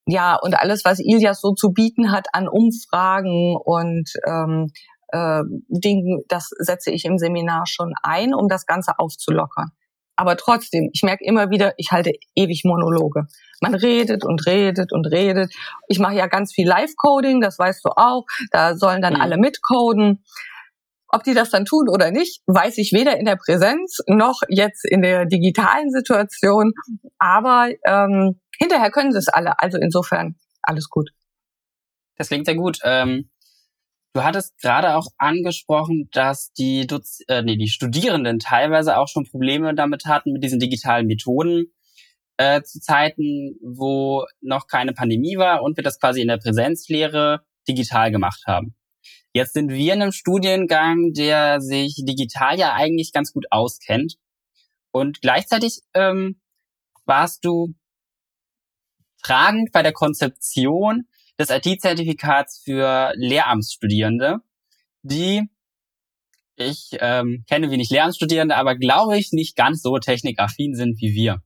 ja, 0.07 0.35
und 0.41 0.57
alles, 0.59 0.83
was 0.83 0.99
Ilias 0.99 1.41
so 1.41 1.53
zu 1.53 1.73
bieten 1.73 2.11
hat 2.11 2.27
an 2.33 2.47
Umfragen 2.47 3.55
und 3.55 4.09
ähm, 4.25 4.71
äh, 5.09 5.43
Dingen, 5.67 6.23
das 6.27 6.49
setze 6.57 6.91
ich 6.91 7.05
im 7.05 7.17
Seminar 7.17 7.65
schon 7.67 7.93
ein, 8.03 8.33
um 8.33 8.47
das 8.47 8.65
Ganze 8.65 8.99
aufzulockern. 8.99 9.71
Aber 10.17 10.35
trotzdem, 10.35 10.89
ich 10.93 11.03
merke 11.03 11.23
immer 11.23 11.51
wieder, 11.51 11.73
ich 11.77 11.91
halte 11.91 12.11
ewig 12.35 12.63
Monologe. 12.65 13.27
Man 13.61 13.75
redet 13.75 14.25
und 14.25 14.47
redet 14.47 14.91
und 14.91 15.05
redet. 15.05 15.53
Ich 15.87 15.99
mache 15.99 16.15
ja 16.15 16.25
ganz 16.25 16.53
viel 16.53 16.67
Live-Coding, 16.67 17.39
das 17.39 17.59
weißt 17.59 17.85
du 17.85 17.89
auch. 17.95 18.25
Da 18.51 18.75
sollen 18.75 19.01
dann 19.01 19.13
mhm. 19.13 19.21
alle 19.21 19.37
mitcoden. 19.37 20.23
Ob 21.09 21.23
die 21.23 21.35
das 21.35 21.51
dann 21.51 21.65
tun 21.65 21.87
oder 21.87 22.11
nicht, 22.11 22.41
weiß 22.47 22.79
ich 22.79 22.91
weder 22.93 23.17
in 23.17 23.25
der 23.25 23.37
Präsenz 23.37 23.99
noch 24.07 24.41
jetzt 24.49 24.83
in 24.85 25.01
der 25.03 25.25
digitalen 25.25 25.91
Situation. 25.91 26.73
Aber 27.19 27.69
ähm, 27.85 28.41
hinterher 28.57 28.89
können 28.89 29.11
sie 29.11 29.19
es 29.19 29.29
alle. 29.29 29.59
Also 29.59 29.77
insofern 29.77 30.35
alles 30.63 30.89
gut. 30.89 31.11
Das 32.17 32.29
klingt 32.29 32.47
sehr 32.47 32.55
gut. 32.55 32.79
Ähm, 32.83 33.29
Du 34.13 34.23
hattest 34.23 34.57
gerade 34.59 34.95
auch 34.95 35.07
angesprochen, 35.17 36.09
dass 36.11 36.51
die, 36.53 36.87
Doz 36.87 37.19
äh, 37.27 37.43
nee, 37.43 37.57
die 37.57 37.67
Studierenden 37.67 38.39
teilweise 38.39 38.97
auch 38.97 39.07
schon 39.07 39.25
Probleme 39.25 39.75
damit 39.75 40.05
hatten 40.05 40.31
mit 40.31 40.43
diesen 40.43 40.59
digitalen 40.59 41.05
Methoden 41.05 41.73
äh, 42.37 42.61
zu 42.63 42.79
Zeiten, 42.79 43.57
wo 43.61 44.25
noch 44.41 44.67
keine 44.67 44.93
Pandemie 44.93 45.37
war 45.37 45.61
und 45.61 45.77
wir 45.77 45.83
das 45.83 45.99
quasi 45.99 46.21
in 46.21 46.27
der 46.27 46.37
Präsenzlehre 46.37 47.41
digital 47.67 48.11
gemacht 48.11 48.43
haben. 48.47 48.75
Jetzt 49.33 49.53
sind 49.53 49.69
wir 49.69 49.93
in 49.93 50.01
einem 50.01 50.11
Studiengang, 50.11 51.13
der 51.13 51.61
sich 51.61 51.95
digital 52.03 52.57
ja 52.57 52.73
eigentlich 52.73 53.11
ganz 53.11 53.33
gut 53.33 53.45
auskennt. 53.51 54.15
Und 54.91 55.21
gleichzeitig 55.21 55.81
ähm, 55.93 56.41
warst 57.05 57.45
du 57.45 57.75
tragend 59.21 59.71
bei 59.71 59.83
der 59.83 59.93
Konzeption 59.93 61.07
des 61.39 61.49
IT-Zertifikats 61.49 62.61
für 62.63 63.13
Lehramtsstudierende, 63.15 64.39
die 65.03 65.47
ich 66.55 66.97
ähm, 66.99 67.45
kenne 67.47 67.69
wenig 67.69 67.89
Lehramtsstudierende, 67.91 68.55
aber 68.55 68.75
glaube 68.75 69.17
ich 69.17 69.31
nicht 69.31 69.55
ganz 69.55 69.81
so 69.83 69.99
technikaffin 69.99 70.73
sind 70.73 70.99
wie 70.99 71.13
wir. 71.13 71.43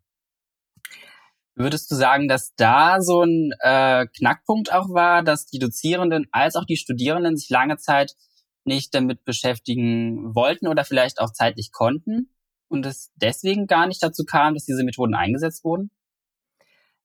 Würdest 1.53 1.91
du 1.91 1.95
sagen, 1.95 2.29
dass 2.29 2.55
da 2.55 3.01
so 3.01 3.23
ein 3.23 3.51
äh, 3.59 4.07
Knackpunkt 4.07 4.71
auch 4.71 4.89
war, 4.89 5.21
dass 5.21 5.47
die 5.47 5.59
Dozierenden 5.59 6.27
als 6.31 6.55
auch 6.55 6.65
die 6.65 6.77
Studierenden 6.77 7.35
sich 7.35 7.49
lange 7.49 7.77
Zeit 7.77 8.15
nicht 8.63 8.93
damit 8.95 9.25
beschäftigen 9.25 10.33
wollten 10.33 10.67
oder 10.67 10.85
vielleicht 10.85 11.19
auch 11.19 11.33
zeitlich 11.33 11.71
konnten 11.71 12.29
und 12.69 12.85
es 12.85 13.11
deswegen 13.15 13.67
gar 13.67 13.87
nicht 13.87 14.01
dazu 14.01 14.23
kam, 14.23 14.53
dass 14.53 14.65
diese 14.65 14.83
Methoden 14.83 15.13
eingesetzt 15.13 15.65
wurden? 15.65 15.91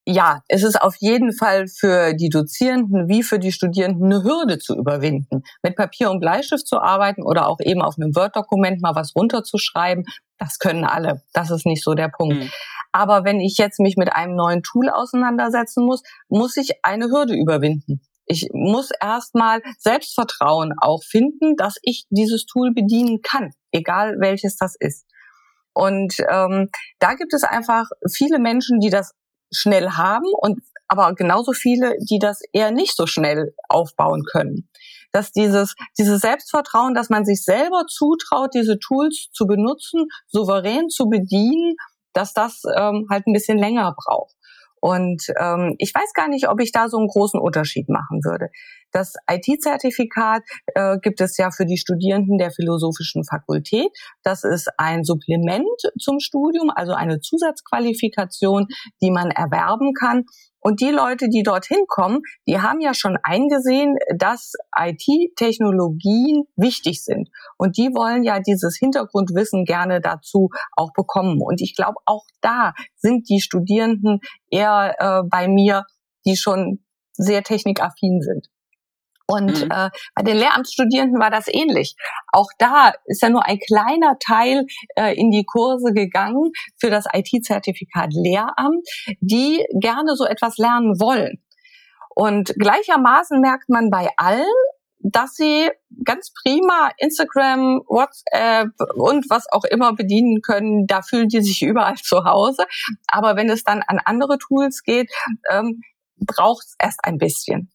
Ja, 0.09 0.43
es 0.47 0.63
ist 0.63 0.81
auf 0.81 0.95
jeden 1.01 1.33
Fall 1.33 1.67
für 1.67 2.15
die 2.15 2.29
Dozierenden 2.29 3.09
wie 3.09 3.25
für 3.25 3.41
die 3.41 3.51
Studierenden 3.51 4.05
eine 4.05 4.23
Hürde 4.23 4.59
zu 4.59 4.77
überwinden. 4.77 5.43
Mit 5.63 5.75
Papier 5.75 6.13
und 6.13 6.21
Bleistift 6.21 6.69
zu 6.69 6.79
arbeiten 6.81 7.25
oder 7.25 7.49
auch 7.49 7.59
eben 7.61 7.83
auf 7.83 7.97
einem 7.99 8.15
Word-Dokument 8.15 8.81
mal 8.81 8.95
was 8.95 9.17
runterzuschreiben, 9.17 10.05
das 10.39 10.61
können 10.61 10.85
alle. 10.85 11.23
Das 11.33 11.51
ist 11.51 11.67
nicht 11.67 11.83
so 11.83 11.95
der 11.95 12.09
Punkt. 12.09 12.37
Mhm. 12.37 12.51
Aber 12.93 13.25
wenn 13.25 13.41
ich 13.41 13.59
jetzt 13.59 13.81
mich 13.81 13.97
mit 13.97 14.13
einem 14.13 14.37
neuen 14.37 14.63
Tool 14.63 14.91
auseinandersetzen 14.91 15.85
muss, 15.85 16.03
muss 16.29 16.57
ich 16.57 16.85
eine 16.85 17.07
Hürde 17.07 17.35
überwinden. 17.35 18.01
Ich 18.27 18.49
muss 18.53 18.91
erstmal 19.01 19.61
Selbstvertrauen 19.79 20.73
auch 20.81 21.03
finden, 21.03 21.57
dass 21.57 21.77
ich 21.83 22.07
dieses 22.11 22.47
Tool 22.47 22.73
bedienen 22.73 23.23
kann, 23.23 23.51
egal 23.73 24.17
welches 24.21 24.57
das 24.57 24.77
ist. 24.79 25.05
Und 25.75 26.15
ähm, 26.31 26.71
da 27.01 27.15
gibt 27.15 27.35
es 27.35 27.45
einfach 27.45 27.87
viele 28.11 28.39
Menschen, 28.39 28.81
die 28.81 28.91
das 28.91 29.13
schnell 29.57 29.91
haben 29.91 30.27
und 30.41 30.61
aber 30.89 31.15
genauso 31.15 31.53
viele, 31.53 31.97
die 32.09 32.19
das 32.19 32.41
eher 32.53 32.71
nicht 32.71 32.97
so 32.97 33.07
schnell 33.07 33.55
aufbauen 33.69 34.23
können. 34.31 34.69
Dass 35.13 35.33
dieses, 35.33 35.75
dieses 35.99 36.21
Selbstvertrauen, 36.21 36.95
dass 36.95 37.11
man 37.11 37.25
sich 37.25 37.43
selber 37.43 37.87
zutraut, 37.89 38.51
diese 38.55 38.79
Tools 38.79 39.29
zu 39.33 39.47
benutzen, 39.47 40.07
souverän 40.29 40.89
zu 40.89 41.09
bedienen, 41.09 41.75
dass 42.13 42.33
das 42.33 42.63
ähm, 42.77 43.07
halt 43.11 43.27
ein 43.27 43.33
bisschen 43.33 43.59
länger 43.59 43.95
braucht. 43.97 44.35
Und 44.81 45.25
ähm, 45.41 45.75
ich 45.79 45.93
weiß 45.95 46.13
gar 46.15 46.29
nicht, 46.29 46.49
ob 46.49 46.61
ich 46.61 46.73
da 46.73 46.89
so 46.89 46.99
einen 46.99 47.09
großen 47.09 47.41
Unterschied 47.41 47.89
machen 47.89 48.21
würde. 48.25 48.51
Das 48.93 49.15
IT-Zertifikat 49.31 50.43
äh, 50.75 50.99
gibt 51.03 51.21
es 51.21 51.37
ja 51.37 51.51
für 51.51 51.67
die 51.67 51.77
Studierenden 51.77 52.39
der 52.39 52.51
Philosophischen 52.51 53.25
Fakultät. 53.25 53.89
Das 54.23 54.45
ist 54.45 54.69
ein 54.79 55.05
Supplement 55.05 55.67
zum 56.01 56.21
Studium, 56.21 56.71
also 56.75 56.93
eine 56.93 57.21
Zusatzqualifikation, 57.21 58.67
die 59.03 59.11
man 59.11 59.31
erwerben 59.31 59.93
kann. 59.93 60.25
Und 60.67 60.81
die 60.81 60.91
Leute, 60.91 61.29
die 61.29 61.45
dorthin 61.45 61.85
kommen, 61.87 62.23
die 62.49 62.61
haben 62.61 62.81
ja 62.81 62.93
schon 62.93 63.17
eingesehen, 63.23 63.95
dass 64.19 64.55
IT-Technologien 64.77 66.43
wichtig 66.57 67.05
sind. 67.05 67.29
Und 67.57 67.77
die 67.77 67.91
wollen 67.95 68.25
ja 68.25 68.41
dieses 68.41 68.77
Hintergrundwissen 68.77 69.65
gerne 69.65 70.01
dazu 70.01 70.49
auch 70.73 70.93
bekommen. 70.93 71.41
Und 71.41 71.61
ich 71.61 71.77
glaube, 71.77 71.99
auch 72.05 72.25
da 72.41 72.73
sind 72.97 73.29
die 73.29 73.41
Studierenden 73.41 74.19
eher 74.51 74.97
äh, 74.99 75.29
bei 75.31 75.47
mir, 75.47 75.85
die 76.27 76.35
schon 76.35 76.85
sehr 77.13 77.45
technikaffin 77.45 78.21
sind. 78.21 78.49
Und 79.27 79.65
mhm. 79.65 79.71
äh, 79.71 79.91
bei 80.15 80.23
den 80.23 80.37
Lehramtsstudierenden 80.37 81.21
war 81.21 81.31
das 81.31 81.47
ähnlich. 81.49 81.97
Auch 82.33 82.49
da 82.59 82.93
ist 83.07 83.23
ja 83.23 83.29
nur 83.29 83.45
ein 83.45 83.59
kleiner 83.59 84.19
Teil 84.19 84.67
äh, 84.95 85.15
in 85.17 85.31
die 85.31 85.45
Kurse 85.45 85.93
gegangen 85.93 86.53
für 86.79 86.91
das 86.91 87.07
IT-Zertifikat 87.13 88.13
Lehramt, 88.13 88.87
die 89.21 89.65
gerne 89.81 90.15
so 90.15 90.25
etwas 90.25 90.59
lernen 90.59 91.01
wollen. 91.01 91.43
Und 92.15 92.55
gleichermaßen 92.59 93.41
merkt 93.41 93.69
man 93.69 93.91
bei 93.91 94.09
allen, 94.17 94.47
dass 95.01 95.35
sie 95.35 95.71
ganz 96.05 96.33
prima 96.33 96.91
Instagram, 96.99 97.83
WhatsApp 97.87 98.71
und 98.95 99.29
was 99.29 99.47
auch 99.53 99.65
immer 99.65 99.95
bedienen 99.95 100.41
können. 100.41 100.87
Da 100.87 101.03
fühlen 101.03 101.29
die 101.29 101.43
sich 101.43 101.63
überall 101.63 101.97
zu 101.97 102.25
Hause. 102.25 102.65
Aber 103.09 103.37
wenn 103.37 103.51
es 103.51 103.65
dann 103.65 103.83
an 103.83 104.01
andere 104.05 104.39
Tools 104.39 104.83
geht, 104.83 105.11
ähm, 105.51 105.81
braucht 106.19 106.65
es 106.67 106.75
erst 106.79 107.01
ein 107.05 107.19
bisschen. 107.19 107.71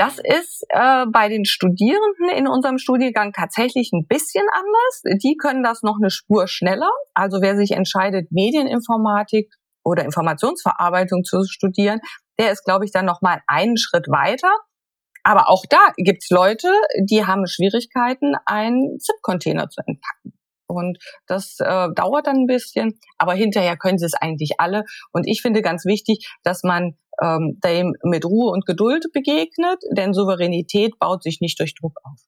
Das 0.00 0.16
ist 0.18 0.64
äh, 0.70 1.04
bei 1.12 1.28
den 1.28 1.44
Studierenden 1.44 2.30
in 2.34 2.48
unserem 2.48 2.78
Studiengang 2.78 3.34
tatsächlich 3.34 3.90
ein 3.92 4.06
bisschen 4.06 4.44
anders. 4.50 5.20
Die 5.22 5.36
können 5.36 5.62
das 5.62 5.82
noch 5.82 5.98
eine 6.00 6.08
Spur 6.08 6.48
schneller. 6.48 6.88
Also 7.12 7.42
wer 7.42 7.54
sich 7.54 7.72
entscheidet, 7.72 8.32
Medieninformatik 8.32 9.52
oder 9.84 10.06
Informationsverarbeitung 10.06 11.22
zu 11.22 11.44
studieren, 11.44 12.00
der 12.38 12.50
ist, 12.50 12.64
glaube 12.64 12.86
ich, 12.86 12.92
dann 12.92 13.04
noch 13.04 13.20
mal 13.20 13.42
einen 13.46 13.76
Schritt 13.76 14.08
weiter. 14.08 14.50
Aber 15.22 15.50
auch 15.50 15.66
da 15.68 15.92
gibt's 15.98 16.30
Leute, 16.30 16.72
die 17.02 17.26
haben 17.26 17.46
Schwierigkeiten, 17.46 18.36
einen 18.46 18.98
ZIP-Container 19.00 19.68
zu 19.68 19.82
entpacken. 19.84 20.32
Und 20.66 20.96
das 21.26 21.56
äh, 21.58 21.88
dauert 21.94 22.26
dann 22.26 22.36
ein 22.36 22.46
bisschen, 22.46 22.98
aber 23.18 23.34
hinterher 23.34 23.76
können 23.76 23.98
sie 23.98 24.06
es 24.06 24.14
eigentlich 24.14 24.60
alle. 24.60 24.84
Und 25.12 25.26
ich 25.26 25.42
finde 25.42 25.60
ganz 25.60 25.84
wichtig, 25.84 26.26
dass 26.42 26.62
man 26.62 26.96
ähm, 27.22 27.58
dem 27.64 27.94
mit 28.02 28.24
Ruhe 28.24 28.50
und 28.50 28.66
Geduld 28.66 29.06
begegnet, 29.12 29.78
denn 29.96 30.14
Souveränität 30.14 30.98
baut 30.98 31.22
sich 31.22 31.40
nicht 31.40 31.58
durch 31.60 31.74
Druck 31.74 31.98
auf. 32.04 32.20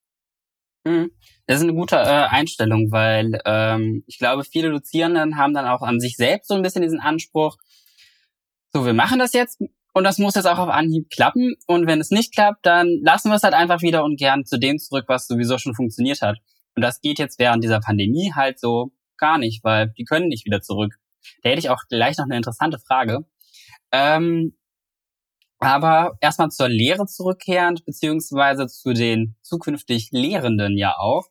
Mhm. 0.84 1.10
Das 1.46 1.58
ist 1.58 1.62
eine 1.64 1.74
gute 1.74 1.96
äh, 1.96 2.26
Einstellung, 2.28 2.90
weil 2.90 3.40
ähm, 3.44 4.04
ich 4.06 4.18
glaube, 4.18 4.44
viele 4.44 4.70
Dozierenden 4.70 5.36
haben 5.36 5.54
dann 5.54 5.66
auch 5.66 5.82
an 5.82 6.00
sich 6.00 6.16
selbst 6.16 6.48
so 6.48 6.54
ein 6.54 6.62
bisschen 6.62 6.82
diesen 6.82 7.00
Anspruch, 7.00 7.56
so, 8.72 8.86
wir 8.86 8.94
machen 8.94 9.18
das 9.18 9.32
jetzt 9.32 9.60
und 9.92 10.04
das 10.04 10.18
muss 10.18 10.34
jetzt 10.34 10.46
auch 10.46 10.58
auf 10.58 10.70
Anhieb 10.70 11.10
klappen. 11.10 11.54
Und 11.66 11.86
wenn 11.86 12.00
es 12.00 12.10
nicht 12.10 12.34
klappt, 12.34 12.64
dann 12.64 12.88
lassen 13.02 13.28
wir 13.28 13.36
es 13.36 13.42
halt 13.42 13.54
einfach 13.54 13.82
wieder 13.82 14.04
und 14.04 14.18
gern 14.18 14.46
zu 14.46 14.58
dem 14.58 14.78
zurück, 14.78 15.04
was 15.08 15.26
sowieso 15.26 15.58
schon 15.58 15.74
funktioniert 15.74 16.22
hat. 16.22 16.38
Und 16.74 16.82
das 16.82 17.00
geht 17.00 17.18
jetzt 17.18 17.38
während 17.38 17.62
dieser 17.62 17.80
Pandemie 17.80 18.32
halt 18.34 18.58
so 18.58 18.92
gar 19.18 19.36
nicht, 19.36 19.62
weil 19.62 19.92
die 19.98 20.04
können 20.04 20.28
nicht 20.28 20.46
wieder 20.46 20.62
zurück. 20.62 20.94
Da 21.42 21.50
hätte 21.50 21.60
ich 21.60 21.68
auch 21.68 21.82
gleich 21.88 22.16
noch 22.16 22.24
eine 22.24 22.36
interessante 22.36 22.78
Frage. 22.78 23.26
Ähm, 23.92 24.56
aber 25.62 26.18
erstmal 26.20 26.50
zur 26.50 26.68
Lehre 26.68 27.06
zurückkehrend, 27.06 27.84
beziehungsweise 27.84 28.66
zu 28.66 28.92
den 28.92 29.36
zukünftig 29.42 30.08
Lehrenden 30.10 30.76
ja 30.76 30.96
auch. 30.98 31.28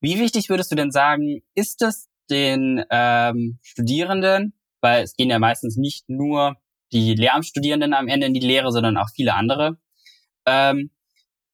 Wie 0.00 0.20
wichtig 0.20 0.50
würdest 0.50 0.70
du 0.70 0.76
denn 0.76 0.90
sagen, 0.90 1.40
ist 1.54 1.80
es 1.80 2.10
den 2.28 2.84
ähm, 2.90 3.58
Studierenden, 3.62 4.52
weil 4.82 5.02
es 5.02 5.16
gehen 5.16 5.30
ja 5.30 5.38
meistens 5.38 5.78
nicht 5.78 6.10
nur 6.10 6.56
die 6.92 7.14
Lehramtsstudierenden 7.14 7.94
am 7.94 8.06
Ende 8.06 8.26
in 8.26 8.34
die 8.34 8.40
Lehre, 8.40 8.70
sondern 8.70 8.98
auch 8.98 9.08
viele 9.14 9.32
andere, 9.32 9.78
ähm, 10.44 10.90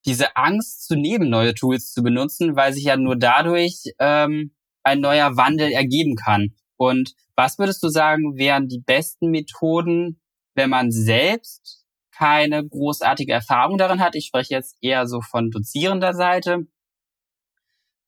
diese 0.05 0.37
Angst 0.37 0.89
zu 0.89 0.97
nehmen, 0.97 1.31
neue 1.31 1.55
Tools 1.55 1.93
zu 1.93 2.03
benutzen, 2.03 2.57
weil 2.57 2.73
sich 2.73 2.85
ja 2.85 2.97
nur 2.97 3.17
dadurch 3.17 3.85
ähm, 4.01 4.57
ein 4.83 4.99
neuer 4.99 5.37
Wandel 5.37 5.71
ergeben 5.71 6.17
kann. 6.17 6.57
Und 6.77 7.13
was 7.37 7.57
würdest 7.59 7.85
du 7.85 7.89
sagen, 7.89 8.37
wären 8.37 8.67
die 8.67 8.83
besten 8.85 9.31
Methoden, 9.31 10.21
wenn 10.57 10.71
man 10.71 10.91
selbst 10.91 11.80
keine 12.21 12.69
großartige 12.69 13.33
Erfahrung 13.33 13.79
darin 13.79 14.01
hat, 14.01 14.15
ich 14.15 14.27
spreche 14.27 14.53
jetzt 14.53 14.77
eher 14.83 15.07
so 15.07 15.23
von 15.23 15.51
dozierender 15.51 16.13
Seite, 16.13 16.67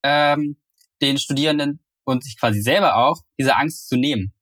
ähm, 0.02 0.60
den 1.00 1.16
Studierenden 1.16 1.82
und 2.04 2.22
sich 2.22 2.38
quasi 2.38 2.60
selber 2.60 2.96
auch 2.96 3.22
diese 3.38 3.56
Angst 3.56 3.88
zu 3.88 3.96
nehmen? 3.96 4.34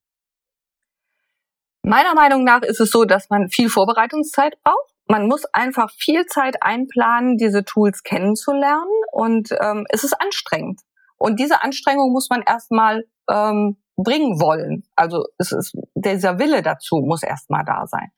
Meiner 1.82 2.14
Meinung 2.14 2.42
nach 2.42 2.62
ist 2.62 2.80
es 2.80 2.90
so, 2.90 3.04
dass 3.04 3.30
man 3.30 3.48
viel 3.48 3.68
Vorbereitungszeit 3.68 4.60
braucht. 4.64 4.92
Man 5.06 5.28
muss 5.28 5.44
einfach 5.52 5.90
viel 5.96 6.26
Zeit 6.26 6.62
einplanen, 6.62 7.36
diese 7.36 7.64
Tools 7.64 8.02
kennenzulernen 8.02 8.90
und 9.12 9.50
ähm, 9.60 9.86
es 9.88 10.02
ist 10.02 10.14
anstrengend. 10.20 10.80
Und 11.16 11.38
diese 11.38 11.62
Anstrengung 11.62 12.12
muss 12.12 12.28
man 12.28 12.42
erstmal 12.42 13.04
ähm, 13.30 13.76
bringen 13.96 14.40
wollen. 14.40 14.82
Also 14.96 15.26
es 15.38 15.52
ist 15.52 15.76
dieser 15.94 16.38
Wille 16.38 16.62
dazu 16.62 16.96
muss 17.06 17.22
erstmal 17.22 17.64
da 17.64 17.86
sein. 17.86 18.10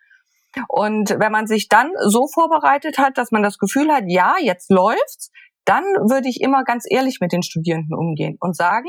Und 0.69 1.11
wenn 1.19 1.33
man 1.33 1.47
sich 1.47 1.69
dann 1.69 1.93
so 2.07 2.27
vorbereitet 2.27 2.99
hat, 2.99 3.19
dass 3.19 3.31
man 3.31 3.43
das 3.43 3.59
Gefühl 3.59 3.91
hat, 3.93 4.05
ja, 4.07 4.35
jetzt 4.41 4.71
läuft's, 4.71 5.31
dann 5.65 5.85
würde 5.85 6.29
ich 6.29 6.41
immer 6.41 6.65
ganz 6.65 6.85
ehrlich 6.89 7.19
mit 7.21 7.33
den 7.33 7.43
Studierenden 7.43 7.97
umgehen 7.97 8.37
und 8.41 8.57
sagen, 8.57 8.89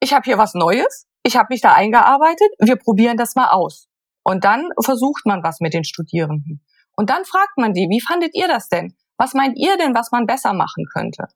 ich 0.00 0.12
habe 0.12 0.24
hier 0.24 0.38
was 0.38 0.54
Neues, 0.54 1.06
ich 1.22 1.36
habe 1.36 1.48
mich 1.50 1.60
da 1.60 1.72
eingearbeitet, 1.72 2.48
wir 2.58 2.76
probieren 2.76 3.16
das 3.16 3.34
mal 3.34 3.48
aus. 3.48 3.88
Und 4.24 4.44
dann 4.44 4.68
versucht 4.80 5.26
man 5.26 5.42
was 5.42 5.60
mit 5.60 5.74
den 5.74 5.84
Studierenden. 5.84 6.60
Und 6.96 7.10
dann 7.10 7.24
fragt 7.24 7.56
man 7.56 7.72
die, 7.72 7.88
wie 7.88 8.00
fandet 8.00 8.34
ihr 8.34 8.48
das 8.48 8.68
denn? 8.68 8.94
Was 9.16 9.34
meint 9.34 9.56
ihr 9.56 9.76
denn, 9.76 9.94
was 9.94 10.10
man 10.12 10.26
besser 10.26 10.52
machen 10.52 10.84
könnte? 10.92 11.26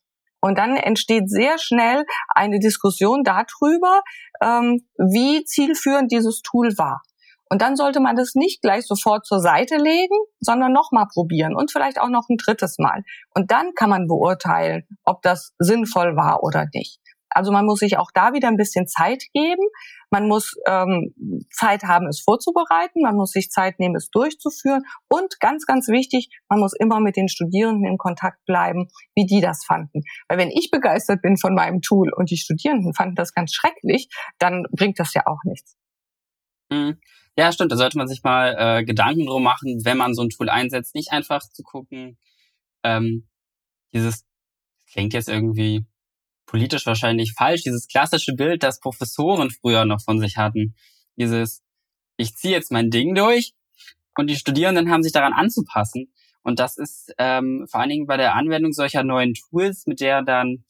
Und 0.41 0.59
dann 0.59 0.77
entsteht 0.77 1.29
sehr 1.29 1.59
schnell 1.59 2.05
eine 2.29 2.59
Diskussion 2.59 3.23
darüber, 3.25 4.03
ähm, 4.43 4.87
wie 4.97 5.45
zielführend 5.45 6.13
dieses 6.13 6.43
Tool 6.43 6.69
war. 6.77 7.03
Und 7.49 7.63
dann 7.63 7.77
sollte 7.77 8.01
man 8.01 8.17
das 8.17 8.35
nicht 8.35 8.61
gleich 8.63 8.87
sofort 8.87 9.25
zur 9.25 9.41
Seite 9.41 9.77
legen, 9.77 10.17
sondern 10.41 10.73
nochmal 10.73 11.07
probieren 11.13 11.55
und 11.55 11.71
vielleicht 11.71 12.01
auch 12.01 12.09
noch 12.09 12.29
ein 12.29 12.37
drittes 12.37 12.79
Mal. 12.79 13.03
Und 13.35 13.51
dann 13.51 13.73
kann 13.75 13.91
man 13.91 14.07
beurteilen, 14.07 14.85
ob 15.05 15.23
das 15.23 15.55
sinnvoll 15.59 16.17
war 16.17 16.43
oder 16.43 16.67
nicht. 16.73 16.99
Also 17.37 17.53
man 17.53 17.67
muss 17.67 17.81
sich 17.81 17.99
auch 17.99 18.11
da 18.15 18.33
wieder 18.33 18.49
ein 18.49 18.57
bisschen 18.57 18.87
Zeit 18.87 19.25
geben. 19.35 19.63
Man 20.11 20.27
muss 20.27 20.55
ähm, 20.67 21.15
Zeit 21.53 21.83
haben, 21.83 22.07
es 22.07 22.23
vorzubereiten. 22.23 23.03
Man 23.03 23.15
muss 23.15 23.33
sich 23.33 23.51
Zeit 23.51 23.79
nehmen, 23.79 23.95
es 23.95 24.09
durchzuführen. 24.09 24.85
Und 25.09 25.39
ganz, 25.39 25.67
ganz 25.67 25.89
wichtig, 25.89 26.31
man 26.49 26.61
muss 26.61 26.73
immer 26.73 26.99
mit 26.99 27.17
den 27.17 27.29
Studierenden 27.29 27.85
in 27.85 27.99
Kontakt 27.99 28.43
bleiben, 28.47 28.89
wie 29.15 29.27
die 29.27 29.43
das 29.43 29.65
fanden. 29.67 30.01
Weil 30.29 30.39
wenn 30.39 30.51
ich 30.51 30.71
begeistert 30.71 31.21
bin 31.21 31.37
von 31.37 31.55
meinem 31.55 31.83
Tool 31.83 32.11
und 32.15 32.31
die 32.31 32.39
Studierenden 32.39 32.95
fanden 32.95 33.17
das 33.17 33.35
ganz 33.35 33.53
schrecklich, 33.53 34.09
dann 34.39 34.65
bringt 34.71 34.99
das 34.99 35.13
ja 35.13 35.27
auch 35.27 35.41
nichts. 35.45 35.77
Mhm. 36.71 36.99
Ja, 37.37 37.53
stimmt. 37.53 37.71
Da 37.73 37.77
sollte 37.77 37.99
man 37.99 38.09
sich 38.09 38.23
mal 38.23 38.57
äh, 38.59 38.85
Gedanken 38.85 39.27
drum 39.27 39.43
machen, 39.43 39.85
wenn 39.85 39.99
man 39.99 40.15
so 40.15 40.23
ein 40.23 40.31
Tool 40.31 40.49
einsetzt, 40.49 40.95
nicht 40.95 41.13
einfach 41.13 41.43
zu 41.51 41.63
gucken, 41.63 42.19
ähm, 42.83 43.29
dieses 43.93 44.25
klingt 44.91 45.13
jetzt 45.13 45.29
irgendwie 45.29 45.85
politisch 46.47 46.87
wahrscheinlich 46.87 47.35
falsch, 47.37 47.63
dieses 47.65 47.89
klassische 47.89 48.33
Bild, 48.35 48.63
das 48.63 48.81
Professoren 48.81 49.51
früher 49.51 49.85
noch 49.85 50.01
von 50.01 50.21
sich 50.21 50.37
hatten. 50.37 50.75
Dieses, 51.17 51.63
ich 52.17 52.35
ziehe 52.37 52.55
jetzt 52.55 52.73
mein 52.73 52.91
Ding 52.91 53.15
durch 53.15 53.53
und 54.17 54.31
die 54.31 54.37
Studierenden 54.37 54.91
haben 54.91 55.03
sich 55.03 55.13
daran 55.13 55.33
anzupassen. 55.33 56.13
Und 56.43 56.61
das 56.61 56.79
ist 56.79 57.13
ähm, 57.19 57.67
vor 57.69 57.81
allen 57.81 57.91
Dingen 57.91 58.07
bei 58.07 58.17
der 58.17 58.37
Anwendung 58.37 58.73
solcher 58.73 59.03
neuen 59.03 59.35
Tools, 59.35 59.87
mit 59.87 60.01
der 60.01 60.23
dann 60.23 60.65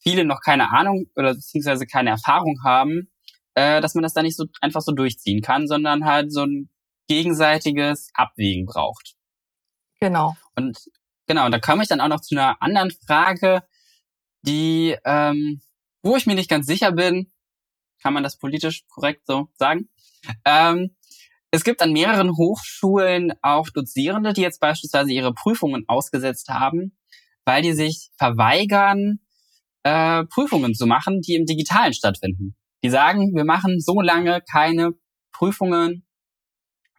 viele 0.00 0.24
noch 0.24 0.40
keine 0.40 0.72
Ahnung 0.72 1.06
oder 1.14 1.34
beziehungsweise 1.34 1.86
keine 1.86 2.10
Erfahrung 2.10 2.60
haben, 2.64 3.11
äh, 3.54 3.80
dass 3.80 3.94
man 3.94 4.02
das 4.02 4.14
da 4.14 4.22
nicht 4.22 4.36
so 4.36 4.46
einfach 4.60 4.80
so 4.80 4.92
durchziehen 4.92 5.42
kann, 5.42 5.66
sondern 5.66 6.04
halt 6.04 6.32
so 6.32 6.44
ein 6.44 6.70
gegenseitiges 7.08 8.10
Abwägen 8.14 8.66
braucht. 8.66 9.14
Genau. 10.00 10.36
Und 10.56 10.78
genau, 11.26 11.46
und 11.46 11.52
da 11.52 11.58
komme 11.58 11.82
ich 11.82 11.88
dann 11.88 12.00
auch 12.00 12.08
noch 12.08 12.20
zu 12.20 12.34
einer 12.34 12.60
anderen 12.60 12.90
Frage, 12.90 13.62
die, 14.42 14.96
ähm, 15.04 15.60
wo 16.02 16.16
ich 16.16 16.26
mir 16.26 16.34
nicht 16.34 16.50
ganz 16.50 16.66
sicher 16.66 16.92
bin, 16.92 17.32
kann 18.02 18.14
man 18.14 18.22
das 18.22 18.38
politisch 18.38 18.84
korrekt 18.88 19.26
so 19.26 19.48
sagen? 19.54 19.88
Ähm, 20.44 20.96
es 21.50 21.64
gibt 21.64 21.82
an 21.82 21.92
mehreren 21.92 22.30
Hochschulen 22.36 23.34
auch 23.42 23.68
Dozierende, 23.68 24.32
die 24.32 24.40
jetzt 24.40 24.60
beispielsweise 24.60 25.12
ihre 25.12 25.34
Prüfungen 25.34 25.84
ausgesetzt 25.86 26.48
haben, 26.48 26.96
weil 27.44 27.62
die 27.62 27.74
sich 27.74 28.10
verweigern, 28.16 29.20
äh, 29.82 30.24
Prüfungen 30.24 30.74
zu 30.74 30.86
machen, 30.86 31.20
die 31.20 31.34
im 31.34 31.44
Digitalen 31.44 31.92
stattfinden. 31.92 32.56
Die 32.82 32.90
sagen, 32.90 33.34
wir 33.34 33.44
machen 33.44 33.80
so 33.80 34.00
lange 34.00 34.40
keine 34.50 34.92
Prüfungen, 35.32 36.06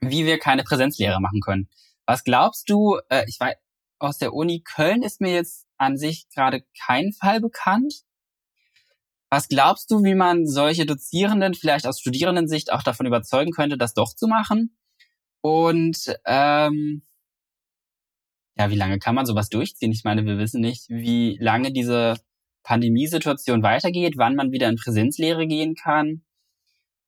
wie 0.02 0.26
wir 0.26 0.39
keine 0.39 0.63
Präsenzlehre 0.63 1.19
machen 1.22 1.41
können. 1.41 1.69
Was 2.06 2.24
glaubst 2.24 2.69
du, 2.69 3.00
äh, 3.10 3.26
ich 3.28 3.39
weiß, 3.39 3.56
aus 4.04 4.17
der 4.17 4.34
Uni 4.34 4.62
Köln 4.62 5.02
ist 5.02 5.22
mir 5.22 5.34
jetzt 5.34 5.65
an 5.78 5.98
sich 5.98 6.28
gerade 6.30 6.63
kein 6.86 7.13
Fall 7.13 7.39
bekannt. 7.39 8.04
Was 9.30 9.48
glaubst 9.48 9.89
du, 9.89 10.04
wie 10.04 10.13
man 10.13 10.46
solche 10.46 10.86
Dozierenden 10.86 11.54
vielleicht 11.54 11.88
aus 11.88 12.00
Studierendensicht 12.00 12.72
auch 12.72 12.84
davon 12.84 13.06
überzeugen 13.06 13.52
könnte, 13.52 13.78
das 13.78 13.93
doch 13.93 14.13
zu 14.13 14.28
machen? 14.28 14.78
Und 15.41 16.15
ähm, 16.26 17.04
ja, 18.56 18.69
wie 18.69 18.76
lange 18.76 19.00
kann 19.00 19.15
man 19.15 19.26
sowas 19.26 19.50
durchziehen? 19.50 19.91
Ich 19.91 20.04
meine, 20.04 20.26
wir 20.26 20.38
wissen 20.38 20.62
nicht, 20.62 20.89
wie 20.89 21.38
lange 21.39 21.72
diese 21.72 22.15
Pandemiesituation 22.63 23.63
weitergeht, 23.63 24.13
wann 24.17 24.36
man 24.36 24.52
wieder 24.52 24.69
in 24.69 24.76
Präsenzlehre 24.76 25.47
gehen 25.47 25.76
kann. 25.76 26.23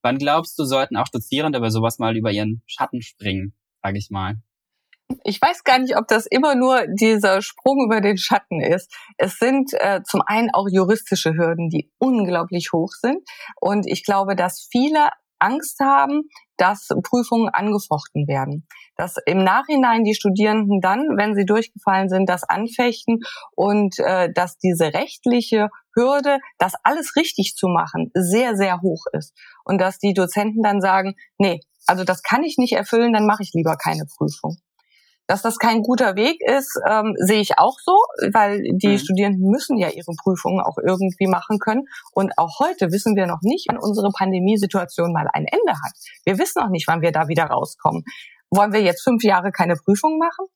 Wann 0.02 0.18
glaubst 0.18 0.58
du, 0.58 0.64
sollten 0.64 0.96
auch 0.96 1.08
Dozierende 1.08 1.60
bei 1.60 1.70
sowas 1.70 1.98
mal 1.98 2.16
über 2.16 2.30
ihren 2.30 2.62
Schatten 2.66 3.02
springen, 3.02 3.54
sage 3.82 3.98
ich 3.98 4.10
mal? 4.10 4.36
Ich 5.24 5.40
weiß 5.40 5.64
gar 5.64 5.78
nicht, 5.78 5.96
ob 5.96 6.08
das 6.08 6.26
immer 6.26 6.54
nur 6.54 6.84
dieser 6.88 7.40
Sprung 7.40 7.84
über 7.84 8.00
den 8.00 8.18
Schatten 8.18 8.60
ist. 8.60 8.92
Es 9.18 9.38
sind 9.38 9.72
äh, 9.74 10.02
zum 10.02 10.22
einen 10.26 10.50
auch 10.52 10.66
juristische 10.70 11.34
Hürden, 11.34 11.70
die 11.70 11.90
unglaublich 11.98 12.72
hoch 12.72 12.90
sind. 12.92 13.18
Und 13.60 13.86
ich 13.86 14.04
glaube, 14.04 14.34
dass 14.34 14.68
viele 14.70 15.08
Angst 15.38 15.80
haben, 15.80 16.22
dass 16.56 16.88
Prüfungen 17.02 17.48
angefochten 17.48 18.26
werden. 18.26 18.66
Dass 18.96 19.16
im 19.26 19.44
Nachhinein 19.44 20.04
die 20.04 20.14
Studierenden 20.14 20.80
dann, 20.80 21.16
wenn 21.16 21.34
sie 21.34 21.44
durchgefallen 21.44 22.08
sind, 22.08 22.28
das 22.28 22.44
anfechten 22.44 23.20
und 23.54 23.98
äh, 23.98 24.32
dass 24.32 24.58
diese 24.58 24.94
rechtliche 24.94 25.68
Hürde, 25.94 26.38
das 26.58 26.74
alles 26.82 27.16
richtig 27.16 27.54
zu 27.54 27.68
machen, 27.68 28.10
sehr, 28.14 28.56
sehr 28.56 28.80
hoch 28.82 29.04
ist. 29.12 29.34
Und 29.64 29.80
dass 29.80 29.98
die 29.98 30.14
Dozenten 30.14 30.62
dann 30.62 30.80
sagen, 30.80 31.14
nee, 31.38 31.60
also 31.86 32.04
das 32.04 32.22
kann 32.22 32.42
ich 32.42 32.58
nicht 32.58 32.72
erfüllen, 32.72 33.12
dann 33.12 33.26
mache 33.26 33.42
ich 33.42 33.52
lieber 33.54 33.76
keine 33.76 34.04
Prüfung. 34.04 34.58
Dass 35.26 35.42
das 35.42 35.58
kein 35.58 35.82
guter 35.82 36.14
Weg 36.14 36.40
ist, 36.40 36.78
ähm, 36.88 37.14
sehe 37.16 37.40
ich 37.40 37.58
auch 37.58 37.78
so, 37.82 37.96
weil 38.32 38.62
die 38.62 38.88
mhm. 38.88 38.98
Studierenden 38.98 39.50
müssen 39.50 39.76
ja 39.76 39.88
ihre 39.88 40.12
Prüfungen 40.22 40.60
auch 40.60 40.78
irgendwie 40.78 41.26
machen 41.26 41.58
können. 41.58 41.82
Und 42.12 42.38
auch 42.38 42.60
heute 42.60 42.92
wissen 42.92 43.16
wir 43.16 43.26
noch 43.26 43.42
nicht, 43.42 43.66
wann 43.68 43.78
unsere 43.78 44.10
Pandemiesituation 44.10 45.12
mal 45.12 45.28
ein 45.32 45.46
Ende 45.46 45.72
hat. 45.72 45.92
Wir 46.24 46.38
wissen 46.38 46.62
noch 46.62 46.70
nicht, 46.70 46.86
wann 46.86 47.00
wir 47.00 47.12
da 47.12 47.28
wieder 47.28 47.44
rauskommen. 47.44 48.04
Wollen 48.50 48.72
wir 48.72 48.82
jetzt 48.82 49.02
fünf 49.02 49.24
Jahre 49.24 49.50
keine 49.50 49.74
Prüfung 49.74 50.18
machen? 50.18 50.46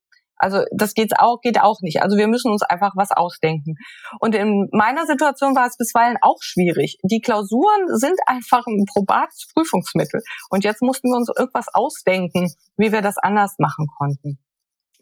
Also 0.40 0.64
das 0.72 0.94
geht 0.94 1.18
auch, 1.18 1.40
geht 1.42 1.60
auch 1.60 1.80
nicht. 1.82 2.02
Also 2.02 2.16
wir 2.16 2.26
müssen 2.26 2.50
uns 2.50 2.62
einfach 2.62 2.92
was 2.96 3.10
ausdenken. 3.10 3.74
Und 4.20 4.34
in 4.34 4.68
meiner 4.72 5.04
Situation 5.06 5.54
war 5.54 5.66
es 5.66 5.76
bisweilen 5.76 6.16
auch 6.22 6.38
schwierig. 6.40 6.96
Die 7.02 7.20
Klausuren 7.20 7.98
sind 7.98 8.18
einfach 8.26 8.66
ein 8.66 8.86
probates 8.86 9.48
Prüfungsmittel. 9.54 10.22
Und 10.48 10.64
jetzt 10.64 10.80
mussten 10.80 11.10
wir 11.10 11.16
uns 11.16 11.30
irgendwas 11.36 11.66
ausdenken, 11.72 12.50
wie 12.78 12.90
wir 12.90 13.02
das 13.02 13.18
anders 13.18 13.56
machen 13.58 13.86
konnten. 13.98 14.38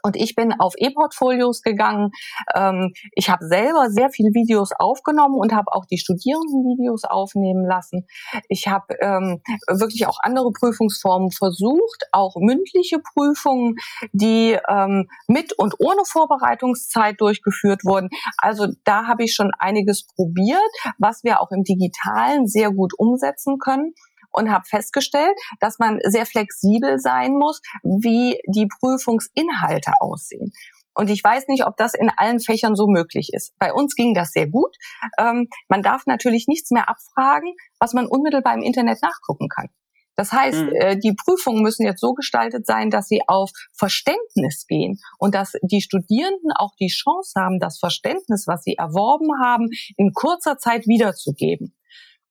Und 0.03 0.17
ich 0.17 0.35
bin 0.35 0.53
auf 0.59 0.75
E-Portfolios 0.77 1.63
gegangen. 1.63 2.11
Ähm, 2.55 2.93
ich 3.13 3.31
habe 3.31 3.47
selber 3.47 3.91
sehr 3.91 4.11
viele 4.11 4.31
Videos 4.35 4.71
aufgenommen 4.79 5.35
und 5.35 5.53
habe 5.53 5.73
auch 5.73 5.85
die 5.87 5.99
Studierenden 5.99 6.65
Videos 6.65 7.05
aufnehmen 7.05 7.67
lassen. 7.67 8.07
Ich 8.49 8.69
habe 8.69 8.95
ähm, 9.01 9.41
wirklich 9.69 10.07
auch 10.07 10.19
andere 10.23 10.51
Prüfungsformen 10.53 11.31
versucht, 11.31 12.05
auch 12.13 12.37
mündliche 12.37 12.99
Prüfungen, 12.99 13.77
die 14.13 14.59
ähm, 14.69 15.09
mit 15.27 15.53
und 15.59 15.75
ohne 15.79 16.03
Vorbereitungszeit 16.07 17.21
durchgeführt 17.21 17.85
wurden. 17.85 18.09
Also 18.39 18.69
da 18.85 19.07
habe 19.07 19.25
ich 19.25 19.35
schon 19.35 19.51
einiges 19.59 20.07
probiert, 20.07 20.59
was 20.99 21.25
wir 21.25 21.41
auch 21.41 21.51
im 21.51 21.65
digitalen 21.65 22.47
sehr 22.47 22.71
gut 22.71 22.93
umsetzen 22.97 23.59
können 23.59 23.95
und 24.31 24.51
habe 24.51 24.65
festgestellt, 24.69 25.37
dass 25.61 25.79
man 25.79 25.99
sehr 26.05 26.27
flexibel 26.27 26.99
sein 26.99 27.33
muss, 27.33 27.61
wie 27.83 28.41
die 28.47 28.69
Prüfungsinhalte 28.81 29.93
aussehen. 30.01 30.53
Und 30.95 31.11
ich 31.11 31.23
weiß 31.23 31.47
nicht, 31.47 31.65
ob 31.65 31.77
das 31.77 31.95
in 31.95 32.11
allen 32.17 32.41
Fächern 32.41 32.75
so 32.75 32.89
möglich 32.89 33.31
ist. 33.33 33.57
Bei 33.61 33.73
uns 33.73 33.95
ging 33.95 34.15
das 34.15 34.33
sehr 34.33 34.49
gut. 34.49 34.75
Ähm, 35.19 35.47
man 35.69 35.83
darf 35.83 36.07
natürlich 36.07 36.47
nichts 36.49 36.73
mehr 36.73 36.89
abfragen, 36.89 37.55
was 37.79 37.93
man 37.93 38.07
unmittelbar 38.09 38.55
im 38.55 38.63
Internet 38.63 39.01
nachgucken 39.01 39.49
kann. 39.49 39.69
Das 40.17 40.33
heißt, 40.33 40.63
mhm. 40.63 40.73
äh, 40.75 40.99
die 40.99 41.15
Prüfungen 41.15 41.63
müssen 41.63 41.87
jetzt 41.87 42.01
so 42.01 42.13
gestaltet 42.13 42.67
sein, 42.67 42.91
dass 42.91 43.07
sie 43.07 43.23
auf 43.29 43.53
Verständnis 43.73 44.67
gehen 44.67 44.99
und 45.21 45.37
dass 45.37 45.53
die 45.63 45.81
Studierenden 45.81 46.51
auch 46.57 46.73
die 46.81 46.89
Chance 46.89 47.41
haben, 47.41 47.61
das 47.61 47.79
Verständnis, 47.79 48.49
was 48.49 48.65
sie 48.65 48.75
erworben 48.75 49.29
haben, 49.41 49.69
in 49.97 50.11
kurzer 50.13 50.59
Zeit 50.59 50.89
wiederzugeben. 50.89 51.77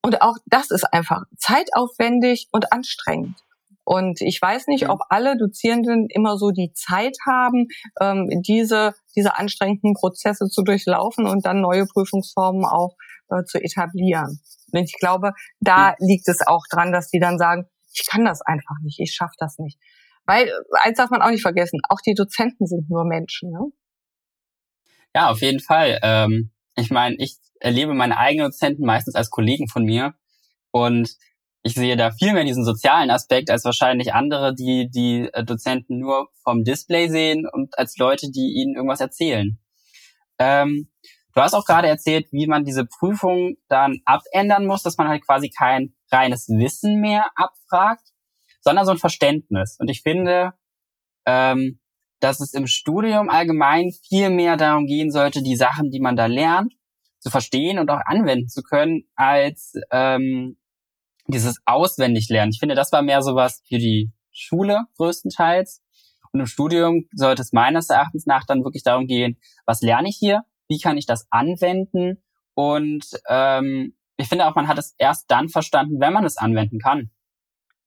Und 0.08 0.22
auch 0.22 0.38
das 0.46 0.72
ist 0.72 0.86
einfach 0.94 1.24
zeitaufwendig 1.38 2.48
und 2.54 2.72
anstrengend. 2.72 3.38
Und 3.84 4.22
ich 4.22 4.42
weiß 4.42 4.68
nicht, 4.68 4.88
ob 4.88 5.02
alle 5.10 5.36
Dozierenden 5.38 6.08
immer 6.08 6.38
so 6.38 6.52
die 6.52 6.72
Zeit 6.72 7.18
haben, 7.28 7.68
ähm, 8.00 8.30
diese, 8.42 8.94
diese 9.18 9.38
anstrengenden 9.38 9.96
Prozesse 9.96 10.48
zu 10.48 10.64
durchlaufen 10.64 11.28
und 11.28 11.46
dann 11.46 11.60
neue 11.60 11.86
Prüfungsformen 11.86 12.64
auch 12.64 12.96
äh, 13.30 13.44
zu 13.44 13.62
etablieren. 13.62 14.40
Und 14.72 14.84
ich 14.86 14.96
glaube, 14.98 15.34
da 15.60 15.96
liegt 16.00 16.30
es 16.30 16.40
auch 16.48 16.64
dran, 16.72 16.94
dass 16.94 17.10
die 17.10 17.20
dann 17.20 17.38
sagen, 17.38 17.66
ich 17.94 18.08
kann 18.10 18.24
das 18.24 18.42
einfach 18.42 18.78
nicht, 18.84 19.02
ich 19.02 19.14
schaffe 19.14 19.36
das 19.40 19.58
nicht. 19.58 19.78
Weil, 20.26 20.50
eins 20.84 21.00
darf 21.00 21.10
man 21.10 21.22
auch 21.22 21.32
nicht 21.32 21.42
vergessen, 21.42 21.82
auch 21.90 22.00
die 22.00 22.14
Dozenten 22.14 22.66
sind 22.66 22.90
nur 22.90 23.04
Menschen. 23.04 23.52
Ne? 23.52 23.60
Ja, 25.14 25.32
auf 25.32 25.42
jeden 25.42 25.60
Fall. 25.60 26.00
Ähm, 26.02 26.54
ich 26.78 26.92
meine, 26.92 27.16
ich 27.18 27.38
erlebe 27.60 27.94
meine 27.94 28.18
eigenen 28.18 28.52
Dozenten 28.52 28.86
meistens 28.86 29.16
als 29.16 29.30
Kollegen 29.30 29.68
von 29.68 29.84
mir 29.84 30.14
und 30.72 31.10
ich 31.64 31.74
sehe 31.74 31.98
da 31.98 32.12
viel 32.12 32.34
mehr 32.34 32.46
diesen 32.46 32.64
sozialen 32.64 33.10
Aspekt 33.10 33.50
als 33.50 33.66
wahrscheinlich 33.66 34.14
andere, 34.14 34.54
die 34.54 34.90
die 34.90 35.30
äh, 35.34 35.44
Dozenten 35.44 36.00
nur 36.00 36.30
vom 36.44 36.64
Display 36.64 37.10
sehen 37.10 37.46
und 37.52 37.78
als 37.78 37.98
Leute, 37.98 38.32
die 38.32 38.54
ihnen 38.62 38.76
irgendwas 38.76 39.02
erzählen. 39.02 39.60
Ähm, 40.40 40.90
du 41.34 41.42
hast 41.42 41.56
auch 41.56 41.66
gerade 41.66 41.88
erzählt, 41.88 42.28
wie 42.32 42.48
man 42.48 42.64
diese 42.64 42.86
Prüfung 42.86 43.56
dann 43.68 44.00
abändern 44.06 44.66
muss, 44.66 44.84
dass 44.84 44.98
man 44.98 45.08
halt 45.08 45.26
quasi 45.26 45.50
kein 45.50 45.94
reines 46.12 46.48
Wissen 46.48 47.02
mehr 47.02 47.32
abfragt, 47.36 48.08
sondern 48.62 48.86
so 48.86 48.92
ein 48.92 48.98
Verständnis. 48.98 49.78
Und 49.80 49.90
ich 49.90 50.04
finde, 50.04 50.54
ähm, 51.26 51.80
dass 52.20 52.40
es 52.40 52.54
im 52.54 52.68
Studium 52.68 53.30
allgemein 53.30 53.92
viel 54.08 54.30
mehr 54.30 54.58
darum 54.58 54.86
gehen 54.86 55.12
sollte, 55.12 55.42
die 55.44 55.56
Sachen, 55.56 55.92
die 55.92 56.00
man 56.00 56.16
da 56.16 56.26
lernt, 56.26 56.74
zu 57.20 57.30
verstehen 57.30 57.80
und 57.80 57.90
auch 57.90 58.02
anwenden 58.06 58.48
zu 58.48 58.62
können, 58.62 59.04
als 59.16 59.74
ähm, 59.92 60.58
dieses 61.28 61.60
Auswendiglernen. 61.66 62.52
Ich 62.52 62.60
finde, 62.60 62.76
das 62.76 62.92
war 62.92 63.02
mehr 63.02 63.22
sowas 63.22 63.62
für 63.68 63.78
die 63.78 64.12
Schule 64.32 64.82
größtenteils. 64.98 65.82
Und 66.32 66.42
im 66.42 66.46
Studium 66.46 67.06
sollte 67.14 67.42
es 67.42 67.54
meines 67.54 67.90
Erachtens 67.90 68.26
nach 68.26 68.46
dann 68.46 68.64
wirklich 68.64 68.84
darum 68.84 69.08
gehen, 69.08 69.40
was 69.66 69.82
lerne 69.82 70.10
ich 70.10 70.18
hier, 70.18 70.44
wie 70.68 70.80
kann 70.80 70.98
ich 70.98 71.06
das 71.06 71.28
anwenden 71.30 72.22
und 72.58 73.06
ähm, 73.30 73.96
ich 74.18 74.28
finde 74.28 74.48
auch, 74.48 74.56
man 74.56 74.68
hat 74.68 74.80
es 74.80 74.96
erst 74.98 75.30
dann 75.30 75.48
verstanden, 75.48 76.00
wenn 76.00 76.12
man 76.12 76.26
es 76.26 76.38
anwenden 76.38 76.80
kann. 76.80 77.12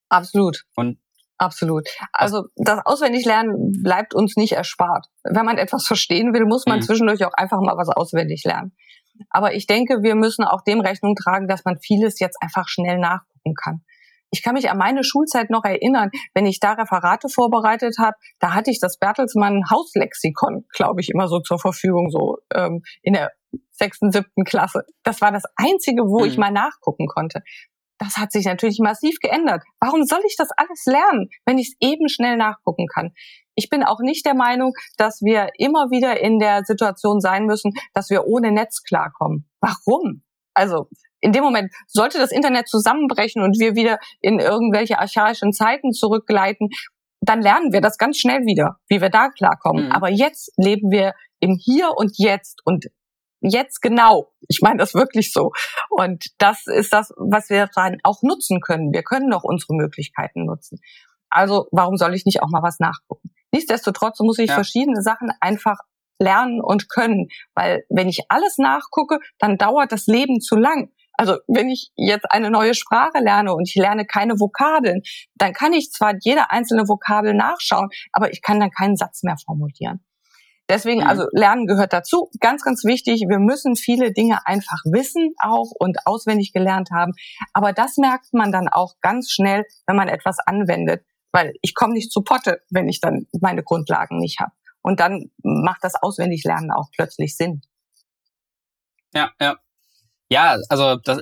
Absolut. 0.08 0.64
Und 0.76 1.00
Absolut. 1.40 1.88
Also 2.12 2.44
das 2.56 2.80
Auswendiglernen 2.84 3.72
bleibt 3.82 4.14
uns 4.14 4.36
nicht 4.36 4.52
erspart. 4.52 5.06
Wenn 5.24 5.46
man 5.46 5.56
etwas 5.56 5.86
verstehen 5.86 6.34
will, 6.34 6.44
muss 6.44 6.66
man 6.66 6.80
mhm. 6.80 6.82
zwischendurch 6.82 7.24
auch 7.24 7.32
einfach 7.32 7.60
mal 7.62 7.78
was 7.78 7.88
auswendig 7.88 8.44
lernen. 8.44 8.76
Aber 9.30 9.54
ich 9.54 9.66
denke, 9.66 10.02
wir 10.02 10.16
müssen 10.16 10.44
auch 10.44 10.62
dem 10.62 10.80
Rechnung 10.80 11.14
tragen, 11.14 11.48
dass 11.48 11.64
man 11.64 11.78
vieles 11.78 12.20
jetzt 12.20 12.36
einfach 12.42 12.68
schnell 12.68 12.98
nachgucken 12.98 13.54
kann. 13.54 13.80
Ich 14.30 14.42
kann 14.42 14.52
mich 14.52 14.70
an 14.70 14.76
meine 14.76 15.02
Schulzeit 15.02 15.48
noch 15.48 15.64
erinnern, 15.64 16.10
wenn 16.34 16.44
ich 16.44 16.60
da 16.60 16.72
Referate 16.74 17.30
vorbereitet 17.30 17.96
habe, 17.98 18.16
da 18.38 18.52
hatte 18.54 18.70
ich 18.70 18.78
das 18.78 18.98
Bertelsmann 18.98 19.62
Hauslexikon, 19.70 20.66
glaube 20.74 21.00
ich, 21.00 21.08
immer 21.08 21.26
so 21.26 21.40
zur 21.40 21.58
Verfügung, 21.58 22.10
so 22.10 22.36
ähm, 22.54 22.82
in 23.02 23.14
der 23.14 23.32
sechsten, 23.72 24.12
siebten 24.12 24.44
Klasse. 24.44 24.84
Das 25.02 25.20
war 25.20 25.32
das 25.32 25.44
Einzige, 25.56 26.02
wo 26.02 26.20
mhm. 26.20 26.26
ich 26.26 26.38
mal 26.38 26.52
nachgucken 26.52 27.06
konnte. 27.06 27.40
Das 28.00 28.16
hat 28.16 28.32
sich 28.32 28.46
natürlich 28.46 28.78
massiv 28.80 29.16
geändert. 29.20 29.62
Warum 29.78 30.04
soll 30.04 30.22
ich 30.26 30.34
das 30.36 30.48
alles 30.56 30.84
lernen, 30.86 31.28
wenn 31.44 31.58
ich 31.58 31.68
es 31.68 31.76
eben 31.80 32.08
schnell 32.08 32.36
nachgucken 32.38 32.86
kann? 32.92 33.12
Ich 33.54 33.68
bin 33.68 33.84
auch 33.84 34.00
nicht 34.00 34.24
der 34.24 34.34
Meinung, 34.34 34.72
dass 34.96 35.20
wir 35.20 35.50
immer 35.58 35.90
wieder 35.90 36.18
in 36.18 36.38
der 36.38 36.64
Situation 36.64 37.20
sein 37.20 37.44
müssen, 37.44 37.72
dass 37.92 38.08
wir 38.08 38.26
ohne 38.26 38.52
Netz 38.52 38.82
klarkommen. 38.82 39.46
Warum? 39.60 40.22
Also 40.54 40.88
in 41.20 41.32
dem 41.32 41.44
Moment 41.44 41.70
sollte 41.86 42.16
das 42.16 42.32
Internet 42.32 42.68
zusammenbrechen 42.68 43.42
und 43.42 43.60
wir 43.60 43.74
wieder 43.74 43.98
in 44.22 44.38
irgendwelche 44.38 44.98
archaischen 44.98 45.52
Zeiten 45.52 45.92
zurückgleiten, 45.92 46.70
dann 47.20 47.42
lernen 47.42 47.70
wir 47.70 47.82
das 47.82 47.98
ganz 47.98 48.16
schnell 48.16 48.46
wieder, 48.46 48.76
wie 48.88 49.02
wir 49.02 49.10
da 49.10 49.28
klarkommen. 49.28 49.86
Mhm. 49.86 49.92
Aber 49.92 50.10
jetzt 50.10 50.52
leben 50.56 50.90
wir 50.90 51.12
im 51.38 51.58
Hier 51.62 51.90
und 51.96 52.12
Jetzt 52.16 52.62
und 52.64 52.86
jetzt 53.40 53.80
genau. 53.80 54.32
Ich 54.48 54.60
meine 54.62 54.78
das 54.78 54.94
wirklich 54.94 55.32
so. 55.32 55.52
Und 55.88 56.26
das 56.38 56.66
ist 56.66 56.92
das, 56.92 57.12
was 57.16 57.50
wir 57.50 57.68
dann 57.74 57.98
auch 58.02 58.22
nutzen 58.22 58.60
können. 58.60 58.92
Wir 58.92 59.02
können 59.02 59.30
doch 59.30 59.44
unsere 59.44 59.74
Möglichkeiten 59.74 60.44
nutzen. 60.44 60.78
Also 61.30 61.68
warum 61.70 61.96
soll 61.96 62.14
ich 62.14 62.26
nicht 62.26 62.42
auch 62.42 62.50
mal 62.50 62.62
was 62.62 62.80
nachgucken? 62.80 63.30
Nichtsdestotrotz 63.52 64.20
muss 64.20 64.38
ich 64.38 64.48
ja. 64.48 64.54
verschiedene 64.54 65.02
Sachen 65.02 65.30
einfach 65.40 65.78
lernen 66.18 66.60
und 66.60 66.88
können, 66.90 67.28
weil 67.54 67.84
wenn 67.88 68.08
ich 68.08 68.24
alles 68.28 68.58
nachgucke, 68.58 69.18
dann 69.38 69.56
dauert 69.56 69.90
das 69.90 70.06
Leben 70.06 70.40
zu 70.40 70.56
lang. 70.56 70.90
Also 71.14 71.38
wenn 71.48 71.68
ich 71.68 71.90
jetzt 71.96 72.30
eine 72.30 72.50
neue 72.50 72.74
Sprache 72.74 73.18
lerne 73.22 73.54
und 73.54 73.68
ich 73.68 73.74
lerne 73.74 74.06
keine 74.06 74.38
Vokabeln, 74.38 75.02
dann 75.34 75.52
kann 75.52 75.72
ich 75.72 75.90
zwar 75.90 76.14
jede 76.20 76.50
einzelne 76.50 76.88
Vokabel 76.88 77.34
nachschauen, 77.34 77.88
aber 78.12 78.32
ich 78.32 78.42
kann 78.42 78.60
dann 78.60 78.70
keinen 78.70 78.96
Satz 78.96 79.22
mehr 79.22 79.36
formulieren. 79.44 80.04
Deswegen, 80.70 81.02
mhm. 81.02 81.06
also 81.06 81.26
Lernen 81.32 81.66
gehört 81.66 81.92
dazu. 81.92 82.30
Ganz, 82.40 82.62
ganz 82.62 82.84
wichtig, 82.84 83.26
wir 83.28 83.38
müssen 83.38 83.76
viele 83.76 84.12
Dinge 84.12 84.38
einfach 84.46 84.78
wissen 84.84 85.34
auch 85.42 85.70
und 85.78 85.98
auswendig 86.06 86.54
gelernt 86.54 86.88
haben. 86.90 87.12
Aber 87.52 87.74
das 87.74 87.98
merkt 87.98 88.32
man 88.32 88.52
dann 88.52 88.68
auch 88.68 88.94
ganz 89.02 89.30
schnell, 89.30 89.66
wenn 89.86 89.96
man 89.96 90.08
etwas 90.08 90.38
anwendet 90.46 91.04
weil 91.32 91.54
ich 91.62 91.74
komme 91.74 91.94
nicht 91.94 92.12
zu 92.12 92.22
Potte, 92.22 92.62
wenn 92.70 92.88
ich 92.88 93.00
dann 93.00 93.26
meine 93.40 93.62
Grundlagen 93.62 94.18
nicht 94.18 94.40
habe. 94.40 94.52
Und 94.82 95.00
dann 95.00 95.30
macht 95.42 95.84
das 95.84 95.94
Auswendiglernen 96.00 96.70
auch 96.70 96.88
plötzlich 96.96 97.36
Sinn. 97.36 97.62
Ja, 99.14 99.30
ja. 99.40 99.56
Ja, 100.32 100.56
also 100.68 100.94
das, 100.94 101.18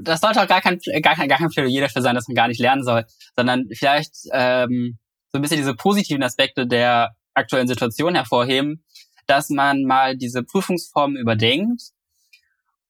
das 0.00 0.20
sollte 0.20 0.40
auch 0.40 0.46
gar 0.46 0.62
kein, 0.62 0.78
gar 1.02 1.14
kein, 1.14 1.28
gar 1.28 1.36
kein 1.36 1.50
Plädoyer 1.50 1.82
dafür 1.82 2.00
sein, 2.00 2.14
dass 2.14 2.26
man 2.26 2.34
gar 2.34 2.48
nicht 2.48 2.58
lernen 2.58 2.82
soll, 2.82 3.04
sondern 3.36 3.66
vielleicht 3.70 4.14
ähm, 4.32 4.98
so 5.30 5.38
ein 5.38 5.42
bisschen 5.42 5.58
diese 5.58 5.74
positiven 5.74 6.22
Aspekte 6.22 6.66
der 6.66 7.14
aktuellen 7.36 7.68
Situation 7.68 8.14
hervorheben, 8.14 8.84
dass 9.26 9.50
man 9.50 9.84
mal 9.84 10.16
diese 10.16 10.42
Prüfungsformen 10.42 11.16
überdenkt 11.16 11.82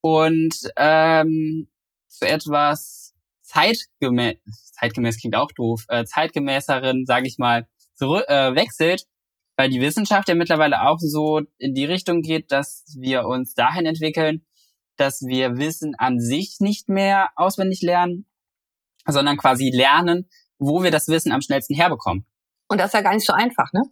und 0.01 0.55
ähm, 0.76 1.68
zu 2.09 2.26
etwas 2.26 3.14
zeitgemäß, 3.42 4.36
zeitgemäß 4.72 5.18
klingt 5.18 5.36
auch 5.36 5.51
doof, 5.53 5.84
äh, 5.88 6.05
zeitgemäßeren, 6.05 7.07
sage 7.07 7.26
ich 7.26 7.38
mal, 7.38 7.66
zurück, 7.94 8.24
äh, 8.28 8.55
wechselt, 8.55 9.05
weil 9.57 9.70
die 9.70 9.80
Wissenschaft 9.80 10.28
ja 10.28 10.34
mittlerweile 10.34 10.82
auch 10.82 10.99
so 10.99 11.40
in 11.59 11.74
die 11.74 11.86
Richtung 11.86 12.20
geht, 12.22 12.53
dass 12.53 12.84
wir 12.99 13.26
uns 13.26 13.55
dahin 13.55 13.86
entwickeln, 13.86 14.44
dass 14.97 15.22
wir 15.22 15.57
Wissen 15.57 15.94
an 15.97 16.20
sich 16.20 16.57
nicht 16.61 16.88
mehr 16.88 17.30
auswendig 17.36 17.82
lernen, 17.82 18.26
sondern 19.07 19.36
quasi 19.36 19.70
lernen, 19.70 20.28
wo 20.59 20.82
wir 20.82 20.90
das 20.90 21.09
Wissen 21.09 21.32
am 21.32 21.40
schnellsten 21.40 21.74
herbekommen. 21.74 22.26
Und 22.68 22.78
das 22.78 22.88
ist 22.88 22.94
ja 22.94 23.03
gar 23.03 23.14
nicht 23.14 23.26
so 23.26 23.32
einfach, 23.32 23.72
ne? 23.72 23.82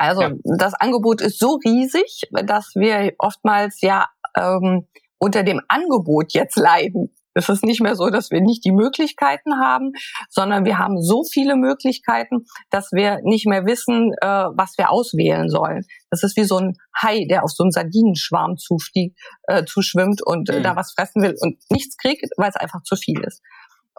Also 0.00 0.22
ja. 0.22 0.32
das 0.56 0.72
Angebot 0.72 1.20
ist 1.20 1.38
so 1.38 1.58
riesig, 1.62 2.22
dass 2.30 2.72
wir 2.74 3.12
oftmals 3.18 3.82
ja 3.82 4.06
ähm, 4.34 4.88
unter 5.18 5.42
dem 5.42 5.60
Angebot 5.68 6.32
jetzt 6.32 6.56
leiden. 6.56 7.14
Es 7.34 7.50
ist 7.50 7.62
nicht 7.62 7.82
mehr 7.82 7.94
so, 7.94 8.08
dass 8.08 8.30
wir 8.30 8.40
nicht 8.40 8.64
die 8.64 8.72
Möglichkeiten 8.72 9.60
haben, 9.60 9.92
sondern 10.30 10.64
wir 10.64 10.78
haben 10.78 11.02
so 11.02 11.22
viele 11.22 11.54
Möglichkeiten, 11.54 12.46
dass 12.70 12.92
wir 12.92 13.20
nicht 13.24 13.46
mehr 13.46 13.66
wissen, 13.66 14.12
äh, 14.22 14.26
was 14.26 14.78
wir 14.78 14.90
auswählen 14.90 15.50
sollen. 15.50 15.84
Das 16.10 16.22
ist 16.22 16.34
wie 16.38 16.44
so 16.44 16.56
ein 16.56 16.72
Hai, 16.96 17.26
der 17.28 17.44
auf 17.44 17.50
so 17.50 17.62
einen 17.62 17.70
Sardinenschwarm 17.70 18.56
zufliegt, 18.56 19.18
äh, 19.48 19.64
zuschwimmt 19.66 20.22
und 20.24 20.48
äh, 20.48 20.62
da 20.62 20.76
was 20.76 20.92
fressen 20.92 21.20
will 21.20 21.36
und 21.40 21.58
nichts 21.68 21.98
kriegt, 21.98 22.24
weil 22.38 22.48
es 22.48 22.56
einfach 22.56 22.82
zu 22.84 22.96
viel 22.96 23.20
ist. 23.20 23.42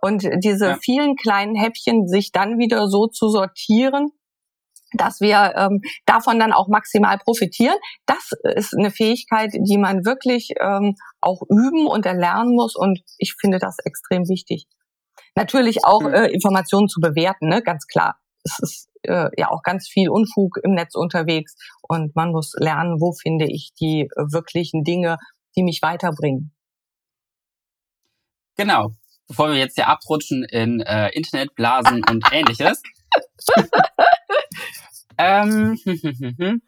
Und 0.02 0.28
diese 0.44 0.66
ja. 0.66 0.78
vielen 0.82 1.16
kleinen 1.16 1.54
Häppchen 1.54 2.08
sich 2.08 2.32
dann 2.32 2.58
wieder 2.58 2.88
so 2.88 3.06
zu 3.06 3.30
sortieren, 3.30 4.10
dass 4.94 5.22
wir 5.22 5.54
ähm, 5.56 5.82
davon 6.06 6.40
dann 6.40 6.54
auch 6.54 6.68
maximal 6.68 7.18
profitieren. 7.18 7.76
Das 8.06 8.32
ist 8.56 8.74
eine 8.78 8.92
Fähigkeit, 8.92 9.52
die 9.54 9.78
man 9.78 10.06
wirklich 10.06 10.50
ähm, 10.60 10.96
auch 11.22 11.42
üben 11.50 11.88
und 11.88 12.06
erlernen 12.06 12.56
muss. 12.56 12.76
Und 12.76 13.02
ich 13.18 13.36
finde 13.40 13.60
das 13.60 13.78
extrem 13.84 14.28
wichtig. 14.28 14.66
Natürlich 15.36 15.86
auch 15.86 16.04
äh, 16.04 16.32
Informationen 16.32 16.88
zu 16.88 17.00
bewerten, 17.00 17.48
ne? 17.48 17.62
ganz 17.62 17.86
klar. 17.88 18.18
Es 18.44 18.60
ist 18.60 18.90
äh, 19.04 19.30
ja 19.38 19.50
auch 19.50 19.62
ganz 19.64 19.88
viel 19.88 20.10
Unfug 20.10 20.58
im 20.64 20.72
Netz 20.72 20.96
unterwegs 20.96 21.56
und 21.82 22.16
man 22.16 22.32
muss 22.32 22.54
lernen, 22.58 23.00
wo 23.00 23.14
finde 23.14 23.46
ich 23.46 23.72
die 23.80 24.02
äh, 24.02 24.24
wirklichen 24.32 24.84
Dinge, 24.84 25.18
die 25.56 25.64
mich 25.64 25.82
weiterbringen. 25.82 26.54
Genau. 28.58 28.92
Bevor 29.28 29.50
wir 29.50 29.58
jetzt 29.58 29.76
hier 29.76 29.88
abrutschen 29.88 30.44
in 30.44 30.82
äh, 30.82 31.10
Internetblasen 31.10 32.04
und 32.10 32.26
ähnliches. 32.32 32.82
Ähm, 35.22 35.78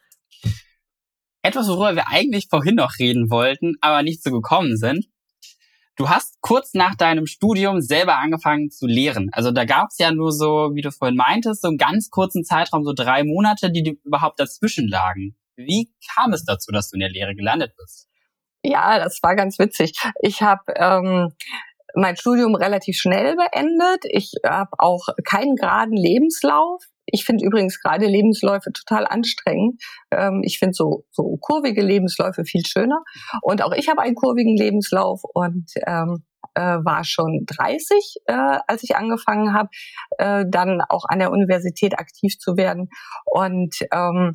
etwas, 1.41 1.67
worüber 1.67 1.95
wir 1.95 2.07
eigentlich 2.09 2.47
vorhin 2.49 2.75
noch 2.75 2.99
reden 2.99 3.31
wollten, 3.31 3.73
aber 3.81 4.03
nicht 4.03 4.21
so 4.21 4.31
gekommen 4.31 4.77
sind. 4.77 5.07
Du 5.95 6.09
hast 6.09 6.39
kurz 6.41 6.73
nach 6.73 6.95
deinem 6.95 7.25
Studium 7.25 7.81
selber 7.81 8.17
angefangen 8.17 8.69
zu 8.69 8.85
lehren. 8.85 9.29
Also 9.31 9.51
da 9.51 9.65
gab 9.65 9.89
es 9.89 9.97
ja 9.97 10.11
nur 10.11 10.31
so, 10.31 10.71
wie 10.73 10.81
du 10.81 10.91
vorhin 10.91 11.17
meintest, 11.17 11.61
so 11.61 11.67
einen 11.67 11.77
ganz 11.77 12.09
kurzen 12.09 12.43
Zeitraum, 12.43 12.83
so 12.83 12.93
drei 12.93 13.23
Monate, 13.23 13.71
die 13.71 13.99
überhaupt 14.03 14.39
dazwischen 14.39 14.87
lagen. 14.87 15.35
Wie 15.55 15.91
kam 16.15 16.33
es 16.33 16.45
dazu, 16.45 16.71
dass 16.71 16.89
du 16.89 16.95
in 16.95 17.01
der 17.01 17.09
Lehre 17.09 17.35
gelandet 17.35 17.73
bist? 17.77 18.07
Ja, 18.63 18.97
das 18.97 19.19
war 19.21 19.35
ganz 19.35 19.59
witzig. 19.59 19.93
Ich 20.21 20.41
habe 20.41 20.73
ähm, 20.75 21.33
mein 21.95 22.17
Studium 22.17 22.55
relativ 22.55 22.97
schnell 22.97 23.35
beendet. 23.35 24.05
Ich 24.09 24.33
habe 24.45 24.71
auch 24.77 25.07
keinen 25.25 25.55
geraden 25.55 25.97
Lebenslauf. 25.97 26.83
Ich 27.13 27.25
finde 27.25 27.45
übrigens 27.45 27.79
gerade 27.79 28.07
Lebensläufe 28.07 28.73
total 28.73 29.05
anstrengend. 29.05 29.81
Ähm, 30.11 30.41
ich 30.43 30.57
finde 30.57 30.73
so, 30.73 31.05
so 31.11 31.37
kurvige 31.39 31.83
Lebensläufe 31.83 32.43
viel 32.43 32.65
schöner. 32.65 33.03
Und 33.43 33.61
auch 33.61 33.71
ich 33.71 33.87
habe 33.87 34.01
einen 34.01 34.15
kurvigen 34.15 34.57
Lebenslauf 34.57 35.21
und 35.23 35.69
ähm, 35.85 36.23
äh, 36.55 36.61
war 36.61 37.03
schon 37.03 37.45
30, 37.45 38.15
äh, 38.25 38.57
als 38.67 38.81
ich 38.81 38.95
angefangen 38.95 39.53
habe, 39.53 39.69
äh, 40.17 40.45
dann 40.49 40.81
auch 40.89 41.05
an 41.07 41.19
der 41.19 41.31
Universität 41.31 41.99
aktiv 41.99 42.39
zu 42.39 42.57
werden. 42.57 42.89
Und 43.25 43.75
ähm, 43.91 44.31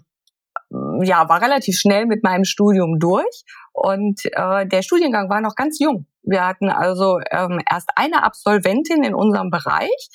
ja, 1.02 1.28
war 1.28 1.42
relativ 1.42 1.78
schnell 1.78 2.06
mit 2.06 2.22
meinem 2.22 2.44
Studium 2.44 2.98
durch 2.98 3.44
und 3.72 4.20
äh, 4.24 4.66
der 4.66 4.82
Studiengang 4.82 5.30
war 5.30 5.40
noch 5.40 5.54
ganz 5.54 5.78
jung. 5.78 6.06
Wir 6.22 6.46
hatten 6.46 6.68
also 6.68 7.20
ähm, 7.30 7.60
erst 7.70 7.90
eine 7.96 8.22
Absolventin 8.22 9.02
in 9.02 9.14
unserem 9.14 9.50
Bereich. 9.50 10.08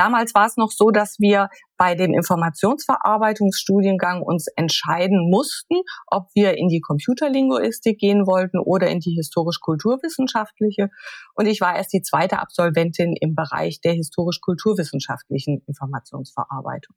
Damals 0.00 0.34
war 0.34 0.46
es 0.46 0.56
noch 0.56 0.70
so, 0.70 0.90
dass 0.90 1.18
wir 1.18 1.50
bei 1.76 1.94
dem 1.94 2.14
Informationsverarbeitungsstudiengang 2.14 4.22
uns 4.22 4.46
entscheiden 4.56 5.28
mussten, 5.28 5.82
ob 6.06 6.28
wir 6.32 6.56
in 6.56 6.68
die 6.68 6.80
Computerlinguistik 6.80 7.98
gehen 7.98 8.26
wollten 8.26 8.58
oder 8.58 8.88
in 8.88 9.00
die 9.00 9.10
historisch-kulturwissenschaftliche. 9.10 10.88
Und 11.34 11.44
ich 11.44 11.60
war 11.60 11.76
erst 11.76 11.92
die 11.92 12.00
zweite 12.00 12.38
Absolventin 12.38 13.14
im 13.20 13.34
Bereich 13.34 13.82
der 13.82 13.92
historisch-kulturwissenschaftlichen 13.92 15.62
Informationsverarbeitung. 15.66 16.96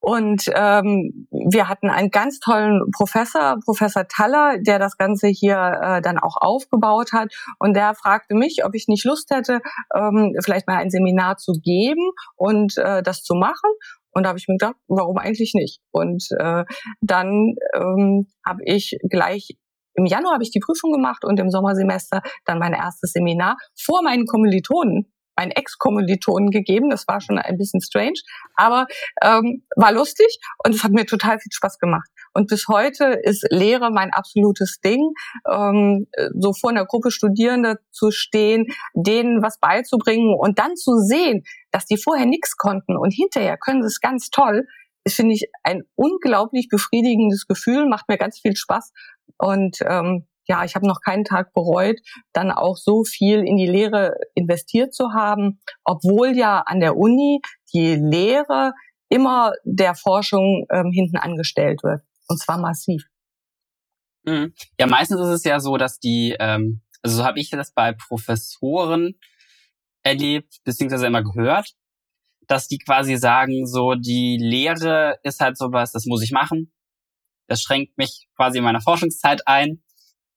Und 0.00 0.44
ähm, 0.54 1.28
wir 1.30 1.68
hatten 1.68 1.90
einen 1.90 2.10
ganz 2.10 2.40
tollen 2.40 2.90
Professor, 2.90 3.58
Professor 3.64 4.08
Taller, 4.08 4.56
der 4.58 4.78
das 4.78 4.96
Ganze 4.96 5.28
hier 5.28 5.56
äh, 5.82 6.00
dann 6.00 6.18
auch 6.18 6.36
aufgebaut 6.40 7.12
hat. 7.12 7.32
Und 7.58 7.74
der 7.74 7.94
fragte 7.94 8.34
mich, 8.34 8.64
ob 8.64 8.74
ich 8.74 8.88
nicht 8.88 9.04
Lust 9.04 9.30
hätte, 9.30 9.60
ähm, 9.94 10.34
vielleicht 10.42 10.66
mal 10.66 10.78
ein 10.78 10.90
Seminar 10.90 11.36
zu 11.36 11.52
geben 11.52 12.10
und 12.36 12.78
äh, 12.78 13.02
das 13.02 13.22
zu 13.22 13.34
machen. 13.34 13.70
Und 14.12 14.24
da 14.24 14.30
habe 14.30 14.38
ich 14.38 14.48
mir 14.48 14.56
gedacht, 14.56 14.76
warum 14.88 15.18
eigentlich 15.18 15.52
nicht? 15.54 15.80
Und 15.90 16.26
äh, 16.38 16.64
dann 17.02 17.54
ähm, 17.74 18.26
habe 18.44 18.62
ich 18.64 18.96
gleich 19.08 19.56
im 19.94 20.06
Januar 20.06 20.34
habe 20.34 20.44
ich 20.44 20.50
die 20.50 20.60
Prüfung 20.60 20.92
gemacht 20.92 21.24
und 21.24 21.38
im 21.40 21.50
Sommersemester 21.50 22.22
dann 22.46 22.58
mein 22.58 22.72
erstes 22.72 23.12
Seminar 23.12 23.56
vor 23.76 24.02
meinen 24.02 24.24
Kommilitonen 24.24 25.12
meinen 25.36 25.50
Ex-Kommilitonen 25.50 26.50
gegeben. 26.50 26.90
Das 26.90 27.06
war 27.08 27.20
schon 27.20 27.38
ein 27.38 27.56
bisschen 27.56 27.80
strange, 27.80 28.20
aber 28.54 28.86
ähm, 29.22 29.64
war 29.76 29.92
lustig 29.92 30.38
und 30.64 30.74
es 30.74 30.84
hat 30.84 30.92
mir 30.92 31.06
total 31.06 31.38
viel 31.38 31.52
Spaß 31.52 31.78
gemacht. 31.78 32.08
Und 32.32 32.48
bis 32.48 32.68
heute 32.68 33.18
ist 33.22 33.46
Lehre 33.50 33.90
mein 33.90 34.12
absolutes 34.12 34.80
Ding, 34.84 35.12
ähm, 35.50 36.06
so 36.38 36.52
vor 36.52 36.70
einer 36.70 36.86
Gruppe 36.86 37.10
Studierende 37.10 37.78
zu 37.90 38.10
stehen, 38.10 38.66
denen 38.94 39.42
was 39.42 39.58
beizubringen 39.58 40.34
und 40.38 40.58
dann 40.58 40.76
zu 40.76 40.98
sehen, 40.98 41.42
dass 41.70 41.86
die 41.86 41.96
vorher 41.96 42.26
nichts 42.26 42.56
konnten 42.56 42.96
und 42.96 43.12
hinterher 43.12 43.56
können 43.56 43.82
sie 43.82 43.88
es 43.88 44.00
ganz 44.00 44.30
toll, 44.30 44.66
ist, 45.04 45.16
finde 45.16 45.34
ich, 45.34 45.50
ein 45.62 45.82
unglaublich 45.94 46.68
befriedigendes 46.68 47.46
Gefühl, 47.46 47.88
macht 47.88 48.08
mir 48.08 48.18
ganz 48.18 48.38
viel 48.38 48.56
Spaß. 48.56 48.92
Und 49.38 49.78
ähm, 49.86 50.26
ja, 50.50 50.64
ich 50.64 50.74
habe 50.74 50.84
noch 50.84 51.00
keinen 51.00 51.24
Tag 51.24 51.54
bereut, 51.54 52.00
dann 52.32 52.50
auch 52.50 52.76
so 52.76 53.04
viel 53.04 53.46
in 53.46 53.56
die 53.56 53.68
Lehre 53.68 54.16
investiert 54.34 54.92
zu 54.92 55.12
haben, 55.12 55.60
obwohl 55.84 56.36
ja 56.36 56.64
an 56.66 56.80
der 56.80 56.96
Uni 56.96 57.40
die 57.72 57.94
Lehre 57.94 58.72
immer 59.08 59.52
der 59.62 59.94
Forschung 59.94 60.66
ähm, 60.72 60.90
hinten 60.92 61.18
angestellt 61.18 61.84
wird. 61.84 62.02
Und 62.26 62.40
zwar 62.40 62.58
massiv. 62.58 63.04
Mhm. 64.24 64.52
Ja, 64.76 64.88
meistens 64.88 65.20
ist 65.20 65.28
es 65.28 65.44
ja 65.44 65.60
so, 65.60 65.76
dass 65.76 66.00
die, 66.00 66.34
ähm, 66.40 66.82
also 67.00 67.18
so 67.18 67.24
habe 67.24 67.38
ich 67.38 67.50
das 67.50 67.72
bei 67.72 67.92
Professoren 67.92 69.20
erlebt, 70.02 70.58
beziehungsweise 70.64 71.06
immer 71.06 71.22
gehört, 71.22 71.74
dass 72.48 72.66
die 72.66 72.78
quasi 72.78 73.16
sagen, 73.18 73.68
so 73.68 73.94
die 73.94 74.36
Lehre 74.40 75.20
ist 75.22 75.38
halt 75.38 75.56
sowas, 75.56 75.92
das 75.92 76.06
muss 76.06 76.24
ich 76.24 76.32
machen. 76.32 76.72
Das 77.46 77.62
schränkt 77.62 77.98
mich 77.98 78.26
quasi 78.34 78.58
in 78.58 78.64
meiner 78.64 78.80
Forschungszeit 78.80 79.46
ein 79.46 79.80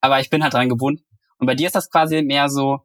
aber 0.04 0.20
ich 0.20 0.30
bin 0.30 0.44
halt 0.44 0.54
dran 0.54 0.68
gebunden. 0.68 1.06
Und 1.38 1.48
bei 1.48 1.56
dir 1.56 1.68
ist 1.68 1.76
das 1.76 1.90
quasi 1.90 2.22
mehr 2.22 2.50
so 2.50 2.80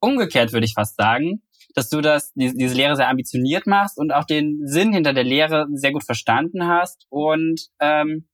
umgekehrt, 0.00 0.52
würde 0.52 0.66
ich 0.66 0.74
fast 0.74 0.96
sagen, 0.96 1.42
dass 1.74 1.88
du 1.88 2.00
das, 2.00 2.32
diese 2.34 2.74
Lehre 2.74 2.94
sehr 2.94 3.08
ambitioniert 3.08 3.66
machst 3.66 3.98
und 3.98 4.12
auch 4.12 4.24
den 4.24 4.60
Sinn 4.64 4.92
hinter 4.92 5.12
der 5.12 5.24
Lehre 5.24 5.66
sehr 5.72 5.92
gut 5.92 6.04
verstanden 6.04 6.68
hast 6.68 7.06
und 7.10 7.60
ähm, 7.80 8.28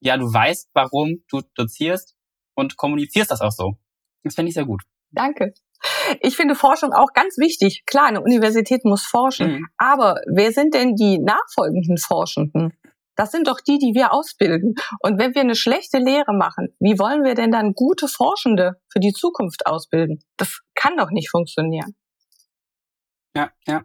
ja, 0.00 0.18
du 0.18 0.30
weißt, 0.30 0.68
warum 0.74 1.24
du 1.30 1.40
dozierst 1.54 2.14
und 2.54 2.76
kommunizierst 2.76 3.30
das 3.30 3.40
auch 3.40 3.52
so. 3.52 3.78
Das 4.22 4.34
finde 4.34 4.50
ich 4.50 4.54
sehr 4.54 4.66
gut. 4.66 4.82
Danke. 5.10 5.54
Ich 6.20 6.36
finde 6.36 6.54
Forschung 6.54 6.92
auch 6.92 7.12
ganz 7.14 7.38
wichtig. 7.38 7.84
Klar, 7.86 8.08
eine 8.08 8.20
Universität 8.20 8.84
muss 8.84 9.06
forschen. 9.06 9.52
Mhm. 9.52 9.66
Aber 9.78 10.20
wer 10.30 10.52
sind 10.52 10.74
denn 10.74 10.94
die 10.94 11.18
nachfolgenden 11.18 11.96
Forschenden? 11.96 12.76
Das 13.16 13.32
sind 13.32 13.48
doch 13.48 13.60
die, 13.60 13.78
die 13.78 13.94
wir 13.94 14.12
ausbilden. 14.12 14.74
Und 15.00 15.18
wenn 15.18 15.34
wir 15.34 15.40
eine 15.40 15.56
schlechte 15.56 15.98
Lehre 15.98 16.34
machen, 16.34 16.68
wie 16.78 16.98
wollen 16.98 17.24
wir 17.24 17.34
denn 17.34 17.50
dann 17.50 17.72
gute 17.72 18.08
Forschende 18.08 18.80
für 18.92 19.00
die 19.00 19.12
Zukunft 19.12 19.66
ausbilden? 19.66 20.22
Das 20.36 20.60
kann 20.74 20.96
doch 20.96 21.10
nicht 21.10 21.30
funktionieren. 21.30 21.96
Ja, 23.34 23.50
ja. 23.66 23.84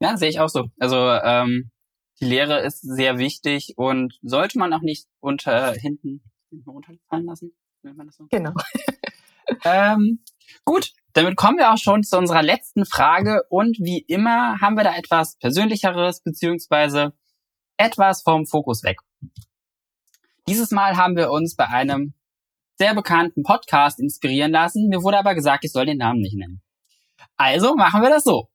Ja, 0.00 0.16
sehe 0.16 0.28
ich 0.28 0.40
auch 0.40 0.48
so. 0.48 0.66
Also 0.78 0.96
ähm, 0.96 1.70
die 2.20 2.26
Lehre 2.26 2.60
ist 2.60 2.80
sehr 2.80 3.18
wichtig 3.18 3.74
und 3.76 4.18
sollte 4.22 4.58
man 4.58 4.72
auch 4.72 4.82
nicht 4.82 5.06
unter 5.20 5.72
hinten, 5.72 6.22
hinten 6.50 6.70
runterfallen 6.70 7.26
lassen. 7.26 7.56
So? 8.10 8.26
Genau. 8.30 8.52
ähm, 9.64 10.20
gut, 10.64 10.92
damit 11.12 11.36
kommen 11.36 11.58
wir 11.58 11.72
auch 11.72 11.78
schon 11.78 12.02
zu 12.02 12.16
unserer 12.16 12.42
letzten 12.42 12.86
Frage 12.86 13.42
und 13.50 13.78
wie 13.78 13.98
immer 13.98 14.60
haben 14.60 14.76
wir 14.76 14.84
da 14.84 14.96
etwas 14.96 15.36
Persönlicheres 15.38 16.22
beziehungsweise 16.22 17.12
etwas 17.76 18.22
vom 18.22 18.46
Fokus 18.46 18.82
weg. 18.82 18.98
Dieses 20.48 20.70
Mal 20.70 20.96
haben 20.96 21.16
wir 21.16 21.30
uns 21.30 21.56
bei 21.56 21.66
einem 21.66 22.14
sehr 22.76 22.94
bekannten 22.94 23.42
Podcast 23.42 24.00
inspirieren 24.00 24.52
lassen. 24.52 24.88
Mir 24.88 25.02
wurde 25.02 25.18
aber 25.18 25.34
gesagt, 25.34 25.64
ich 25.64 25.72
soll 25.72 25.86
den 25.86 25.98
Namen 25.98 26.20
nicht 26.20 26.36
nennen. 26.36 26.60
Also 27.36 27.74
machen 27.76 28.02
wir 28.02 28.10
das 28.10 28.24
so. 28.24 28.48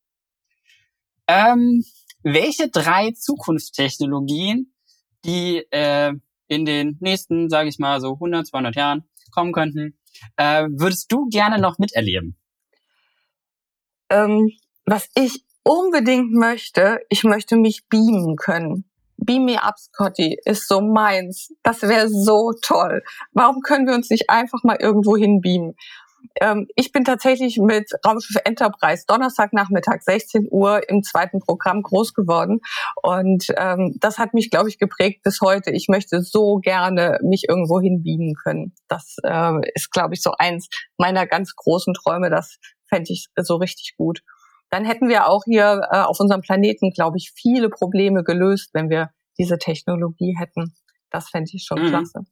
Ähm, 1.28 1.84
welche 2.24 2.70
drei 2.70 3.12
Zukunftstechnologien, 3.12 4.74
die 5.26 5.66
äh, 5.72 6.14
in 6.48 6.66
den 6.66 6.98
nächsten, 7.00 7.50
sage 7.50 7.70
ich 7.70 7.80
mal, 7.80 8.02
so 8.02 8.14
100, 8.14 8.48
200 8.48 8.76
Jahren 8.76 9.04
kommen 9.32 9.54
könnten, 9.54 9.98
äh, 10.36 10.68
würdest 10.70 11.12
du 11.12 11.28
gerne 11.30 11.60
noch 11.60 11.78
miterleben? 11.78 12.38
Ähm, 14.10 14.50
was 14.86 15.10
ich 15.16 15.46
unbedingt 15.64 16.34
möchte, 16.34 17.00
ich 17.10 17.24
möchte 17.24 17.56
mich 17.56 17.88
beamen 17.88 18.36
können. 18.36 18.89
Beam 19.30 19.46
Me 19.46 19.62
Up, 19.62 19.78
Scotty, 19.78 20.40
ist 20.44 20.68
so 20.68 20.82
meins. 20.82 21.54
Das 21.62 21.84
wäre 21.84 22.10
so 22.10 22.52
toll. 22.64 23.04
Warum 23.32 23.62
können 23.62 23.86
wir 23.86 23.94
uns 23.94 24.10
nicht 24.10 24.28
einfach 24.28 24.64
mal 24.64 24.78
irgendwo 24.80 25.16
hinbeamen? 25.16 25.76
Ähm, 26.42 26.66
ich 26.76 26.92
bin 26.92 27.04
tatsächlich 27.04 27.60
mit 27.60 27.92
Raumschiff 28.04 28.42
Enterprise 28.44 29.04
Donnerstagnachmittag 29.06 30.02
16 30.02 30.48
Uhr 30.50 30.82
im 30.90 31.04
zweiten 31.04 31.42
Programm 31.42 31.84
groß 31.84 32.16
geworden 32.16 32.62
und 33.04 33.46
ähm, 33.56 33.96
das 34.00 34.18
hat 34.18 34.34
mich, 34.34 34.50
glaube 34.50 34.68
ich, 34.68 34.80
geprägt 34.80 35.22
bis 35.22 35.42
heute. 35.42 35.70
Ich 35.70 35.90
möchte 35.90 36.24
so 36.24 36.56
gerne 36.56 37.20
mich 37.22 37.44
irgendwo 37.48 37.80
hinbiegen 37.80 38.34
können. 38.34 38.74
Das 38.88 39.18
äh, 39.24 39.60
ist, 39.76 39.92
glaube 39.92 40.16
ich, 40.16 40.24
so 40.24 40.32
eins 40.40 40.70
meiner 40.98 41.28
ganz 41.28 41.56
großen 41.56 41.94
Träume. 41.94 42.32
Das 42.32 42.58
fände 42.88 43.14
ich 43.14 43.28
so 43.36 43.58
richtig 43.58 43.94
gut. 43.96 44.22
Dann 44.72 44.86
hätten 44.86 45.08
wir 45.08 45.28
auch 45.28 45.44
hier 45.46 45.82
äh, 45.92 45.98
auf 46.00 46.20
unserem 46.20 46.42
Planeten, 46.42 46.92
glaube 46.92 47.18
ich, 47.18 47.32
viele 47.36 47.70
Probleme 47.70 48.24
gelöst, 48.24 48.72
wenn 48.74 48.90
wir 48.90 49.12
diese 49.40 49.58
Technologie 49.58 50.36
hätten. 50.38 50.76
Das 51.10 51.30
fände 51.30 51.50
ich 51.54 51.66
schon 51.66 51.82
mhm. 51.82 51.88
klasse. 51.88 52.26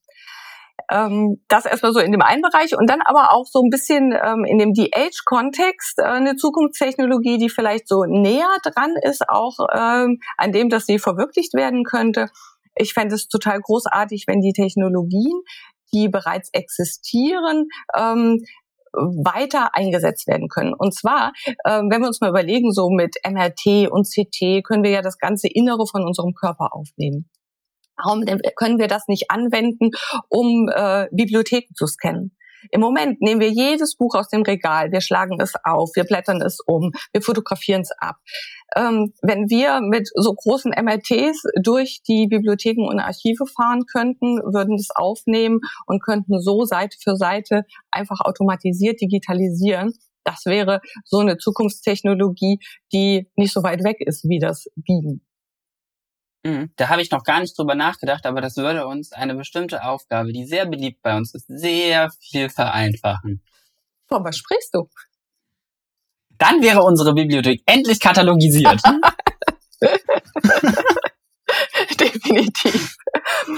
Ähm, 0.91 1.43
das 1.47 1.65
erstmal 1.65 1.91
so 1.91 1.99
in 1.99 2.11
dem 2.11 2.21
einen 2.21 2.41
Bereich 2.41 2.77
und 2.77 2.87
dann 2.87 3.01
aber 3.03 3.33
auch 3.33 3.45
so 3.47 3.61
ein 3.61 3.69
bisschen 3.69 4.13
ähm, 4.13 4.45
in 4.45 4.59
dem 4.59 4.73
DH-Kontext 4.73 5.99
äh, 5.99 6.03
eine 6.03 6.35
Zukunftstechnologie, 6.35 7.39
die 7.39 7.49
vielleicht 7.49 7.87
so 7.87 8.05
näher 8.05 8.55
dran 8.63 8.93
ist, 9.01 9.27
auch 9.27 9.57
ähm, 9.73 10.19
an 10.37 10.51
dem, 10.51 10.69
dass 10.69 10.85
sie 10.85 10.99
verwirklicht 10.99 11.55
werden 11.55 11.83
könnte. 11.83 12.29
Ich 12.75 12.93
fände 12.93 13.15
es 13.15 13.27
total 13.27 13.59
großartig, 13.59 14.25
wenn 14.27 14.39
die 14.39 14.53
Technologien, 14.53 15.41
die 15.93 16.09
bereits 16.09 16.49
existieren, 16.53 17.67
ähm, 17.97 18.45
weiter 18.97 19.69
eingesetzt 19.73 20.27
werden 20.27 20.47
können. 20.49 20.73
Und 20.73 20.93
zwar, 20.93 21.33
äh, 21.45 21.81
wenn 21.89 22.01
wir 22.01 22.07
uns 22.07 22.21
mal 22.21 22.29
überlegen, 22.29 22.71
so 22.71 22.89
mit 22.89 23.15
MRT 23.23 23.89
und 23.89 24.07
CT 24.07 24.63
können 24.63 24.83
wir 24.83 24.91
ja 24.91 25.01
das 25.01 25.17
ganze 25.17 25.47
Innere 25.47 25.85
von 25.87 26.03
unserem 26.03 26.33
Körper 26.33 26.73
aufnehmen. 26.73 27.29
Warum 27.97 28.25
können 28.55 28.77
wir 28.77 28.87
das 28.87 29.07
nicht 29.07 29.31
anwenden, 29.31 29.91
um 30.29 30.69
äh, 30.69 31.07
Bibliotheken 31.11 31.73
zu 31.75 31.87
scannen? 31.87 32.35
Im 32.71 32.81
Moment 32.81 33.21
nehmen 33.21 33.41
wir 33.41 33.49
jedes 33.49 33.95
Buch 33.95 34.15
aus 34.15 34.29
dem 34.29 34.41
Regal, 34.41 34.91
wir 34.91 35.01
schlagen 35.01 35.39
es 35.39 35.53
auf, 35.63 35.91
wir 35.95 36.03
blättern 36.03 36.41
es 36.41 36.59
um, 36.65 36.91
wir 37.13 37.21
fotografieren 37.21 37.81
es 37.81 37.91
ab. 37.99 38.17
Ähm, 38.75 39.13
wenn 39.21 39.49
wir 39.49 39.79
mit 39.81 40.09
so 40.13 40.33
großen 40.33 40.71
MRTs 40.71 41.43
durch 41.61 42.01
die 42.07 42.27
Bibliotheken 42.27 42.87
und 42.87 42.99
Archive 42.99 43.45
fahren 43.45 43.85
könnten, 43.85 44.37
würden 44.37 44.77
das 44.77 44.89
aufnehmen 44.93 45.59
und 45.85 46.03
könnten 46.03 46.39
so 46.41 46.65
Seite 46.65 46.97
für 47.01 47.15
Seite 47.15 47.63
einfach 47.91 48.19
automatisiert 48.21 48.99
digitalisieren. 49.01 49.93
Das 50.23 50.45
wäre 50.45 50.81
so 51.05 51.19
eine 51.19 51.37
Zukunftstechnologie, 51.37 52.59
die 52.91 53.29
nicht 53.37 53.53
so 53.53 53.63
weit 53.63 53.83
weg 53.83 53.97
ist 53.99 54.27
wie 54.27 54.39
das 54.39 54.67
Biegen. 54.75 55.26
Mhm. 56.47 56.71
Da 56.77 56.87
habe 56.87 57.01
ich 57.01 57.11
noch 57.11 57.25
gar 57.25 57.41
nicht 57.41 57.57
drüber 57.57 57.75
nachgedacht, 57.75 58.25
aber 58.25 58.39
das 58.39 58.55
würde 58.55 58.87
uns 58.87 59.11
eine 59.11 59.35
bestimmte 59.35 59.83
Aufgabe, 59.83 60.31
die 60.31 60.45
sehr 60.45 60.65
beliebt 60.65 61.01
bei 61.01 61.17
uns 61.17 61.35
ist, 61.35 61.45
sehr 61.49 62.09
viel 62.21 62.49
vereinfachen. 62.49 63.41
Von 64.07 64.23
was 64.23 64.37
sprichst 64.37 64.73
du? 64.73 64.87
Dann 66.37 66.61
wäre 66.61 66.83
unsere 66.83 67.13
Bibliothek 67.13 67.63
endlich 67.65 67.99
katalogisiert. 67.99 68.81
Definitiv. 72.27 72.97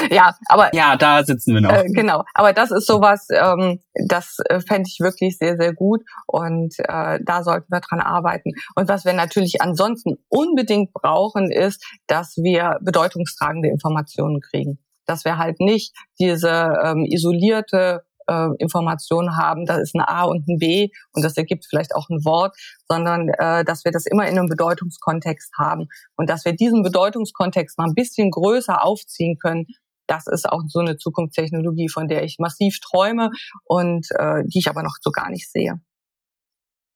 Ja, 0.10 0.36
aber 0.48 0.74
ja, 0.74 0.96
da 0.96 1.24
sitzen 1.24 1.54
wir 1.54 1.62
noch. 1.62 1.72
Äh, 1.72 1.86
genau, 1.90 2.24
aber 2.34 2.54
das 2.54 2.72
ist 2.72 2.88
sowas, 2.88 3.28
ähm, 3.32 3.80
das 4.08 4.38
äh, 4.46 4.60
fände 4.60 4.90
ich 4.90 5.00
wirklich 5.00 5.38
sehr, 5.38 5.58
sehr 5.58 5.74
gut 5.74 6.02
und 6.28 6.74
äh, 6.80 7.20
da 7.24 7.44
sollten 7.44 7.72
wir 7.72 7.80
dran 7.80 8.00
arbeiten. 8.00 8.52
Und 8.76 8.88
was 8.88 9.06
wir 9.06 9.14
natürlich 9.14 9.62
ansonsten 9.62 10.18
unbedingt 10.30 10.94
brauchen, 10.94 11.52
ist, 11.52 11.84
dass 12.08 12.38
wir 12.38 12.78
bedeutungstragende 12.82 13.70
Informationen 13.70 14.42
kriegen. 14.42 14.80
Dass 15.06 15.26
wir 15.26 15.38
halt 15.38 15.60
nicht 15.60 15.96
diese 16.20 16.74
ähm, 16.84 17.06
isolierte 17.06 18.04
äh, 18.30 18.50
Informationen 18.60 19.36
haben, 19.38 19.66
da 19.66 19.78
ist 19.78 19.96
ein 19.96 20.02
A 20.02 20.24
und 20.24 20.48
ein 20.48 20.58
B 20.60 20.90
und 21.14 21.24
das 21.24 21.36
ergibt 21.38 21.66
vielleicht 21.68 21.96
auch 21.96 22.10
ein 22.10 22.24
Wort, 22.24 22.56
sondern 22.88 23.30
äh, 23.30 23.66
dass 23.66 23.86
wir 23.86 23.92
das 23.92 24.06
immer 24.06 24.28
in 24.28 24.38
einem 24.38 24.48
Bedeutungskontext 24.48 25.54
haben 25.58 25.88
und 26.16 26.30
dass 26.30 26.46
wir 26.46 26.54
diesen 26.54 26.84
Bedeutungskontext 26.84 27.78
mal 27.78 27.88
ein 27.88 27.96
bisschen 27.96 28.32
größer 28.32 28.84
aufziehen 28.84 29.38
können. 29.38 29.66
Das 30.08 30.28
ist 30.28 30.50
auch 30.50 30.62
so 30.68 30.80
eine 30.80 30.98
Zukunftstechnologie, 30.98 31.90
von 31.90 32.08
der 32.08 32.24
ich 32.24 32.38
massiv 32.40 32.80
träume 32.80 33.32
und 33.66 34.08
äh, 34.12 34.44
die 34.46 34.60
ich 34.60 34.70
aber 34.70 34.84
noch 34.84 34.98
so 35.02 35.12
gar 35.12 35.30
nicht 35.30 35.52
sehe. 35.52 35.80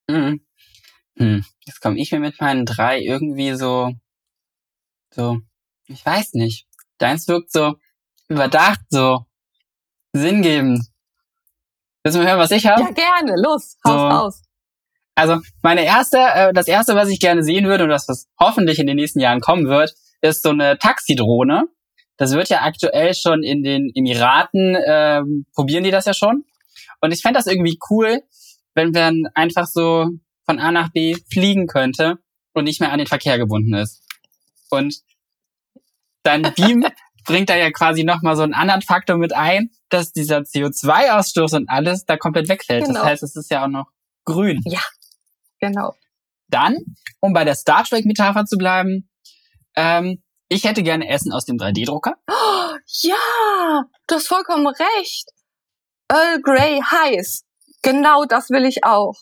Mhm. 0.08 0.40
Hm. 1.16 1.44
Jetzt 1.64 1.80
komme 1.80 1.98
ich 1.98 2.10
mir 2.12 2.20
mit 2.20 2.40
meinen 2.40 2.66
drei 2.66 3.00
irgendwie 3.00 3.54
so, 3.54 3.92
so, 5.10 5.38
ich 5.86 6.04
weiß 6.04 6.34
nicht. 6.34 6.66
Deins 6.98 7.28
wirkt 7.28 7.52
so 7.52 7.74
überdacht, 8.28 8.80
so 8.88 9.26
sinngebend. 10.12 10.86
Willst 12.04 12.16
du 12.16 12.22
mal 12.22 12.28
hören, 12.28 12.38
was 12.38 12.50
ich 12.50 12.66
habe? 12.66 12.82
Ja, 12.82 12.90
gerne. 12.90 13.32
Los, 13.42 13.78
haus 13.86 13.92
so. 13.92 14.06
raus. 14.06 14.42
Also 15.14 15.38
meine 15.62 15.84
erste, 15.84 16.18
äh, 16.18 16.52
das 16.52 16.68
erste, 16.68 16.94
was 16.94 17.08
ich 17.08 17.18
gerne 17.18 17.42
sehen 17.42 17.66
würde 17.66 17.84
und 17.84 17.90
das, 17.90 18.06
was 18.08 18.28
hoffentlich 18.38 18.78
in 18.78 18.86
den 18.86 18.96
nächsten 18.96 19.20
Jahren 19.20 19.40
kommen 19.40 19.68
wird, 19.68 19.94
ist 20.20 20.42
so 20.42 20.50
eine 20.50 20.76
Taxidrohne. 20.76 21.64
Das 22.18 22.32
wird 22.32 22.50
ja 22.50 22.60
aktuell 22.60 23.14
schon 23.14 23.42
in 23.42 23.62
den 23.62 23.90
Emiraten, 23.94 24.74
äh, 24.74 25.22
probieren 25.54 25.84
die 25.84 25.90
das 25.90 26.04
ja 26.04 26.12
schon. 26.12 26.44
Und 27.00 27.12
ich 27.12 27.22
fände 27.22 27.38
das 27.38 27.46
irgendwie 27.46 27.78
cool, 27.90 28.20
wenn 28.74 28.90
man 28.90 29.22
einfach 29.34 29.66
so 29.66 30.08
von 30.44 30.58
A 30.58 30.72
nach 30.72 30.90
B 30.92 31.16
fliegen 31.32 31.66
könnte 31.66 32.18
und 32.52 32.64
nicht 32.64 32.80
mehr 32.80 32.92
an 32.92 32.98
den 32.98 33.06
Verkehr 33.06 33.38
gebunden 33.38 33.74
ist. 33.74 34.02
Und 34.68 34.96
dann 36.22 36.42
Beam 36.56 36.86
bringt 37.24 37.48
da 37.48 37.56
ja 37.56 37.70
quasi 37.70 38.04
nochmal 38.04 38.36
so 38.36 38.42
einen 38.42 38.54
anderen 38.54 38.82
Faktor 38.82 39.16
mit 39.16 39.34
ein, 39.34 39.70
dass 39.88 40.12
dieser 40.12 40.38
CO2-Ausstoß 40.38 41.56
und 41.56 41.68
alles 41.68 42.04
da 42.04 42.16
komplett 42.16 42.48
wegfällt. 42.48 42.84
Genau. 42.84 43.00
Das 43.00 43.04
heißt, 43.04 43.22
es 43.22 43.36
ist 43.36 43.50
ja 43.50 43.64
auch 43.64 43.68
noch 43.68 43.86
grün. 44.24 44.60
Ja, 44.64 44.82
genau. 45.60 45.94
Dann, 46.48 46.76
um 47.20 47.32
bei 47.32 47.44
der 47.44 47.54
Star 47.54 47.84
Trek-Metapher 47.84 48.44
zu 48.44 48.56
bleiben, 48.56 49.08
ähm, 49.76 50.22
ich 50.48 50.64
hätte 50.64 50.82
gerne 50.82 51.08
Essen 51.08 51.32
aus 51.32 51.46
dem 51.46 51.56
3D-Drucker. 51.56 52.14
Oh, 52.28 52.76
ja, 53.02 53.84
du 54.06 54.14
hast 54.14 54.28
vollkommen 54.28 54.66
recht. 54.66 55.30
Earl 56.08 56.40
Grey 56.42 56.80
heiß. 56.80 57.44
Genau 57.82 58.24
das 58.24 58.50
will 58.50 58.64
ich 58.64 58.84
auch. 58.84 59.14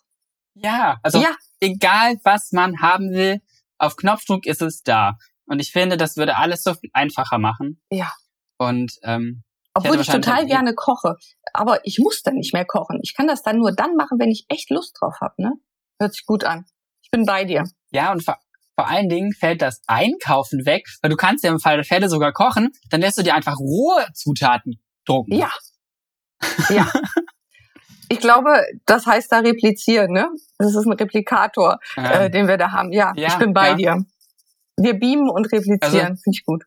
Ja, 0.54 0.98
also 1.02 1.20
ja. 1.20 1.34
egal 1.60 2.16
was 2.24 2.52
man 2.52 2.80
haben 2.80 3.12
will, 3.12 3.40
auf 3.78 3.96
Knopfdruck 3.96 4.46
ist 4.46 4.62
es 4.62 4.82
da. 4.82 5.16
Und 5.46 5.60
ich 5.60 5.72
finde, 5.72 5.96
das 5.96 6.16
würde 6.16 6.36
alles 6.36 6.62
so 6.62 6.74
viel 6.74 6.90
einfacher 6.92 7.38
machen. 7.38 7.80
Ja. 7.90 8.12
Und 8.58 8.92
ähm, 9.02 9.42
obwohl 9.74 9.96
ich, 9.96 10.02
ich 10.02 10.08
total 10.08 10.46
gerne 10.46 10.74
koche. 10.74 11.16
Aber 11.52 11.84
ich 11.84 11.98
muss 11.98 12.22
dann 12.22 12.34
nicht 12.34 12.52
mehr 12.52 12.64
kochen. 12.64 13.00
Ich 13.02 13.14
kann 13.14 13.26
das 13.26 13.42
dann 13.42 13.58
nur 13.58 13.72
dann 13.72 13.94
machen, 13.96 14.18
wenn 14.18 14.30
ich 14.30 14.44
echt 14.48 14.70
Lust 14.70 14.96
drauf 15.00 15.14
habe. 15.20 15.34
Ne? 15.38 15.52
Hört 15.98 16.14
sich 16.14 16.26
gut 16.26 16.44
an. 16.44 16.64
Ich 17.02 17.10
bin 17.10 17.24
bei 17.24 17.44
dir. 17.44 17.64
Ja, 17.90 18.12
und 18.12 18.24
vor, 18.24 18.36
vor 18.76 18.88
allen 18.88 19.08
Dingen 19.08 19.32
fällt 19.32 19.62
das 19.62 19.82
Einkaufen 19.86 20.66
weg, 20.66 20.86
weil 21.00 21.10
du 21.10 21.16
kannst 21.16 21.44
ja 21.44 21.50
im 21.50 21.58
Fall 21.58 21.76
der 21.76 21.84
Fälle 21.84 22.08
sogar 22.08 22.32
kochen. 22.32 22.70
Dann 22.90 23.00
lässt 23.00 23.18
du 23.18 23.22
dir 23.22 23.34
einfach 23.34 23.58
rohe 23.58 24.06
Zutaten 24.14 24.80
drucken. 25.06 25.34
Ja. 25.34 25.50
Ja. 26.68 26.90
ich 28.08 28.18
glaube, 28.18 28.50
das 28.84 29.06
heißt 29.06 29.30
da 29.32 29.38
replizieren, 29.38 30.12
ne? 30.12 30.28
Das 30.58 30.74
ist 30.74 30.86
ein 30.86 30.92
Replikator, 30.92 31.78
ja. 31.96 32.10
äh, 32.24 32.30
den 32.30 32.48
wir 32.48 32.56
da 32.56 32.72
haben. 32.72 32.92
Ja, 32.92 33.12
ja 33.16 33.28
ich 33.28 33.36
bin 33.36 33.52
bei 33.52 33.70
ja. 33.70 33.74
dir. 33.74 34.04
Wir 34.76 34.94
beamen 34.94 35.28
und 35.30 35.46
replizieren, 35.46 35.78
also, 35.82 35.98
finde 35.98 36.18
ich 36.32 36.44
gut 36.44 36.64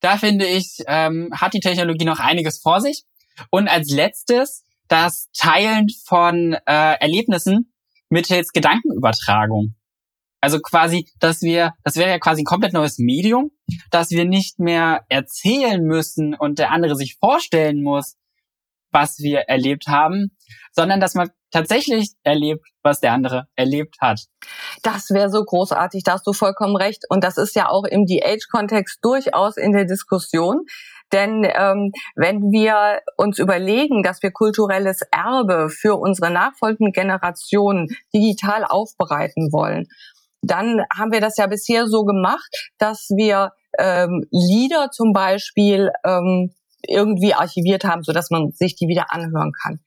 da 0.00 0.16
finde 0.16 0.46
ich, 0.46 0.78
ähm, 0.86 1.30
hat 1.32 1.54
die 1.54 1.60
Technologie 1.60 2.04
noch 2.04 2.20
einiges 2.20 2.60
vor 2.60 2.80
sich. 2.80 3.04
Und 3.50 3.68
als 3.68 3.90
letztes 3.90 4.64
das 4.88 5.28
Teilen 5.36 5.86
von 6.06 6.54
äh, 6.66 6.94
Erlebnissen 7.00 7.72
mittels 8.08 8.52
Gedankenübertragung. 8.52 9.74
Also 10.40 10.60
quasi, 10.60 11.08
dass 11.18 11.42
wir, 11.42 11.74
das 11.82 11.96
wäre 11.96 12.10
ja 12.10 12.18
quasi 12.18 12.42
ein 12.42 12.46
komplett 12.46 12.72
neues 12.72 12.98
Medium, 12.98 13.50
dass 13.90 14.10
wir 14.10 14.24
nicht 14.24 14.60
mehr 14.60 15.04
erzählen 15.08 15.82
müssen 15.82 16.34
und 16.34 16.58
der 16.58 16.70
andere 16.70 16.94
sich 16.94 17.16
vorstellen 17.18 17.82
muss, 17.82 18.16
was 18.90 19.18
wir 19.18 19.40
erlebt 19.40 19.88
haben, 19.88 20.36
sondern 20.72 21.00
dass 21.00 21.14
man 21.14 21.30
tatsächlich 21.50 22.10
erlebt, 22.22 22.66
was 22.82 23.00
der 23.00 23.12
andere 23.12 23.48
erlebt 23.56 23.96
hat. 24.00 24.26
Das 24.82 25.10
wäre 25.10 25.30
so 25.30 25.42
großartig, 25.42 26.02
da 26.04 26.12
hast 26.12 26.26
du 26.26 26.32
vollkommen 26.32 26.76
recht. 26.76 27.04
Und 27.08 27.24
das 27.24 27.36
ist 27.36 27.54
ja 27.54 27.68
auch 27.68 27.84
im 27.84 28.06
DH-Kontext 28.06 28.98
durchaus 29.02 29.56
in 29.56 29.72
der 29.72 29.84
Diskussion. 29.84 30.64
Denn 31.12 31.44
ähm, 31.44 31.92
wenn 32.16 32.50
wir 32.50 33.00
uns 33.16 33.38
überlegen, 33.38 34.02
dass 34.02 34.22
wir 34.22 34.30
kulturelles 34.30 35.00
Erbe 35.10 35.70
für 35.70 35.96
unsere 35.96 36.30
nachfolgenden 36.30 36.92
Generationen 36.92 37.88
digital 38.14 38.64
aufbereiten 38.64 39.50
wollen, 39.52 39.86
dann 40.42 40.82
haben 40.94 41.10
wir 41.10 41.20
das 41.20 41.36
ja 41.36 41.46
bisher 41.46 41.86
so 41.86 42.04
gemacht, 42.04 42.70
dass 42.78 43.08
wir 43.16 43.52
ähm, 43.78 44.26
Lieder 44.30 44.90
zum 44.90 45.12
Beispiel 45.12 45.90
ähm, 46.04 46.54
irgendwie 46.86 47.34
archiviert 47.34 47.84
haben, 47.84 48.02
so 48.02 48.12
dass 48.12 48.30
man 48.30 48.52
sich 48.52 48.76
die 48.76 48.86
wieder 48.86 49.12
anhören 49.12 49.52
kann. 49.52 49.80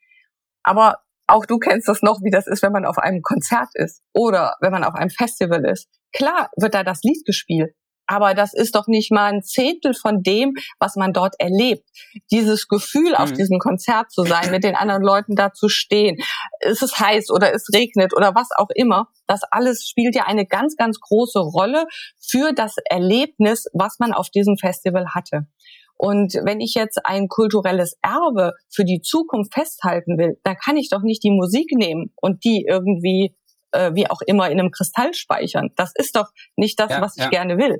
Aber 0.64 0.98
auch 1.32 1.46
du 1.46 1.58
kennst 1.58 1.88
das 1.88 2.02
noch, 2.02 2.20
wie 2.24 2.32
das 2.32 2.48
ist, 2.48 2.62
wenn 2.64 2.72
man 2.72 2.86
auf 2.86 2.98
einem 2.98 3.22
Konzert 3.22 3.70
ist 3.74 4.02
oder 4.14 4.56
wenn 4.62 4.72
man 4.72 4.84
auf 4.84 4.96
einem 4.96 5.10
Festival 5.10 5.66
ist. 5.66 5.88
Klar 6.14 6.50
wird 6.58 6.74
da 6.74 6.84
das 6.84 7.02
Lied 7.04 7.26
gespielt, 7.26 7.74
aber 8.12 8.34
das 8.34 8.54
ist 8.54 8.76
doch 8.76 8.88
nicht 8.88 9.12
mal 9.12 9.32
ein 9.32 9.42
Zehntel 9.42 9.94
von 9.94 10.22
dem, 10.22 10.56
was 10.80 10.98
man 10.98 11.14
dort 11.14 11.36
erlebt. 11.40 11.88
Dieses 12.30 12.68
Gefühl, 12.68 13.16
auf 13.16 13.32
mhm. 13.32 13.36
diesem 13.36 13.60
Konzert 13.60 14.12
zu 14.12 14.24
sein, 14.24 14.52
mit 14.52 14.66
den 14.66 14.76
anderen 14.76 15.02
Leuten 15.02 15.36
da 15.36 15.54
zu 15.54 15.70
stehen, 15.70 16.18
ist 16.60 16.84
es 16.84 17.00
heiß 17.00 17.30
oder 17.32 17.54
es 17.54 17.70
regnet 17.74 18.14
oder 18.14 18.36
was 18.36 18.50
auch 18.58 18.70
immer, 18.76 19.08
das 19.28 19.44
alles 19.50 19.88
spielt 19.88 20.14
ja 20.16 20.26
eine 20.26 20.46
ganz, 20.46 20.76
ganz 20.76 21.00
große 21.00 21.40
Rolle 21.40 21.86
für 22.20 22.52
das 22.52 22.76
Erlebnis, 22.90 23.68
was 23.74 23.98
man 24.00 24.12
auf 24.12 24.30
diesem 24.30 24.58
Festival 24.58 25.08
hatte. 25.16 25.48
Und 26.02 26.34
wenn 26.46 26.62
ich 26.62 26.74
jetzt 26.74 27.06
ein 27.06 27.28
kulturelles 27.28 27.96
Erbe 28.02 28.54
für 28.74 28.84
die 28.84 29.02
Zukunft 29.02 29.54
festhalten 29.54 30.18
will, 30.18 30.40
dann 30.44 30.56
kann 30.56 30.76
ich 30.76 30.90
doch 30.90 31.04
nicht 31.04 31.24
die 31.24 31.30
Musik 31.30 31.68
nehmen 31.76 32.12
und 32.16 32.44
die 32.44 32.66
irgendwie 32.68 33.36
äh, 33.72 33.92
wie 33.94 34.10
auch 34.10 34.22
immer 34.26 34.50
in 34.50 34.60
einem 34.60 34.72
Kristall 34.72 35.14
speichern. 35.14 35.70
Das 35.76 35.92
ist 35.94 36.16
doch 36.16 36.32
nicht 36.56 36.80
das, 36.80 36.90
ja, 36.90 37.02
was 37.02 37.18
ich 37.18 37.24
ja. 37.26 37.30
gerne 37.30 37.60
will, 37.60 37.78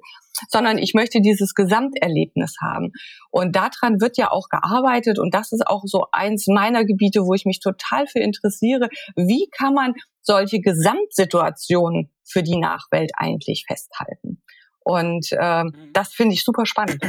sondern 0.50 0.78
ich 0.78 0.94
möchte 0.94 1.20
dieses 1.20 1.56
Gesamterlebnis 1.56 2.58
haben. 2.62 2.92
Und 3.32 3.56
daran 3.56 4.00
wird 4.00 4.18
ja 4.18 4.30
auch 4.30 4.50
gearbeitet 4.50 5.18
und 5.18 5.34
das 5.34 5.52
ist 5.52 5.66
auch 5.66 5.82
so 5.86 6.06
eins 6.12 6.46
meiner 6.46 6.86
Gebiete, 6.86 7.22
wo 7.22 7.34
ich 7.34 7.46
mich 7.46 7.60
total 7.60 8.06
für 8.06 8.20
interessiere. 8.20 8.90
Wie 9.16 9.50
kann 9.50 9.74
man 9.74 9.96
solche 10.22 10.60
Gesamtsituationen 10.60 12.12
für 12.24 12.44
die 12.44 12.58
Nachwelt 12.58 13.14
eigentlich 13.16 13.66
festhalten? 13.68 14.44
Und 14.84 15.32
äh, 15.32 15.64
das 15.92 16.14
finde 16.14 16.36
ich 16.36 16.44
super 16.44 16.68
spannend. 16.68 17.02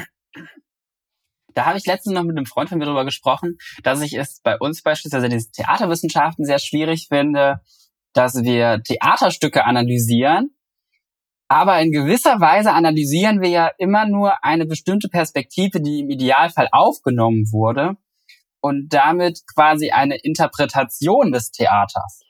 Da 1.54 1.66
habe 1.66 1.78
ich 1.78 1.86
letztens 1.86 2.14
noch 2.14 2.22
mit 2.22 2.36
einem 2.36 2.46
Freund 2.46 2.68
von 2.68 2.78
mir 2.78 2.84
darüber 2.84 3.04
gesprochen, 3.04 3.58
dass 3.82 4.00
ich 4.00 4.14
es 4.14 4.40
bei 4.42 4.56
uns 4.58 4.82
beispielsweise 4.82 5.28
diese 5.28 5.50
Theaterwissenschaften 5.50 6.44
sehr 6.44 6.58
schwierig 6.58 7.08
finde, 7.08 7.60
dass 8.12 8.42
wir 8.42 8.82
Theaterstücke 8.82 9.64
analysieren, 9.64 10.50
aber 11.52 11.78
in 11.82 11.92
gewisser 11.92 12.40
Weise 12.40 12.72
analysieren 12.72 13.42
wir 13.42 13.50
ja 13.50 13.70
immer 13.76 14.08
nur 14.08 14.42
eine 14.42 14.64
bestimmte 14.64 15.10
Perspektive, 15.10 15.82
die 15.82 16.00
im 16.00 16.08
Idealfall 16.08 16.68
aufgenommen 16.72 17.52
wurde 17.52 17.98
und 18.62 18.88
damit 18.94 19.42
quasi 19.54 19.90
eine 19.90 20.16
Interpretation 20.16 21.30
des 21.30 21.50
Theaters. 21.50 22.22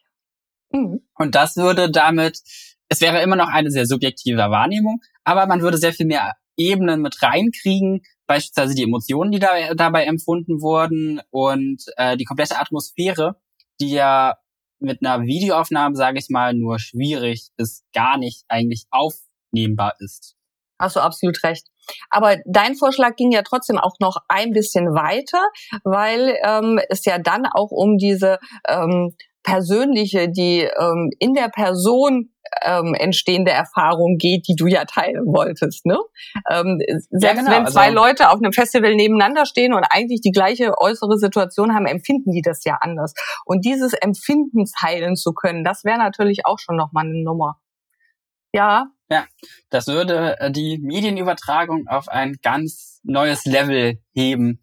Mhm. 0.72 1.06
Und 1.14 1.36
das 1.36 1.56
würde 1.56 1.88
damit, 1.88 2.40
es 2.88 3.00
wäre 3.00 3.22
immer 3.22 3.36
noch 3.36 3.46
eine 3.46 3.70
sehr 3.70 3.86
subjektive 3.86 4.38
Wahrnehmung, 4.38 4.98
aber 5.22 5.46
man 5.46 5.60
würde 5.60 5.78
sehr 5.78 5.92
viel 5.92 6.06
mehr 6.06 6.32
Ebenen 6.56 7.00
mit 7.00 7.22
reinkriegen, 7.22 8.00
beispielsweise 8.32 8.74
die 8.74 8.84
Emotionen, 8.84 9.30
die 9.30 9.38
da, 9.38 9.74
dabei 9.74 10.04
empfunden 10.04 10.62
wurden 10.62 11.20
und 11.30 11.84
äh, 11.96 12.16
die 12.16 12.24
komplette 12.24 12.58
Atmosphäre, 12.58 13.36
die 13.78 13.90
ja 13.90 14.36
mit 14.78 15.04
einer 15.04 15.24
Videoaufnahme, 15.26 15.94
sage 15.96 16.18
ich 16.18 16.30
mal, 16.30 16.54
nur 16.54 16.78
schwierig 16.78 17.50
bis 17.56 17.84
gar 17.92 18.16
nicht 18.16 18.44
eigentlich 18.48 18.86
aufnehmbar 18.90 19.94
ist. 19.98 20.34
Hast 20.80 20.96
du 20.96 21.00
absolut 21.00 21.44
recht. 21.44 21.66
Aber 22.08 22.38
dein 22.46 22.74
Vorschlag 22.74 23.16
ging 23.16 23.32
ja 23.32 23.42
trotzdem 23.42 23.76
auch 23.76 23.96
noch 24.00 24.16
ein 24.28 24.52
bisschen 24.52 24.86
weiter, 24.86 25.42
weil 25.84 26.36
ähm, 26.42 26.80
es 26.88 27.04
ja 27.04 27.18
dann 27.18 27.44
auch 27.46 27.70
um 27.70 27.98
diese 27.98 28.38
ähm, 28.66 29.14
persönliche, 29.42 30.30
die 30.30 30.60
ähm, 30.60 31.10
in 31.18 31.34
der 31.34 31.50
Person 31.50 32.31
ähm, 32.62 32.94
entstehende 32.94 33.50
Erfahrung 33.50 34.18
geht, 34.18 34.46
die 34.48 34.54
du 34.56 34.66
ja 34.66 34.84
teilen 34.84 35.26
wolltest. 35.26 35.86
Ne? 35.86 35.98
Ähm, 36.50 36.80
selbst 37.10 37.10
ja, 37.22 37.32
genau. 37.34 37.50
wenn 37.50 37.66
zwei 37.66 37.86
also, 37.86 37.94
Leute 37.94 38.30
auf 38.30 38.38
einem 38.38 38.52
Festival 38.52 38.94
nebeneinander 38.94 39.46
stehen 39.46 39.72
und 39.72 39.84
eigentlich 39.90 40.20
die 40.20 40.32
gleiche 40.32 40.78
äußere 40.78 41.18
Situation 41.18 41.74
haben, 41.74 41.86
empfinden 41.86 42.32
die 42.32 42.42
das 42.42 42.64
ja 42.64 42.78
anders. 42.80 43.14
Und 43.44 43.64
dieses 43.64 43.92
Empfinden 43.92 44.64
teilen 44.78 45.16
zu 45.16 45.32
können, 45.32 45.64
das 45.64 45.84
wäre 45.84 45.98
natürlich 45.98 46.46
auch 46.46 46.58
schon 46.58 46.76
nochmal 46.76 47.04
eine 47.04 47.22
Nummer. 47.22 47.58
Ja. 48.52 48.86
Ja, 49.10 49.26
das 49.70 49.88
würde 49.88 50.38
äh, 50.40 50.50
die 50.50 50.78
Medienübertragung 50.78 51.86
auf 51.86 52.08
ein 52.08 52.36
ganz 52.42 53.00
neues 53.02 53.44
Level 53.44 54.00
heben. 54.14 54.62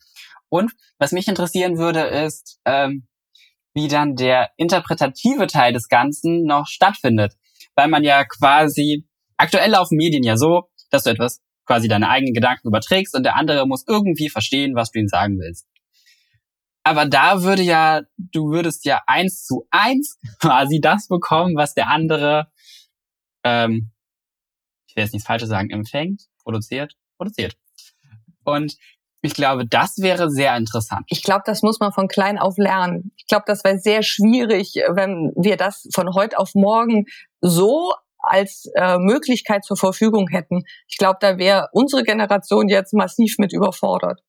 Und 0.49 0.71
was 0.97 1.11
mich 1.11 1.27
interessieren 1.27 1.77
würde, 1.77 2.01
ist, 2.01 2.59
ähm, 2.65 3.07
wie 3.73 3.87
dann 3.87 4.15
der 4.15 4.49
interpretative 4.57 5.47
Teil 5.47 5.73
des 5.73 5.87
Ganzen 5.87 6.43
noch 6.43 6.67
stattfindet. 6.67 7.35
Weil 7.79 7.87
man 7.87 8.03
ja 8.03 8.25
quasi, 8.25 9.05
aktuell 9.37 9.71
laufen 9.71 9.95
Medien 9.95 10.21
ja 10.21 10.35
so, 10.35 10.63
dass 10.89 11.03
du 11.03 11.11
etwas 11.11 11.39
quasi 11.65 11.87
deine 11.87 12.09
eigenen 12.09 12.33
Gedanken 12.33 12.67
überträgst 12.67 13.15
und 13.15 13.23
der 13.23 13.37
andere 13.37 13.65
muss 13.65 13.85
irgendwie 13.87 14.29
verstehen, 14.29 14.75
was 14.75 14.91
du 14.91 14.99
ihm 14.99 15.07
sagen 15.07 15.39
willst. 15.39 15.65
Aber 16.83 17.05
da 17.05 17.41
würde 17.41 17.61
ja, 17.61 18.01
du 18.17 18.51
würdest 18.51 18.83
ja 18.83 19.01
eins 19.07 19.45
zu 19.45 19.65
eins 19.71 20.17
quasi 20.41 20.81
das 20.81 21.07
bekommen, 21.07 21.55
was 21.55 21.73
der 21.73 21.87
andere, 21.87 22.51
ähm, 23.45 23.93
ich 24.89 24.97
will 24.97 25.03
jetzt 25.03 25.13
nichts 25.13 25.27
Falsches 25.27 25.47
sagen, 25.47 25.69
empfängt, 25.69 26.23
produziert, 26.43 26.97
produziert. 27.15 27.55
Und 28.43 28.75
ich 29.21 29.33
glaube, 29.33 29.65
das 29.67 29.97
wäre 29.97 30.29
sehr 30.29 30.55
interessant. 30.55 31.05
Ich 31.07 31.23
glaube, 31.23 31.43
das 31.45 31.61
muss 31.61 31.79
man 31.79 31.91
von 31.91 32.07
klein 32.07 32.37
auf 32.37 32.57
lernen. 32.57 33.11
Ich 33.17 33.27
glaube, 33.27 33.43
das 33.47 33.63
wäre 33.63 33.77
sehr 33.77 34.01
schwierig, 34.01 34.75
wenn 34.89 35.33
wir 35.35 35.57
das 35.57 35.87
von 35.93 36.13
heute 36.13 36.39
auf 36.39 36.55
morgen 36.55 37.05
so 37.41 37.93
als 38.19 38.69
äh, 38.75 38.97
Möglichkeit 38.97 39.65
zur 39.65 39.77
Verfügung 39.77 40.27
hätten. 40.29 40.63
Ich 40.87 40.97
glaube, 40.97 41.17
da 41.21 41.37
wäre 41.37 41.67
unsere 41.71 42.03
Generation 42.03 42.69
jetzt 42.69 42.93
massiv 42.93 43.37
mit 43.37 43.53
überfordert. 43.53 44.21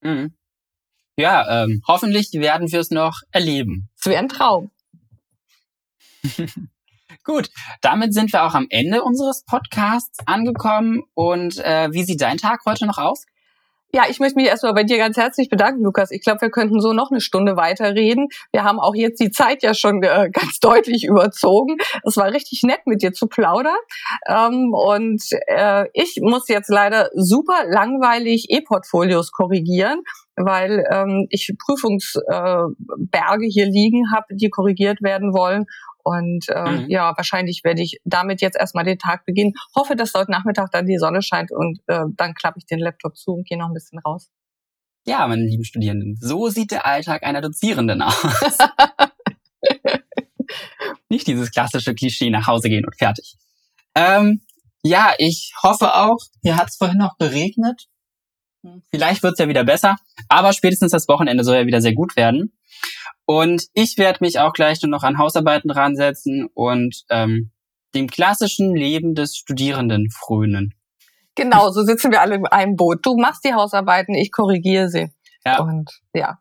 Mhm. 0.00 0.34
Ja, 1.16 1.64
ähm, 1.64 1.82
hoffentlich 1.86 2.32
werden 2.32 2.70
wir 2.70 2.80
es 2.80 2.90
noch 2.90 3.20
erleben. 3.32 3.90
Es 3.98 4.06
wäre 4.06 4.20
ein 4.20 4.28
Traum. 4.28 4.70
Gut, 7.24 7.50
damit 7.82 8.14
sind 8.14 8.32
wir 8.32 8.44
auch 8.44 8.54
am 8.54 8.66
Ende 8.70 9.02
unseres 9.02 9.44
Podcasts 9.44 10.18
angekommen. 10.26 11.02
Und 11.14 11.58
äh, 11.58 11.92
wie 11.92 12.04
sieht 12.04 12.20
dein 12.20 12.38
Tag 12.38 12.60
heute 12.64 12.86
noch 12.86 12.98
aus? 12.98 13.26
Ja, 13.94 14.02
ich 14.10 14.20
möchte 14.20 14.36
mich 14.36 14.46
erstmal 14.46 14.74
bei 14.74 14.84
dir 14.84 14.98
ganz 14.98 15.16
herzlich 15.16 15.48
bedanken, 15.48 15.82
Lukas. 15.82 16.10
Ich 16.10 16.22
glaube, 16.22 16.42
wir 16.42 16.50
könnten 16.50 16.78
so 16.78 16.92
noch 16.92 17.10
eine 17.10 17.22
Stunde 17.22 17.56
weiterreden. 17.56 18.28
Wir 18.52 18.62
haben 18.62 18.78
auch 18.78 18.94
jetzt 18.94 19.18
die 19.18 19.30
Zeit 19.30 19.62
ja 19.62 19.72
schon 19.72 20.02
äh, 20.02 20.28
ganz 20.32 20.60
deutlich 20.60 21.04
überzogen. 21.04 21.76
Es 22.04 22.18
war 22.18 22.30
richtig 22.30 22.62
nett, 22.64 22.80
mit 22.84 23.02
dir 23.02 23.12
zu 23.12 23.28
plaudern. 23.28 23.78
Ähm, 24.28 24.74
und 24.74 25.22
äh, 25.46 25.86
ich 25.94 26.18
muss 26.20 26.48
jetzt 26.48 26.68
leider 26.68 27.08
super 27.14 27.64
langweilig 27.66 28.50
E-Portfolios 28.50 29.32
korrigieren 29.32 30.02
weil 30.40 30.84
ähm, 30.90 31.26
ich 31.30 31.52
Prüfungsberge 31.58 33.44
äh, 33.44 33.50
hier 33.50 33.66
liegen 33.66 34.12
habe, 34.14 34.26
die 34.36 34.50
korrigiert 34.50 35.02
werden 35.02 35.32
wollen. 35.32 35.66
Und 36.08 36.46
ähm, 36.54 36.84
mhm. 36.84 36.88
ja, 36.88 37.12
wahrscheinlich 37.18 37.64
werde 37.64 37.82
ich 37.82 38.00
damit 38.04 38.40
jetzt 38.40 38.56
erstmal 38.58 38.84
den 38.84 38.98
Tag 38.98 39.26
beginnen. 39.26 39.52
Hoffe, 39.76 39.94
dass 39.94 40.14
heute 40.14 40.30
Nachmittag 40.30 40.70
dann 40.72 40.86
die 40.86 40.96
Sonne 40.96 41.20
scheint 41.20 41.50
und 41.52 41.80
äh, 41.86 42.04
dann 42.16 42.32
klappe 42.32 42.58
ich 42.58 42.64
den 42.64 42.78
Laptop 42.78 43.14
zu 43.18 43.32
und 43.32 43.46
gehe 43.46 43.58
noch 43.58 43.66
ein 43.66 43.74
bisschen 43.74 43.98
raus. 43.98 44.30
Ja, 45.06 45.26
meine 45.26 45.42
lieben 45.42 45.64
Studierenden, 45.64 46.16
so 46.18 46.48
sieht 46.48 46.70
der 46.70 46.86
Alltag 46.86 47.24
einer 47.24 47.42
Dozierenden 47.42 48.00
aus. 48.00 48.22
Nicht 51.10 51.26
dieses 51.26 51.50
klassische 51.50 51.94
Klischee 51.94 52.30
nach 52.30 52.46
Hause 52.46 52.70
gehen 52.70 52.86
und 52.86 52.96
fertig. 52.96 53.36
Ähm, 53.94 54.40
ja, 54.82 55.12
ich 55.18 55.52
hoffe 55.62 55.94
auch, 55.94 56.18
hier 56.42 56.56
hat 56.56 56.68
es 56.68 56.76
vorhin 56.76 56.98
noch 56.98 57.18
geregnet. 57.18 57.86
Vielleicht 58.90 59.22
wird 59.22 59.34
es 59.34 59.38
ja 59.38 59.48
wieder 59.48 59.64
besser, 59.64 59.96
aber 60.28 60.54
spätestens 60.54 60.92
das 60.92 61.06
Wochenende 61.08 61.44
soll 61.44 61.56
ja 61.56 61.66
wieder 61.66 61.82
sehr 61.82 61.94
gut 61.94 62.16
werden. 62.16 62.57
Und 63.24 63.66
ich 63.74 63.98
werde 63.98 64.18
mich 64.22 64.38
auch 64.38 64.52
gleich 64.52 64.80
nur 64.82 64.90
noch 64.90 65.02
an 65.02 65.18
Hausarbeiten 65.18 65.70
ransetzen 65.70 66.48
und 66.54 67.04
ähm, 67.10 67.52
dem 67.94 68.08
klassischen 68.08 68.74
Leben 68.74 69.14
des 69.14 69.36
Studierenden 69.36 70.10
frönen. 70.10 70.74
Genau, 71.34 71.70
so 71.70 71.82
sitzen 71.84 72.10
wir 72.10 72.20
alle 72.20 72.36
in 72.36 72.46
einem 72.46 72.76
Boot. 72.76 73.04
Du 73.04 73.16
machst 73.16 73.44
die 73.44 73.54
Hausarbeiten, 73.54 74.14
ich 74.14 74.32
korrigiere 74.32 74.88
sie. 74.88 75.12
Ja. 75.44 75.60
Und 75.60 75.90
ja. 76.12 76.38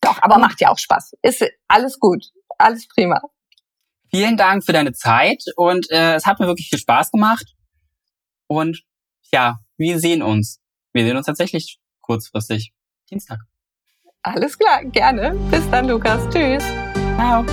Doch, 0.00 0.20
aber 0.22 0.38
macht 0.38 0.60
ja 0.60 0.70
auch 0.70 0.78
Spaß. 0.78 1.14
Ist 1.22 1.44
alles 1.68 1.98
gut. 1.98 2.24
Alles 2.58 2.88
prima. 2.88 3.20
Vielen 4.10 4.36
Dank 4.36 4.64
für 4.64 4.72
deine 4.72 4.92
Zeit 4.92 5.44
und 5.56 5.90
äh, 5.90 6.14
es 6.14 6.26
hat 6.26 6.40
mir 6.40 6.46
wirklich 6.46 6.68
viel 6.68 6.78
Spaß 6.78 7.10
gemacht. 7.10 7.54
Und 8.46 8.82
ja, 9.30 9.58
wir 9.76 10.00
sehen 10.00 10.22
uns. 10.22 10.60
Wir 10.92 11.04
sehen 11.04 11.16
uns 11.16 11.26
tatsächlich 11.26 11.78
kurzfristig. 12.00 12.72
Dienstag. 13.10 13.47
Alles 14.34 14.58
klar, 14.58 14.84
gerne. 14.84 15.34
Bis 15.50 15.68
dann, 15.70 15.88
Lukas. 15.88 16.20
Tschüss. 16.30 16.64
Ciao. 17.16 17.44